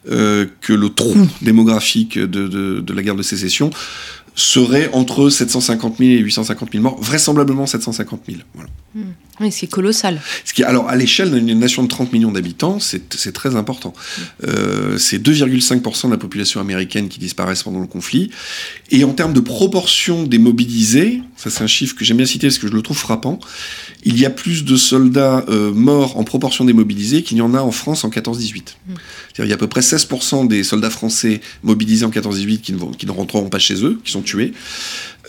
euh, 0.09 0.45
que 0.59 0.73
le 0.73 0.89
trou 0.89 1.15
démographique 1.41 2.19
de, 2.19 2.93
la 2.93 3.01
guerre 3.01 3.15
de 3.15 3.23
sécession 3.23 3.69
serait 4.35 4.89
entre 4.93 5.29
750 5.29 5.97
000 5.97 6.11
et 6.11 6.17
850 6.17 6.71
000 6.73 6.83
morts, 6.83 7.01
vraisemblablement 7.01 7.65
750 7.65 8.21
000. 8.27 8.39
Voilà. 8.53 8.69
Mmh. 8.95 9.01
Oui, 9.41 9.51
c'est 9.51 9.67
colossal. 9.67 10.21
Ce 10.45 10.53
qui, 10.53 10.63
alors, 10.63 10.87
à 10.87 10.95
l'échelle 10.95 11.31
d'une 11.31 11.57
nation 11.57 11.81
de 11.81 11.87
30 11.87 12.13
millions 12.13 12.31
d'habitants, 12.31 12.79
c'est 12.79 13.31
très 13.33 13.55
important. 13.55 13.93
Euh, 14.47 14.99
c'est 14.99 15.17
2,5% 15.17 16.05
de 16.05 16.11
la 16.11 16.17
population 16.17 16.61
américaine 16.61 17.09
qui 17.09 17.17
disparaissent 17.19 17.63
pendant 17.63 17.79
le 17.79 17.87
conflit. 17.87 18.29
Et 18.91 19.03
en 19.03 19.13
termes 19.13 19.33
de 19.33 19.39
proportion 19.39 20.23
des 20.23 20.37
mobilisés, 20.37 21.21
ça 21.37 21.49
c'est 21.49 21.63
un 21.63 21.67
chiffre 21.67 21.95
que 21.95 22.05
j'aime 22.05 22.17
bien 22.17 22.25
citer 22.25 22.47
parce 22.47 22.59
que 22.59 22.67
je 22.67 22.73
le 22.73 22.81
trouve 22.83 22.97
frappant, 22.97 23.39
il 24.03 24.19
y 24.19 24.25
a 24.25 24.29
plus 24.29 24.63
de 24.63 24.75
soldats 24.75 25.43
euh, 25.49 25.71
morts 25.71 26.17
en 26.17 26.23
proportion 26.23 26.65
des 26.65 26.73
mobilisés 26.73 27.23
qu'il 27.23 27.37
y 27.37 27.41
en 27.41 27.55
a 27.55 27.61
en 27.61 27.71
France 27.71 28.03
en 28.03 28.09
14-18. 28.09 28.59
Mmh. 28.87 28.93
Il 29.39 29.47
y 29.47 29.51
a 29.51 29.55
à 29.55 29.57
peu 29.57 29.67
près 29.67 29.81
16% 29.81 30.47
des 30.47 30.63
soldats 30.63 30.91
français 30.91 31.41
mobilisés 31.63 32.05
en 32.05 32.09
14-18 32.09 32.59
qui, 32.59 32.75
qui, 32.97 33.05
ne 33.05 33.11
rentreront 33.11 33.49
pas 33.49 33.59
chez 33.59 33.83
eux, 33.83 33.99
qui 34.03 34.11
sont 34.11 34.21
tués. 34.21 34.53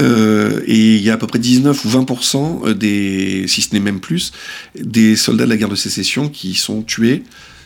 Euh, 0.01 0.63
et 0.67 0.97
il 0.97 1.03
y 1.03 1.11
a 1.11 1.15
à 1.15 1.17
peu 1.17 1.27
près 1.27 1.39
19 1.39 1.85
ou 1.85 1.89
20% 1.89 2.73
des, 2.73 3.45
si 3.47 3.63
ce 3.63 3.75
n'est 3.75 3.81
même 3.81 4.01
plus, 4.01 4.33
des 4.79 5.17
soldats 5.17 5.45
de 5.45 5.51
la 5.51 5.57
guerre 5.57 5.69
de 5.69 5.77
sécession 5.77 6.29
qui 6.29 6.55
sont 6.55 6.83
tués. 6.83 7.25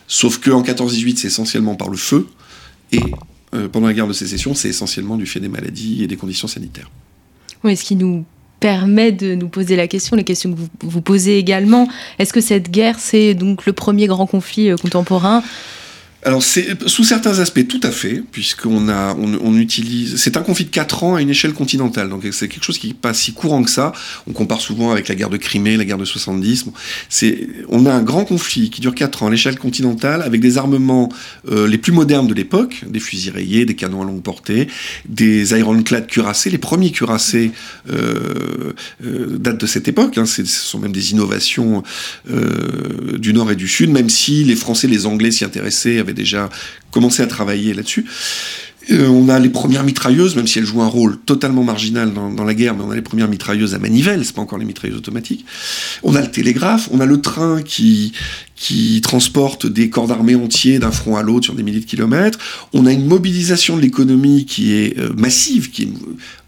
Sauf 0.08 0.38
qu'en 0.38 0.62
14-18, 0.62 1.16
c'est 1.16 1.28
essentiellement 1.28 1.74
par 1.74 1.88
le 1.88 1.96
feu. 1.96 2.26
Et 2.92 3.00
euh, 3.54 3.68
pendant 3.68 3.86
la 3.86 3.94
guerre 3.94 4.06
de 4.06 4.12
sécession, 4.12 4.54
c'est 4.54 4.68
essentiellement 4.68 5.16
du 5.16 5.26
fait 5.26 5.40
des 5.40 5.48
maladies 5.48 6.04
et 6.04 6.06
des 6.06 6.16
conditions 6.16 6.48
sanitaires. 6.48 6.90
Oui, 7.64 7.76
ce 7.76 7.84
qui 7.84 7.96
nous 7.96 8.24
permet 8.60 9.12
de 9.12 9.34
nous 9.34 9.48
poser 9.48 9.76
la 9.76 9.86
question, 9.86 10.16
les 10.16 10.24
questions 10.24 10.52
que 10.52 10.58
vous, 10.58 10.68
vous 10.80 11.00
posez 11.00 11.38
également. 11.38 11.88
Est-ce 12.18 12.32
que 12.32 12.40
cette 12.40 12.70
guerre, 12.70 12.98
c'est 12.98 13.34
donc 13.34 13.66
le 13.66 13.72
premier 13.72 14.06
grand 14.06 14.26
conflit 14.26 14.70
euh, 14.70 14.76
contemporain 14.76 15.42
alors, 16.22 16.42
c'est 16.42 16.88
sous 16.88 17.04
certains 17.04 17.38
aspects, 17.38 17.68
tout 17.68 17.80
à 17.84 17.92
fait, 17.92 18.22
puisqu'on 18.32 18.88
a, 18.88 19.14
on, 19.14 19.56
utilise. 19.56 20.16
C'est 20.16 20.36
un 20.36 20.42
conflit 20.42 20.64
de 20.64 20.70
4 20.70 21.04
ans 21.04 21.14
à 21.14 21.22
une 21.22 21.30
échelle 21.30 21.52
continentale, 21.52 22.08
donc 22.08 22.26
c'est 22.32 22.48
quelque 22.48 22.64
chose 22.64 22.78
qui 22.78 22.88
n'est 22.88 22.94
pas 22.94 23.14
si 23.14 23.32
courant 23.32 23.62
que 23.62 23.70
ça. 23.70 23.92
On 24.26 24.32
compare 24.32 24.60
souvent 24.60 24.90
avec 24.90 25.06
la 25.06 25.14
guerre 25.14 25.30
de 25.30 25.36
Crimée, 25.36 25.76
la 25.76 25.84
guerre 25.84 25.98
de 25.98 26.04
70. 26.04 26.64
Bon, 26.64 26.72
c'est, 27.08 27.46
on 27.68 27.86
a 27.86 27.92
un 27.92 28.02
grand 28.02 28.24
conflit 28.24 28.70
qui 28.70 28.80
dure 28.80 28.94
4 28.94 29.22
ans 29.22 29.26
à 29.28 29.30
l'échelle 29.30 29.58
continentale, 29.58 30.22
avec 30.22 30.40
des 30.40 30.58
armements 30.58 31.10
euh, 31.50 31.68
les 31.68 31.78
plus 31.78 31.92
modernes 31.92 32.26
de 32.26 32.34
l'époque, 32.34 32.82
des 32.88 33.00
fusils 33.00 33.30
rayés, 33.30 33.64
des 33.64 33.76
canons 33.76 34.02
à 34.02 34.04
longue 34.04 34.22
portée, 34.22 34.68
des 35.08 35.56
ironclads 35.56 36.02
cuirassés. 36.02 36.50
Les 36.50 36.58
premiers 36.58 36.90
cuirassés 36.90 37.52
euh, 37.88 38.72
euh, 39.04 39.38
datent 39.38 39.60
de 39.60 39.66
cette 39.66 39.86
époque. 39.86 40.18
Hein, 40.18 40.26
ce 40.26 40.44
sont 40.44 40.80
même 40.80 40.92
des 40.92 41.12
innovations 41.12 41.84
du 43.18 43.32
Nord 43.32 43.52
et 43.52 43.56
du 43.56 43.68
Sud, 43.68 43.90
même 43.90 44.08
si 44.08 44.42
les 44.42 44.56
Français, 44.56 44.88
les 44.88 45.06
Anglais 45.06 45.30
s'y 45.30 45.44
intéressaient, 45.44 46.00
avaient 46.06 46.14
déjà 46.14 46.48
commencé 46.90 47.22
à 47.22 47.26
travailler 47.26 47.74
là-dessus. 47.74 48.06
Euh, 48.90 49.08
on 49.08 49.28
a 49.28 49.38
les 49.40 49.48
premières 49.48 49.82
mitrailleuses, 49.82 50.36
même 50.36 50.46
si 50.46 50.58
elles 50.60 50.64
jouent 50.64 50.82
un 50.82 50.88
rôle 50.88 51.18
totalement 51.18 51.64
marginal 51.64 52.12
dans, 52.14 52.30
dans 52.30 52.44
la 52.44 52.54
guerre, 52.54 52.74
mais 52.74 52.84
on 52.84 52.90
a 52.90 52.94
les 52.94 53.02
premières 53.02 53.28
mitrailleuses 53.28 53.74
à 53.74 53.78
manivelle, 53.78 54.24
c'est 54.24 54.34
pas 54.34 54.42
encore 54.42 54.58
les 54.58 54.64
mitrailleuses 54.64 54.98
automatiques. 54.98 55.44
On 56.04 56.14
a 56.14 56.20
le 56.20 56.30
télégraphe, 56.30 56.88
on 56.92 57.00
a 57.00 57.06
le 57.06 57.20
train 57.20 57.62
qui, 57.62 58.12
qui 58.54 59.00
transporte 59.00 59.66
des 59.66 59.90
corps 59.90 60.06
d'armée 60.06 60.36
entiers 60.36 60.78
d'un 60.78 60.92
front 60.92 61.16
à 61.16 61.22
l'autre 61.22 61.46
sur 61.46 61.54
des 61.54 61.64
milliers 61.64 61.80
de 61.80 61.84
kilomètres. 61.84 62.38
On 62.72 62.86
a 62.86 62.92
une 62.92 63.06
mobilisation 63.06 63.76
de 63.76 63.82
l'économie 63.82 64.46
qui 64.46 64.72
est 64.74 64.98
euh, 64.98 65.12
massive, 65.16 65.70
qui 65.70 65.82
est, 65.84 65.88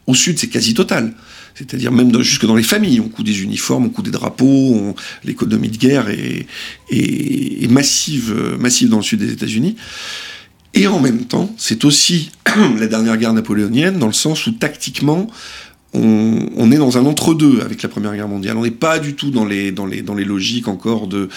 au 0.06 0.14
sud 0.14 0.38
c'est 0.38 0.48
quasi 0.48 0.74
total. 0.74 1.14
C'est-à-dire 1.58 1.90
même 1.90 2.16
jusque 2.22 2.46
dans 2.46 2.54
les 2.54 2.62
familles, 2.62 3.00
on 3.00 3.08
coud 3.08 3.26
des 3.26 3.42
uniformes, 3.42 3.86
on 3.86 3.88
coud 3.88 4.04
des 4.04 4.12
drapeaux, 4.12 4.94
l'économie 5.24 5.68
de 5.70 5.76
guerre 5.76 6.08
est, 6.08 6.46
est, 6.88 7.64
est, 7.64 7.70
massive, 7.70 8.32
massive 8.60 8.88
dans 8.88 8.98
le 8.98 9.02
sud 9.02 9.18
des 9.18 9.32
États-Unis. 9.32 9.74
Et 10.74 10.86
en 10.86 11.00
même 11.00 11.24
temps, 11.24 11.52
c'est 11.56 11.84
aussi 11.84 12.30
la 12.78 12.86
dernière 12.86 13.16
guerre 13.16 13.32
napoléonienne, 13.32 13.98
dans 13.98 14.06
le 14.06 14.12
sens 14.12 14.46
où 14.46 14.52
tactiquement, 14.52 15.26
on, 15.94 16.70
est 16.70 16.76
dans 16.76 16.98
un 16.98 17.06
entre-deux 17.06 17.60
avec 17.62 17.82
la 17.82 17.88
Première 17.88 18.14
Guerre 18.14 18.28
mondiale. 18.28 18.56
On 18.56 18.62
n'est 18.62 18.70
pas 18.70 18.98
du 18.98 19.14
tout 19.14 19.30
dans 19.30 19.46
les, 19.46 19.72
dans 19.72 19.86
les, 19.86 20.02
dans 20.02 20.14
les 20.14 20.24
logiques 20.24 20.68
encore 20.68 21.06
de, 21.06 21.28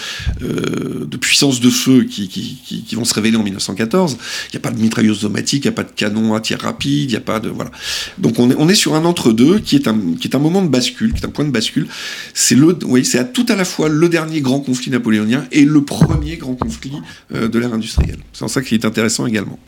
euh, 0.42 1.06
de 1.06 1.16
puissance 1.16 1.60
de 1.60 1.70
feu 1.70 2.04
qui, 2.04 2.28
qui, 2.28 2.58
qui, 2.62 2.82
qui, 2.82 2.94
vont 2.94 3.04
se 3.04 3.14
révéler 3.14 3.36
en 3.36 3.42
1914. 3.42 4.18
Il 4.48 4.50
n'y 4.52 4.56
a 4.58 4.60
pas 4.60 4.70
de 4.70 4.78
mitrailleuse 4.78 5.24
automatique, 5.24 5.64
il 5.64 5.68
n'y 5.68 5.72
a 5.72 5.76
pas 5.76 5.84
de 5.84 5.92
canon 5.92 6.34
à 6.34 6.40
tir 6.40 6.60
rapide, 6.60 7.10
il 7.10 7.14
n'y 7.14 7.16
a 7.16 7.20
pas 7.20 7.40
de. 7.40 7.48
Voilà. 7.48 7.70
Donc 8.18 8.38
on 8.38 8.50
est, 8.50 8.54
on 8.58 8.68
est 8.68 8.74
sur 8.74 8.94
un 8.94 9.04
entre-deux 9.04 9.58
qui, 9.58 9.76
est 9.76 9.88
un, 9.88 9.98
qui 10.20 10.28
est 10.28 10.36
un 10.36 10.40
moment 10.40 10.62
de 10.62 10.68
bascule, 10.68 11.14
qui 11.14 11.22
est 11.22 11.26
un 11.26 11.30
point 11.30 11.46
de 11.46 11.50
bascule. 11.50 11.86
C'est 12.34 12.56
oui, 12.84 13.04
c'est 13.04 13.32
tout 13.32 13.46
à 13.48 13.56
la 13.56 13.64
fois 13.64 13.88
le 13.88 14.08
dernier 14.08 14.40
grand 14.42 14.60
conflit 14.60 14.90
napoléonien 14.90 15.46
et 15.50 15.64
le 15.64 15.82
premier 15.82 16.36
grand 16.36 16.54
conflit 16.54 16.92
euh, 17.34 17.48
de 17.48 17.58
l'ère 17.58 17.72
industrielle. 17.72 18.18
C'est 18.32 18.44
en 18.44 18.48
ça 18.48 18.60
qu'il 18.62 18.78
est 18.78 18.84
intéressant 18.84 19.26
également. 19.26 19.58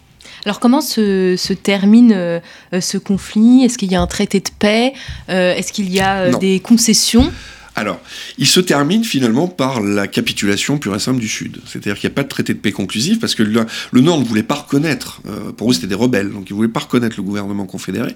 Alors 0.45 0.61
comment 0.61 0.81
se, 0.81 1.37
se 1.37 1.53
termine 1.53 2.13
euh, 2.13 2.41
ce 2.81 2.99
conflit? 2.99 3.65
Est-ce 3.65 3.79
qu'il 3.79 3.91
y 3.91 3.95
a 3.95 4.01
un 4.01 4.07
traité 4.07 4.41
de 4.41 4.51
paix? 4.59 4.93
Euh, 5.29 5.55
Est-ce 5.55 5.73
qu'il 5.73 5.91
y 5.91 6.01
a 6.01 6.17
euh, 6.17 6.39
des 6.39 6.61
concessions? 6.61 7.33
Alors, 7.77 8.01
il 8.39 8.47
se 8.47 8.61
termine 8.61 9.03
finalement 9.03 9.49
par 9.49 9.81
la 9.81 10.07
capitulation 10.07 10.79
pure 10.79 10.95
et 10.95 11.01
simple 11.01 11.19
du 11.19 11.27
Sud. 11.27 11.59
C'est-à-dire 11.67 11.99
qu'il 11.99 12.09
n'y 12.09 12.13
a 12.13 12.15
pas 12.15 12.23
de 12.23 12.29
traité 12.29 12.55
de 12.55 12.59
paix 12.59 12.71
conclusif 12.71 13.19
parce 13.19 13.35
que 13.35 13.43
le, 13.43 13.67
le 13.91 14.01
Nord 14.01 14.21
ne 14.21 14.25
voulait 14.25 14.45
pas 14.45 14.55
reconnaître, 14.55 15.21
euh, 15.29 15.51
pour 15.51 15.71
eux 15.71 15.75
c'était 15.75 15.89
des 15.89 15.97
rebelles, 15.97 16.31
donc 16.31 16.49
ils 16.51 16.53
ne 16.53 16.57
voulaient 16.57 16.69
pas 16.69 16.81
reconnaître 16.81 17.17
le 17.17 17.25
gouvernement 17.25 17.67
confédéré. 17.67 18.15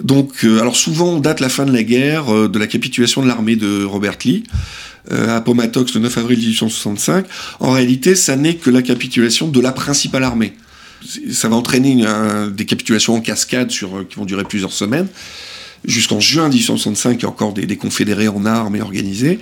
Donc, 0.00 0.44
euh, 0.44 0.60
alors 0.60 0.76
souvent 0.76 1.06
on 1.06 1.18
date 1.18 1.40
la 1.40 1.48
fin 1.48 1.64
de 1.64 1.72
la 1.72 1.82
guerre 1.82 2.32
euh, 2.32 2.48
de 2.48 2.58
la 2.58 2.68
capitulation 2.68 3.20
de 3.22 3.26
l'armée 3.26 3.56
de 3.56 3.84
Robert 3.84 4.16
Lee 4.24 4.44
à 5.10 5.36
Appomattox 5.36 5.92
le 5.94 6.00
9 6.00 6.16
avril 6.16 6.38
1865. 6.38 7.26
En 7.60 7.72
réalité, 7.72 8.14
ça 8.14 8.36
n'est 8.36 8.54
que 8.54 8.70
la 8.70 8.80
capitulation 8.80 9.48
de 9.48 9.60
la 9.60 9.70
principale 9.70 10.24
armée 10.24 10.54
ça 11.30 11.48
va 11.48 11.56
entraîner 11.56 12.04
des 12.52 12.64
capitulations 12.64 13.14
en 13.14 13.20
cascade 13.20 13.70
sur, 13.70 14.06
qui 14.08 14.16
vont 14.16 14.24
durer 14.24 14.44
plusieurs 14.44 14.72
semaines. 14.72 15.08
Jusqu'en 15.84 16.18
juin 16.18 16.48
1865, 16.48 17.18
il 17.18 17.22
y 17.22 17.26
a 17.26 17.28
encore 17.28 17.52
des 17.52 17.76
confédérés 17.76 18.28
en 18.28 18.46
armes 18.46 18.76
et 18.76 18.80
organisés. 18.80 19.38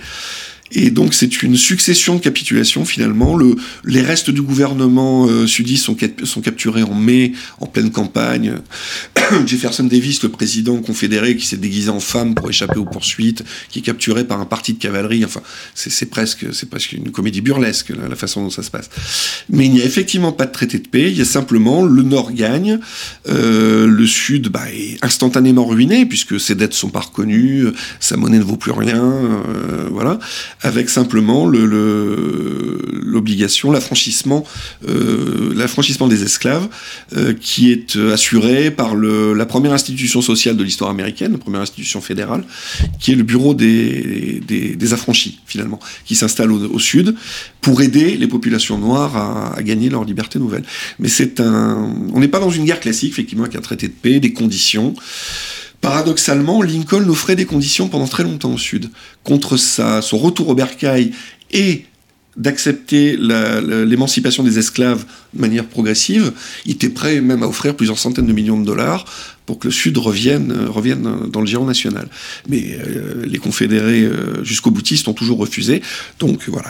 Et 0.73 0.89
donc 0.89 1.13
c'est 1.13 1.43
une 1.43 1.55
succession 1.55 2.15
de 2.15 2.19
capitulations 2.19 2.85
finalement. 2.85 3.35
Le, 3.35 3.55
les 3.85 4.01
restes 4.01 4.29
du 4.29 4.41
gouvernement 4.41 5.27
euh, 5.27 5.47
sudiste 5.47 5.85
sont, 5.85 5.95
sont, 6.23 6.41
capturés 6.41 6.83
en 6.83 6.93
mai, 6.93 7.33
en 7.59 7.67
pleine 7.67 7.91
campagne. 7.91 8.55
Jefferson 9.45 9.83
Davis, 9.83 10.23
le 10.23 10.29
président 10.29 10.77
confédéré 10.81 11.35
qui 11.37 11.45
s'est 11.45 11.57
déguisé 11.57 11.89
en 11.89 11.99
femme 11.99 12.35
pour 12.35 12.49
échapper 12.49 12.79
aux 12.79 12.85
poursuites, 12.85 13.43
qui 13.69 13.79
est 13.79 13.81
capturé 13.83 14.23
par 14.23 14.39
un 14.39 14.45
parti 14.45 14.73
de 14.73 14.79
cavalerie. 14.79 15.23
Enfin, 15.23 15.41
c'est 15.75 16.07
presque, 16.07 16.45
presque 16.69 16.93
une 16.93 17.11
comédie 17.11 17.41
burlesque 17.41 17.93
la, 18.09 18.15
façon 18.15 18.43
dont 18.43 18.49
ça 18.49 18.63
se 18.63 18.71
passe. 18.71 18.89
Mais 19.49 19.65
il 19.65 19.71
n'y 19.71 19.81
a 19.81 19.85
effectivement 19.85 20.31
pas 20.31 20.45
de 20.45 20.51
traité 20.51 20.79
de 20.79 20.87
paix. 20.87 21.11
Il 21.11 21.17
y 21.17 21.21
a 21.21 21.25
simplement 21.25 21.83
le 21.83 22.03
Nord 22.03 22.31
gagne, 22.33 22.79
euh, 23.27 23.87
le 23.87 24.07
Sud 24.07 24.49
bah, 24.49 24.65
est 24.71 25.03
instantanément 25.03 25.65
ruiné 25.65 26.05
puisque 26.05 26.39
ses 26.39 26.55
dettes 26.55 26.73
sont 26.73 26.89
pas 26.89 27.01
reconnues, 27.01 27.67
sa 27.99 28.17
monnaie 28.17 28.39
ne 28.39 28.43
vaut 28.43 28.57
plus 28.57 28.71
rien, 28.71 29.03
euh, 29.03 29.87
voilà 29.91 30.19
avec 30.63 30.89
simplement 30.89 31.45
l'obligation, 31.45 33.69
le, 33.69 33.75
l'affranchissement, 33.75 34.43
euh, 34.87 35.53
l'affranchissement 35.55 36.07
des 36.07 36.23
esclaves, 36.23 36.67
euh, 37.15 37.33
qui 37.39 37.71
est 37.71 37.95
assuré 37.97 38.71
par 38.71 38.95
le, 38.95 39.33
la 39.33 39.45
première 39.45 39.73
institution 39.73 40.21
sociale 40.21 40.55
de 40.55 40.63
l'histoire 40.63 40.89
américaine, 40.89 41.33
la 41.33 41.37
première 41.37 41.59
institution 41.61 42.01
fédérale, 42.01 42.43
qui 42.99 43.11
est 43.11 43.15
le 43.15 43.23
bureau 43.23 43.53
des, 43.53 44.41
des, 44.47 44.75
des 44.75 44.93
affranchis, 44.93 45.39
finalement, 45.45 45.79
qui 46.05 46.15
s'installe 46.15 46.51
au, 46.51 46.73
au, 46.73 46.79
sud 46.79 47.13
pour 47.61 47.81
aider 47.81 48.15
les 48.15 48.27
populations 48.27 48.77
noires 48.77 49.17
à, 49.17 49.57
à 49.57 49.63
gagner 49.63 49.89
leur 49.89 50.05
liberté 50.05 50.39
nouvelle. 50.39 50.63
Mais 50.99 51.09
c'est 51.09 51.41
un, 51.41 51.93
on 52.13 52.21
n'est 52.21 52.29
pas 52.29 52.39
dans 52.39 52.49
une 52.49 52.63
guerre 52.63 52.79
classique, 52.79 53.11
effectivement, 53.11 53.43
avec 53.43 53.57
un 53.57 53.61
traité 53.61 53.89
de 53.89 53.93
paix, 53.93 54.21
des 54.21 54.31
conditions. 54.31 54.93
Paradoxalement, 55.83 56.61
Lincoln 56.61 57.09
offrait 57.09 57.35
des 57.35 57.43
conditions 57.43 57.89
pendant 57.89 58.07
très 58.07 58.23
longtemps 58.23 58.53
au 58.53 58.57
Sud, 58.57 58.89
contre 59.25 59.57
son 59.57 60.17
retour 60.17 60.47
au 60.47 60.55
bercail 60.55 61.11
et 61.51 61.83
d'accepter 62.37 63.17
l'émancipation 63.17 64.43
des 64.43 64.59
esclaves 64.59 65.03
de 65.33 65.41
manière 65.41 65.65
progressive, 65.65 66.31
il 66.65 66.71
était 66.71 66.87
prêt 66.87 67.19
même 67.19 67.43
à 67.43 67.47
offrir 67.47 67.75
plusieurs 67.75 67.99
centaines 67.99 68.27
de 68.27 68.31
millions 68.31 68.57
de 68.57 68.65
dollars 68.65 69.03
pour 69.45 69.59
que 69.59 69.67
le 69.67 69.73
Sud 69.73 69.97
revienne, 69.97 70.53
revienne 70.67 71.27
dans 71.29 71.41
le 71.41 71.47
giron 71.47 71.65
national. 71.65 72.07
Mais 72.47 72.77
euh, 72.79 73.25
les 73.25 73.37
confédérés 73.37 74.03
euh, 74.03 74.41
jusqu'au 74.45 74.71
boutistes 74.71 75.09
ont 75.09 75.13
toujours 75.13 75.37
refusé. 75.37 75.81
Donc 76.19 76.47
voilà, 76.47 76.69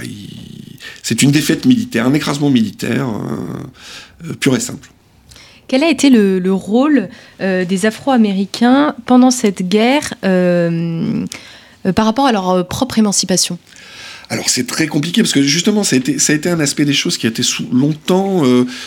c'est 1.03 1.22
une 1.22 1.30
défaite 1.30 1.66
militaire, 1.66 2.07
un 2.07 2.16
écrasement 2.16 2.49
militaire 2.49 3.07
euh, 3.07 4.34
pur 4.39 4.55
et 4.55 4.59
simple. 4.59 4.89
Quel 5.68 5.84
a 5.84 5.89
été 5.89 6.09
le, 6.09 6.53
rôle 6.53 7.09
euh, 7.41 7.66
des 7.66 7.86
Afro-Américains 7.86 8.95
pendant 9.05 9.32
cette 9.32 9.68
guerre 9.68 10.14
euh, 10.24 11.26
euh, 11.86 11.93
par 11.93 12.05
rapport 12.05 12.26
à 12.26 12.32
leur 12.32 12.68
propre 12.68 12.99
émancipation? 12.99 13.57
Alors 14.30 14.49
c'est 14.49 14.66
très 14.66 14.88
compliqué 14.88 15.22
parce 15.22 15.34
que 15.34 15.41
justement 15.41 15.84
ça 15.84 15.95
a 15.95 15.99
été, 15.99 16.18
ça 16.18 16.34
a 16.34 16.36
été 16.36 16.49
un 16.49 16.59
aspect 16.59 16.86
des 16.86 16.93
choses 16.93 17.18
qui 17.18 17.28
a 17.28 17.30
été 17.30 17.43
longtemps 17.72 18.41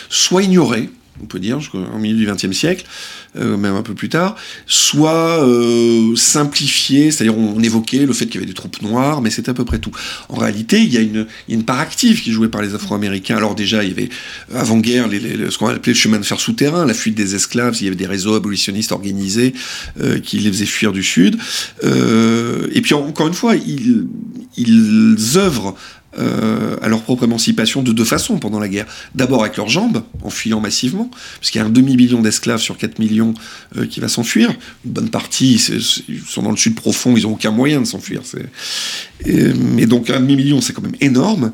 soit 0.09 0.43
ignoré, 0.43 0.89
on 1.21 1.25
peut 1.25 1.39
dire, 1.39 1.59
au 1.73 1.97
milieu 1.97 2.15
du 2.15 2.31
XXe 2.31 2.55
siècle, 2.55 2.85
euh, 3.37 3.57
même 3.57 3.75
un 3.75 3.81
peu 3.81 3.93
plus 3.93 4.09
tard, 4.09 4.35
soit 4.65 5.43
euh, 5.43 6.15
simplifié, 6.15 7.11
c'est-à-dire 7.11 7.37
on, 7.37 7.61
évoquait 7.61 8.05
le 8.05 8.13
fait 8.13 8.25
qu'il 8.25 8.35
y 8.35 8.37
avait 8.37 8.45
des 8.45 8.53
troupes 8.53 8.81
noires, 8.81 9.21
mais 9.21 9.29
c'est 9.29 9.49
à 9.49 9.53
peu 9.53 9.65
près 9.65 9.79
tout. 9.79 9.91
En 10.29 10.37
réalité, 10.37 10.81
il 10.81 10.93
y, 10.93 10.97
a 10.97 11.01
une, 11.01 11.63
part 11.63 11.79
active 11.79 12.21
qui 12.21 12.29
est 12.29 12.33
jouée 12.33 12.47
par 12.47 12.61
les 12.61 12.75
Afro-Américains. 12.75 13.35
Alors 13.35 13.55
déjà, 13.55 13.83
il 13.83 13.89
y 13.89 13.91
avait, 13.91 14.09
avant-guerre, 14.53 15.07
les, 15.07 15.19
les, 15.19 15.51
ce 15.51 15.57
qu'on 15.57 15.67
appelait 15.67 15.93
le 15.93 15.99
chemin 15.99 16.19
de 16.19 16.23
fer 16.23 16.39
souterrain, 16.39 16.85
la 16.85 16.93
fuite 16.93 17.15
des 17.15 17.35
esclaves, 17.35 17.75
il 17.81 17.85
y 17.85 17.87
avait 17.87 17.95
des 17.95 18.07
réseaux 18.07 18.35
abolitionnistes 18.35 18.91
organisés 18.91 19.53
euh, 19.99 20.19
qui 20.19 20.39
les 20.39 20.51
faisaient 20.51 20.65
fuir 20.65 20.91
du 20.91 21.03
Sud. 21.03 21.37
Et 21.83 22.81
puis 22.81 22.93
encore 22.93 23.27
une 23.27 23.33
fois, 23.33 23.55
ils, 23.55 24.07
ils 24.55 25.37
œuvrent 25.37 25.75
euh, 26.17 26.77
à 26.81 26.87
leur 26.87 27.01
propre 27.03 27.25
émancipation 27.25 27.83
de 27.83 27.91
deux 27.91 28.05
façons 28.05 28.39
pendant 28.39 28.59
la 28.59 28.69
guerre. 28.69 28.85
D'abord 29.13 29.43
avec 29.43 29.57
leurs 29.57 29.69
jambes, 29.69 30.03
en 30.23 30.29
fuyant 30.29 30.61
massivement, 30.61 31.11
puisqu'il 31.39 31.57
y 31.59 31.61
a 31.61 31.65
un 31.65 31.69
demi-million 31.69 32.21
d'esclaves 32.21 32.61
sur 32.61 32.77
4 32.77 32.99
millions 32.99 33.33
euh, 33.77 33.85
qui 33.85 33.99
va 33.99 34.07
s'enfuir. 34.07 34.49
Une 34.85 34.91
bonne 34.91 35.09
partie 35.09 35.55
ils 36.07 36.21
sont 36.21 36.41
dans 36.41 36.51
le 36.51 36.57
sud 36.57 36.75
profond, 36.75 37.15
ils 37.17 37.23
n'ont 37.23 37.33
aucun 37.33 37.51
moyen 37.51 37.81
de 37.81 37.85
s'enfuir. 37.85 38.21
Mais 39.25 39.85
donc 39.85 40.09
un 40.09 40.19
demi-million, 40.19 40.61
c'est 40.61 40.73
quand 40.73 40.81
même 40.81 40.95
énorme. 41.01 41.51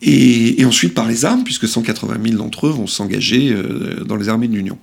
Et, 0.00 0.60
et, 0.60 0.64
ensuite 0.64 0.94
par 0.94 1.08
les 1.08 1.24
armes, 1.24 1.42
puisque 1.44 1.66
180 1.66 2.18
000 2.22 2.36
d'entre 2.36 2.68
eux 2.68 2.70
vont 2.70 2.86
s'engager 2.86 3.50
euh, 3.50 4.04
dans 4.04 4.16
les 4.16 4.28
armées 4.28 4.48
de 4.48 4.54
l'Union. 4.54 4.78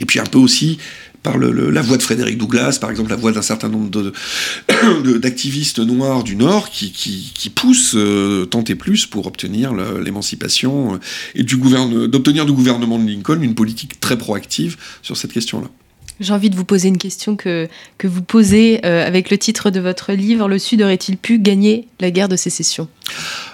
Et 0.00 0.06
puis 0.06 0.18
un 0.18 0.24
peu 0.24 0.38
aussi 0.38 0.78
la 1.36 1.82
voix 1.82 1.96
de 1.96 2.02
Frédéric 2.02 2.38
Douglas, 2.38 2.78
par 2.80 2.90
exemple 2.90 3.10
la 3.10 3.16
voix 3.16 3.32
d'un 3.32 3.42
certain 3.42 3.68
nombre 3.68 4.12
d'activistes 5.18 5.78
noirs 5.80 6.24
du 6.24 6.36
Nord 6.36 6.70
qui, 6.70 7.52
poussent 7.54 7.96
euh, 7.96 8.44
tant 8.44 8.62
et 8.64 8.74
plus 8.74 9.06
pour 9.06 9.26
obtenir 9.26 9.74
l'émancipation 9.74 10.94
euh, 10.94 10.98
et 11.34 11.42
d'obtenir 11.42 12.46
du 12.46 12.52
gouvernement 12.52 12.98
de 12.98 13.08
Lincoln 13.08 13.40
une 13.42 13.54
politique 13.54 14.00
très 14.00 14.16
proactive 14.16 14.76
sur 15.02 15.16
cette 15.16 15.32
question-là. 15.32 15.68
J'ai 16.20 16.32
envie 16.32 16.50
de 16.50 16.56
vous 16.56 16.64
poser 16.64 16.88
une 16.88 16.98
question 16.98 17.36
que, 17.36 17.68
vous 18.02 18.22
posez 18.22 18.80
euh, 18.84 19.06
avec 19.06 19.30
le 19.30 19.38
titre 19.38 19.70
de 19.70 19.78
votre 19.78 20.12
livre. 20.12 20.48
Le 20.48 20.58
Sud 20.58 20.82
aurait-il 20.82 21.16
pu 21.16 21.38
gagner 21.38 21.86
la 22.00 22.10
guerre 22.10 22.28
de 22.28 22.36
sécession? 22.36 22.88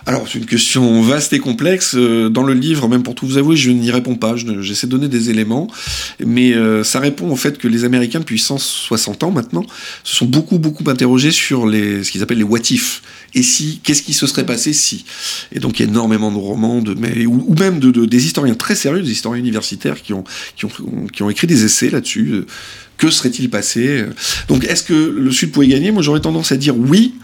Alors, 0.06 0.26
c'est 0.26 0.38
une 0.38 0.46
question 0.46 1.02
vaste 1.02 1.32
et 1.34 1.38
complexe. 1.38 1.94
Euh, 1.94 2.30
dans 2.30 2.42
le 2.42 2.54
livre, 2.54 2.88
même 2.88 3.02
pour 3.02 3.14
tout 3.14 3.26
vous 3.26 3.36
avouer, 3.36 3.56
je 3.56 3.70
n'y 3.70 3.90
réponds 3.90 4.16
pas. 4.16 4.34
J'essaie 4.36 4.86
de 4.86 4.92
donner 4.92 5.08
des 5.08 5.28
éléments. 5.28 5.68
Mais 6.24 6.54
euh, 6.54 6.84
ça 6.84 7.00
répond 7.00 7.30
au 7.30 7.36
fait 7.36 7.58
que 7.58 7.68
les 7.68 7.84
Américains, 7.84 8.20
depuis 8.20 8.38
160 8.38 9.24
ans 9.24 9.30
maintenant, 9.30 9.64
se 10.02 10.16
sont 10.16 10.26
beaucoup, 10.26 10.58
beaucoup 10.58 10.88
interrogés 10.88 11.32
sur 11.32 11.62
ce 11.70 12.10
qu'ils 12.10 12.22
appellent 12.22 12.38
les 12.38 12.44
what 12.44 12.60
if. 12.70 13.02
Et 13.34 13.42
si, 13.42 13.80
qu'est-ce 13.82 14.02
qui 14.02 14.12
se 14.12 14.26
serait 14.26 14.46
passé 14.46 14.72
si 14.72 15.04
Et 15.52 15.58
donc, 15.58 15.78
il 15.78 15.84
y 15.84 15.86
a 15.86 15.88
énormément 15.88 16.30
de 16.30 16.36
romans, 16.36 16.80
de, 16.80 16.94
mais, 16.94 17.26
ou, 17.26 17.54
même 17.58 17.80
de, 17.80 17.90
de, 17.90 18.04
des 18.04 18.26
historiens 18.26 18.54
très 18.54 18.74
sérieux, 18.74 19.02
des 19.02 19.10
historiens 19.10 19.40
universitaires 19.40 20.02
qui 20.02 20.12
ont, 20.12 20.24
qui 20.56 20.66
ont, 20.66 20.70
qui 21.12 21.22
ont 21.22 21.30
écrit 21.30 21.46
des 21.46 21.64
essais 21.64 21.90
là-dessus. 21.90 22.30
Euh, 22.32 22.46
que 22.96 23.10
serait-il 23.10 23.50
passé? 23.50 24.04
Donc, 24.46 24.64
est-ce 24.64 24.84
que 24.84 24.94
le 24.94 25.30
Sud 25.32 25.50
pouvait 25.50 25.66
gagner? 25.66 25.90
Moi, 25.90 26.02
j'aurais 26.02 26.20
tendance 26.20 26.52
à 26.52 26.56
dire 26.56 26.76
oui 26.76 27.14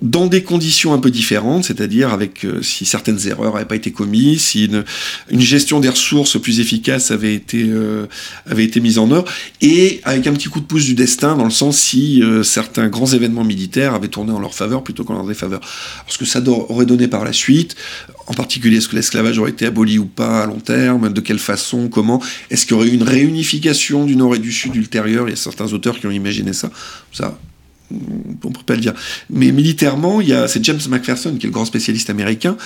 dans 0.00 0.26
des 0.26 0.44
conditions 0.44 0.94
un 0.94 0.98
peu 0.98 1.10
différentes, 1.10 1.64
c'est-à-dire 1.64 2.12
avec 2.12 2.44
euh, 2.44 2.62
si 2.62 2.84
certaines 2.84 3.18
erreurs 3.26 3.54
n'avaient 3.54 3.66
pas 3.66 3.74
été 3.74 3.90
commises, 3.90 4.42
si 4.42 4.66
une, 4.66 4.84
une, 5.28 5.40
gestion 5.40 5.80
des 5.80 5.88
ressources 5.88 6.40
plus 6.40 6.60
efficace 6.60 7.10
avait 7.10 7.34
été 7.34 7.64
euh, 7.68 8.06
avait 8.46 8.64
été 8.64 8.78
mise 8.78 8.98
en 8.98 9.10
œuvre, 9.10 9.24
et 9.60 10.00
avec 10.04 10.28
un 10.28 10.32
petit 10.34 10.48
coup 10.48 10.60
de 10.60 10.66
pouce 10.66 10.84
du 10.84 10.94
destin 10.94 11.36
dans 11.36 11.44
le 11.44 11.50
sens 11.50 11.78
si 11.78 12.22
euh, 12.22 12.44
certains 12.44 12.88
grands 12.88 13.06
événements 13.06 13.42
militaires 13.42 13.94
avaient 13.94 14.08
tourné 14.08 14.30
en 14.30 14.38
leur 14.38 14.54
faveur 14.54 14.84
plutôt 14.84 15.02
qu'en 15.02 15.14
leur 15.14 15.26
défaveur. 15.26 15.60
Ce 16.06 16.16
que 16.16 16.24
ça 16.24 16.40
aurait 16.46 16.86
donné 16.86 17.08
par 17.08 17.24
la 17.24 17.32
suite, 17.32 17.74
en 18.28 18.34
particulier 18.34 18.76
est-ce 18.76 18.88
que 18.88 18.96
l'esclavage 18.96 19.38
aurait 19.38 19.50
été 19.50 19.66
aboli 19.66 19.98
ou 19.98 20.06
pas 20.06 20.44
à 20.44 20.46
long 20.46 20.60
terme, 20.60 21.12
de 21.12 21.20
quelle 21.20 21.40
façon, 21.40 21.88
comment, 21.88 22.22
est-ce 22.50 22.66
qu'il 22.66 22.76
y 22.76 22.78
aurait 22.78 22.88
eu 22.88 22.94
une 22.94 23.02
réunification 23.02 24.04
du 24.04 24.14
Nord 24.14 24.36
et 24.36 24.38
du 24.38 24.52
Sud 24.52 24.76
ultérieure 24.76 25.26
Il 25.26 25.30
y 25.30 25.34
a 25.34 25.36
certains 25.36 25.72
auteurs 25.72 25.98
qui 25.98 26.06
ont 26.06 26.12
imaginé 26.12 26.52
ça. 26.52 26.70
Ça, 27.12 27.36
on 27.90 28.50
peut 28.50 28.62
pas 28.66 28.74
le 28.74 28.80
dire. 28.80 28.94
Mais 29.30 29.50
militairement, 29.52 30.20
il 30.20 30.28
y 30.28 30.32
a, 30.32 30.48
c'est 30.48 30.62
James 30.64 30.80
McPherson, 30.88 31.36
qui 31.38 31.46
est 31.46 31.48
le 31.48 31.52
grand 31.52 31.64
spécialiste 31.64 32.10
américain, 32.10 32.56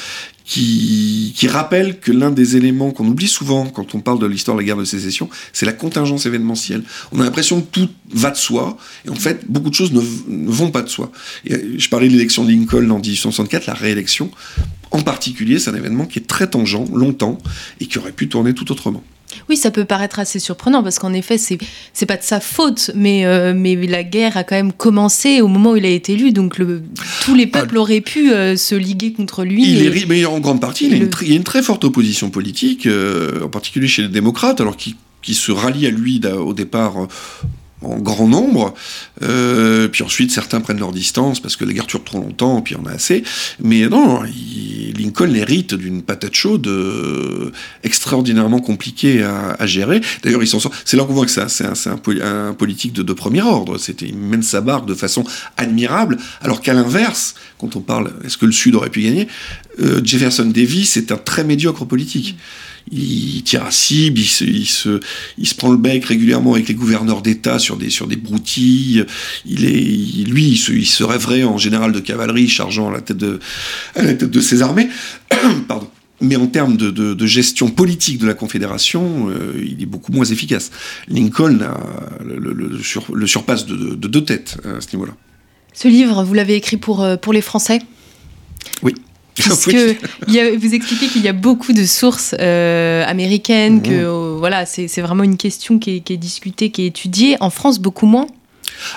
qui, 0.45 1.33
qui 1.37 1.49
rappelle 1.49 2.01
que 2.01 2.11
l'un 2.11 2.31
des 2.31 2.57
éléments 2.57 2.91
qu'on 2.91 3.07
oublie 3.07 3.29
souvent 3.29 3.67
quand 3.67 3.95
on 3.95 4.01
parle 4.01 4.19
de 4.19 4.27
l'histoire 4.27 4.57
de 4.57 4.63
la 4.63 4.67
guerre 4.67 4.77
de 4.77 4.85
sécession, 4.85 5.29
c'est 5.53 5.67
la 5.67 5.73
contingence 5.73 6.27
événementielle. 6.27 6.83
On 7.13 7.21
a 7.21 7.25
l'impression 7.25 7.61
que 7.61 7.67
tout 7.71 7.89
va 8.13 8.31
de 8.31 8.37
soi, 8.37 8.77
et 9.07 9.11
en 9.11 9.15
fait, 9.15 9.49
beaucoup 9.49 9.71
de 9.71 9.75
choses 9.75 9.93
ne, 9.93 10.01
vont 10.51 10.71
pas 10.71 10.83
de 10.83 10.89
soi. 10.89 11.13
Euh, 11.51 11.75
je 11.79 11.89
parlais 11.89 12.09
de 12.09 12.13
l'élection 12.13 12.45
de 12.45 12.51
Lincoln 12.51 12.91
en 12.91 12.99
1864, 12.99 13.67
la 13.67 13.75
réélection. 13.75 14.31
En 14.91 15.03
particulier, 15.03 15.59
c'est 15.59 15.71
un 15.71 15.75
événement 15.75 16.07
qui 16.07 16.19
est 16.19 16.27
très 16.27 16.49
tangent, 16.49 16.85
longtemps, 16.93 17.39
et 17.81 17.87
qui 17.87 17.99
aurait 17.99 18.13
pu 18.13 18.29
tourner 18.29 18.55
tout 18.55 18.71
autrement. 18.73 19.03
Oui, 19.49 19.57
ça 19.57 19.71
peut 19.71 19.85
paraître 19.85 20.19
assez 20.19 20.39
surprenant 20.39 20.83
parce 20.83 20.99
qu'en 20.99 21.13
effet, 21.13 21.39
c'est 21.39 21.59
c'est 21.93 22.07
pas 22.07 22.17
de 22.17 22.23
sa 22.23 22.41
faute, 22.41 22.91
mais 22.95 23.27
euh, 23.27 23.53
mais 23.57 23.75
la 23.75 24.03
guerre 24.03 24.37
a 24.37 24.45
quand 24.45 24.55
même 24.55 24.73
commencé 24.73 25.41
au 25.41 25.49
moment 25.49 25.73
où 25.73 25.77
il 25.77 25.85
a 25.85 25.91
été 25.91 26.13
élu, 26.15 26.33
donc 26.33 26.59
le, 26.59 26.83
tous 27.25 27.35
les 27.35 27.47
peuples 27.47 27.77
ah, 27.77 27.81
auraient 27.81 28.01
pu 28.01 28.33
euh, 28.33 28.57
se 28.57 28.75
liguer 28.75 29.13
contre 29.13 29.45
lui. 29.45 29.71
Il 29.71 29.87
est, 29.87 30.07
mais 30.07 30.25
en 30.25 30.41
grande 30.41 30.61
partie, 30.61 30.87
il, 30.87 30.99
le... 30.99 31.11
il, 31.23 31.29
y 31.29 31.33
a 31.33 31.37
une 31.37 31.45
très 31.45 31.63
forte 31.63 31.85
opposition 31.85 32.31
politique, 32.31 32.87
euh, 32.87 33.43
en 33.43 33.49
particulier 33.49 33.89
chez 33.89 34.03
les 34.03 34.09
démocrates, 34.09 34.61
alors 34.61 34.77
qui 34.77 34.97
qui 35.23 35.35
se 35.35 35.53
rallient 35.53 35.87
à 35.87 35.91
lui 35.91 36.21
au 36.27 36.53
départ 36.53 37.07
en 37.85 37.99
grand 37.99 38.29
nombre. 38.29 38.75
Euh, 39.23 39.89
puis 39.89 40.03
ensuite, 40.03 40.31
certains 40.31 40.61
prennent 40.61 40.79
leur 40.79 40.93
distance 40.93 41.41
parce 41.41 41.57
que 41.57 41.65
la 41.65 41.73
guerre 41.73 41.87
dure 41.87 42.05
trop 42.05 42.19
longtemps, 42.19 42.61
puis 42.63 42.77
on 42.77 42.87
a 42.87 42.93
assez. 42.93 43.25
Mais 43.63 43.89
non, 43.89 44.23
Lincoln 44.97 45.35
hérite 45.35 45.75
d'une 45.75 46.03
patate 46.03 46.35
chaude 46.35 46.67
euh, 46.67 47.53
extraordinairement 47.83 48.61
compliquée 48.61 49.23
à, 49.23 49.67
gérer. 49.67 50.01
D'ailleurs, 50.23 50.43
ils. 50.43 50.53
C'est 50.85 50.97
là 50.97 51.05
qu'on 51.05 51.15
voit 51.15 51.27
que 51.27 51.31
c'est 51.31 51.65
un, 51.65 51.73
un, 51.73 52.49
un, 52.49 52.53
politique 52.55 52.93
de, 52.93 53.03
de 53.03 53.13
premier 53.13 53.43
ordre. 53.43 53.79
C'était, 53.79 54.07
il 54.07 54.17
mène 54.17 54.43
sa 54.43 54.61
barque 54.61 54.87
de 54.87 54.95
façon 54.95 55.25
admirable, 55.57 56.19
alors 56.41 56.61
qu'à 56.61 56.75
l'inverse, 56.75 57.35
quand 57.59 57.77
on 57.77 57.81
parle, 57.81 58.13
est-ce 58.25 58.37
que 58.37 58.47
le 58.47 58.53
Sud 58.53 58.75
aurait 58.75 58.91
pu 58.91 59.03
gagner 59.03 59.29
euh, 59.81 60.01
Jefferson 60.05 60.45
Davis 60.45 60.97
est 60.97 61.13
un 61.13 61.17
très 61.17 61.45
médiocre 61.45 61.87
politique. 61.87 62.37
Il 62.91 63.43
tire 63.43 63.65
à 63.65 63.71
cible, 63.71 64.19
il 64.19 64.27
se, 64.27 64.45
il 64.45 64.67
se, 64.67 65.01
il 65.39 65.47
se 65.47 65.55
prend 65.55 65.71
le 65.71 65.77
bec 65.77 66.05
régulièrement 66.05 66.55
avec 66.55 66.69
les 66.69 66.75
gouverneurs 66.75 67.23
d'État 67.23 67.59
sur 67.59 67.77
des, 67.77 67.91
sur 67.91 68.07
des 68.07 68.17
broutilles. 68.17 69.05
Il 69.47 69.65
est, 69.65 70.29
lui, 70.29 70.49
il 70.49 70.57
se, 70.57 70.73
il 70.73 70.87
se 70.87 71.05
rêverait 71.05 71.45
en 71.45 71.59
général 71.59 71.93
de 71.93 72.01
cavalerie 72.01 72.49
chargeant 72.49 72.89
à 72.89 72.93
la 72.93 73.01
tête 73.01 73.17
de, 73.17 73.39
à 73.95 74.03
la 74.03 74.15
tête 74.15 74.31
de 74.31 74.41
ses 74.41 74.63
armées. 74.63 74.89
Pardon 75.69 75.89
mais 76.23 76.37
en 76.37 76.47
termes 76.47 76.77
de, 76.77 76.91
de, 76.91 77.15
de, 77.15 77.27
gestion 77.27 77.69
politique 77.69 78.19
de 78.19 78.27
la 78.27 78.35
Confédération, 78.35 79.29
euh, 79.29 79.61
il 79.61 79.83
est 79.83 79.87
beaucoup 79.87 80.13
moins 80.13 80.25
efficace. 80.25 80.71
Lincoln 81.09 81.61
a, 81.61 81.77
le, 82.25 82.39
le, 82.39 82.53
le, 82.53 82.79
sur, 82.79 83.13
le 83.13 83.27
surpasse 83.27 83.67
de, 83.67 83.97
de, 83.97 84.09
deux 84.09 84.25
têtes 84.25 84.57
à 84.65 84.81
ce 84.81 84.95
niveau-là. 84.95 85.15
Ce 85.75 85.89
livre, 85.89 86.23
vous 86.23 86.35
l'avez 86.35 86.55
écrit 86.55 86.77
pour, 86.77 87.03
euh, 87.03 87.17
pour 87.17 87.33
les 87.33 87.41
Français? 87.41 87.81
Oui. 88.83 88.95
Puisque 89.35 89.73
il 90.29 90.35
y 90.35 90.41
a, 90.41 90.57
vous 90.57 90.75
expliquez 90.75 91.07
qu'il 91.07 91.23
y 91.23 91.29
a 91.29 91.33
beaucoup 91.33 91.73
de 91.73 91.85
sources 91.85 92.35
euh, 92.39 93.05
américaines, 93.07 93.77
mmh. 93.77 93.83
que 93.83 93.91
euh, 93.91 94.37
voilà, 94.39 94.67
c'est 94.67 95.01
vraiment 95.01 95.25
une 95.25 95.37
question 95.37 95.79
qui 95.79 95.97
est, 95.97 96.01
qui 96.01 96.13
est 96.13 96.19
discutée, 96.19 96.71
qui 96.71 96.83
est 96.83 96.87
étudiée. 96.87 97.37
En 97.41 97.51
France, 97.51 97.79
beaucoup 97.79 98.07
moins. 98.07 98.27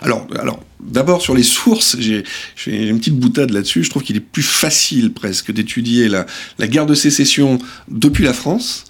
Alors, 0.01 0.27
alors 0.39 0.61
d'abord 0.79 1.21
sur 1.21 1.35
les 1.35 1.43
sources, 1.43 1.97
j'ai 1.99 2.23
une 2.67 2.99
petite 2.99 3.17
boutade 3.17 3.51
là-dessus. 3.51 3.83
Je 3.83 3.89
trouve 3.89 4.03
qu'il 4.03 4.15
est 4.17 4.21
plus 4.21 4.43
facile 4.43 5.13
presque 5.13 5.51
d'étudier 5.51 6.09
la, 6.09 6.25
la 6.59 6.67
guerre 6.67 6.85
de 6.85 6.95
sécession 6.95 7.59
depuis 7.87 8.23
la 8.23 8.33
France 8.33 8.85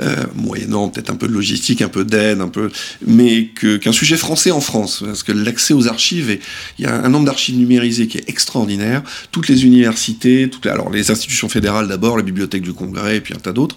euh, 0.00 0.24
moyennant 0.34 0.88
peut-être 0.88 1.10
un 1.10 1.16
peu 1.16 1.28
de 1.28 1.32
logistique, 1.32 1.82
un 1.82 1.88
peu 1.88 2.04
d'aide, 2.04 2.40
un 2.40 2.48
peu, 2.48 2.70
mais 3.06 3.48
qu'un 3.48 3.92
sujet 3.92 4.16
français 4.16 4.50
en 4.50 4.60
France, 4.60 5.02
parce 5.04 5.22
que 5.22 5.32
l'accès 5.32 5.74
aux 5.74 5.86
archives, 5.86 6.30
et 6.30 6.40
il 6.78 6.84
y 6.84 6.88
a 6.88 6.94
un 6.94 7.08
nombre 7.10 7.26
d'archives 7.26 7.56
numérisées 7.56 8.06
qui 8.06 8.18
est 8.18 8.28
extraordinaire. 8.28 9.02
Toutes 9.32 9.48
les 9.48 9.66
universités, 9.66 10.50
alors 10.64 10.90
les 10.90 11.10
institutions 11.10 11.48
fédérales 11.48 11.88
d'abord, 11.88 12.16
la 12.16 12.22
bibliothèque 12.22 12.62
du 12.62 12.72
Congrès, 12.72 13.18
et 13.18 13.20
puis 13.20 13.34
un 13.34 13.38
tas 13.38 13.52
d'autres, 13.52 13.76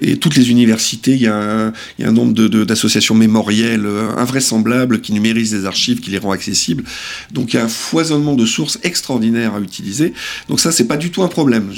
et 0.00 0.18
toutes 0.18 0.36
les 0.36 0.50
universités, 0.50 1.12
il 1.12 1.22
y 1.22 1.26
a 1.26 1.72
un, 2.02 2.12
nombre 2.12 2.34
d'associations 2.64 3.14
mémorielles 3.14 3.86
euh, 3.86 4.10
invraisemblables 4.16 5.00
qui 5.00 5.12
numérisent 5.12 5.52
des 5.52 5.64
archives, 5.64 6.00
qui 6.00 6.10
les 6.10 6.18
rend 6.18 6.32
accessibles. 6.32 6.84
Donc 7.32 7.54
il 7.54 7.56
y 7.56 7.58
a 7.58 7.64
un 7.64 7.68
foisonnement 7.68 8.34
de 8.34 8.44
sources 8.44 8.78
extraordinaires 8.82 9.54
à 9.54 9.60
utiliser. 9.60 10.12
Donc 10.48 10.60
ça, 10.60 10.72
c'est 10.72 10.86
pas 10.86 10.96
du 10.96 11.10
tout 11.10 11.22
un 11.22 11.28
problème. 11.28 11.72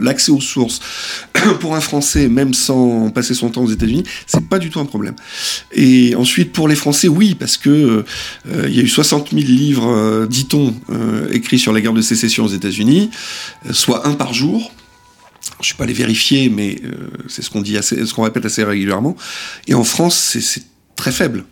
L'accès 0.00 0.30
aux 0.30 0.40
sources 0.40 0.80
pour 1.60 1.74
un 1.74 1.80
Français, 1.80 2.28
même 2.28 2.54
sans 2.54 3.10
passer 3.10 3.31
son 3.34 3.50
temps 3.50 3.62
aux 3.62 3.70
États-Unis, 3.70 4.04
c'est 4.26 4.46
pas 4.48 4.58
du 4.58 4.70
tout 4.70 4.80
un 4.80 4.84
problème. 4.84 5.14
Et 5.72 6.14
ensuite, 6.14 6.52
pour 6.52 6.68
les 6.68 6.76
Français, 6.76 7.08
oui, 7.08 7.34
parce 7.34 7.56
que 7.56 8.04
euh, 8.48 8.68
y 8.68 8.78
a 8.78 8.82
eu 8.82 8.88
60 8.88 9.30
000 9.30 9.42
livres, 9.42 9.88
euh, 9.88 10.26
dit-on, 10.26 10.74
euh, 10.90 11.30
écrits 11.32 11.58
sur 11.58 11.72
la 11.72 11.80
guerre 11.80 11.92
de 11.92 12.02
sécession 12.02 12.44
aux 12.44 12.48
États-Unis, 12.48 13.10
soit 13.70 14.06
un 14.06 14.14
par 14.14 14.34
jour. 14.34 14.72
Je 15.60 15.66
suis 15.66 15.74
pas 15.74 15.84
allé 15.84 15.92
vérifier, 15.92 16.48
mais 16.48 16.80
c'est 17.28 17.42
ce 17.42 17.50
qu'on 17.50 17.62
dit, 17.62 17.76
assez, 17.76 18.06
ce 18.06 18.14
qu'on 18.14 18.22
répète 18.22 18.44
assez 18.44 18.62
régulièrement. 18.64 19.16
Et 19.66 19.74
en 19.74 19.84
France, 19.84 20.38
c'est 20.40 20.62
très 20.96 21.12
faible. 21.12 21.44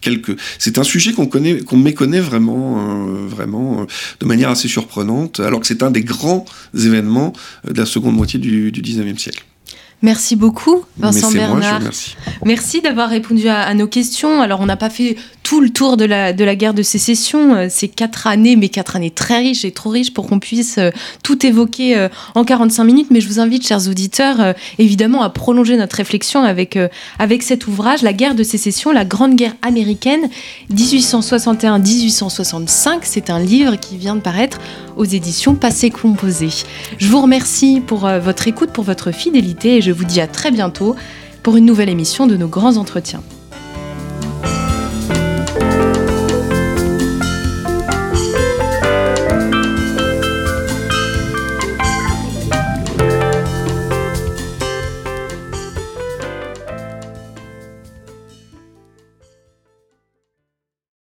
Quelques... 0.00 0.36
C'est 0.58 0.78
un 0.78 0.82
sujet 0.82 1.12
qu'on 1.12 1.26
connaît, 1.26 1.60
qu'on 1.60 1.76
méconnaît 1.76 2.20
vraiment, 2.20 3.06
vraiment 3.26 3.86
de 4.20 4.26
manière 4.26 4.50
assez 4.50 4.68
surprenante, 4.68 5.40
alors 5.40 5.60
que 5.60 5.66
c'est 5.66 5.82
un 5.82 5.90
des 5.90 6.02
grands 6.02 6.44
événements 6.74 7.32
de 7.66 7.78
la 7.78 7.86
seconde 7.86 8.14
moitié 8.14 8.38
du, 8.38 8.72
du 8.72 8.82
19e 8.82 9.18
siècle. 9.18 9.44
Merci 10.02 10.36
beaucoup, 10.36 10.84
Vincent 10.96 11.32
Bernard. 11.32 11.80
Moi, 11.80 11.90
merci 12.44 12.80
d'avoir 12.80 13.08
répondu 13.08 13.48
à, 13.48 13.62
à, 13.62 13.74
nos 13.74 13.88
questions. 13.88 14.40
Alors, 14.40 14.60
on 14.60 14.66
n'a 14.66 14.76
pas 14.76 14.90
fait 14.90 15.16
tout 15.48 15.60
le 15.62 15.70
tour 15.70 15.96
de 15.96 16.04
la, 16.04 16.34
de 16.34 16.44
la 16.44 16.54
guerre 16.56 16.74
de 16.74 16.82
sécession, 16.82 17.54
euh, 17.54 17.68
ces 17.70 17.88
quatre 17.88 18.26
années, 18.26 18.54
mais 18.54 18.68
quatre 18.68 18.96
années 18.96 19.10
très 19.10 19.38
riches 19.38 19.64
et 19.64 19.70
trop 19.70 19.88
riches 19.88 20.12
pour 20.12 20.26
qu'on 20.26 20.40
puisse 20.40 20.76
euh, 20.76 20.90
tout 21.22 21.46
évoquer 21.46 21.96
euh, 21.96 22.10
en 22.34 22.44
45 22.44 22.84
minutes. 22.84 23.06
Mais 23.10 23.22
je 23.22 23.28
vous 23.28 23.40
invite, 23.40 23.66
chers 23.66 23.88
auditeurs, 23.88 24.52
évidemment, 24.78 25.22
à 25.22 25.30
prolonger 25.30 25.78
notre 25.78 25.96
réflexion 25.96 26.42
avec, 26.42 26.78
avec 27.18 27.42
cet 27.42 27.66
ouvrage, 27.66 28.02
La 28.02 28.12
guerre 28.12 28.34
de 28.34 28.42
sécession, 28.42 28.92
la 28.92 29.06
grande 29.06 29.36
guerre 29.36 29.54
américaine, 29.62 30.28
1861-1865. 30.74 32.98
C'est 33.04 33.30
un 33.30 33.40
livre 33.40 33.76
qui 33.76 33.96
vient 33.96 34.16
de 34.16 34.20
paraître 34.20 34.58
aux 34.98 35.06
éditions 35.06 35.54
Passé 35.54 35.88
Composé. 35.88 36.50
Je 36.98 37.08
vous 37.08 37.22
remercie 37.22 37.80
pour 37.80 38.00
votre 38.00 38.48
écoute, 38.48 38.68
pour 38.70 38.84
votre 38.84 39.12
fidélité 39.12 39.76
et 39.76 39.80
je 39.80 39.92
vous 39.92 40.04
dis 40.04 40.20
à 40.20 40.26
très 40.26 40.50
bientôt 40.50 40.94
pour 41.42 41.56
une 41.56 41.64
nouvelle 41.64 41.88
émission 41.88 42.26
de 42.26 42.36
nos 42.36 42.48
grands 42.48 42.76
entretiens. 42.76 43.22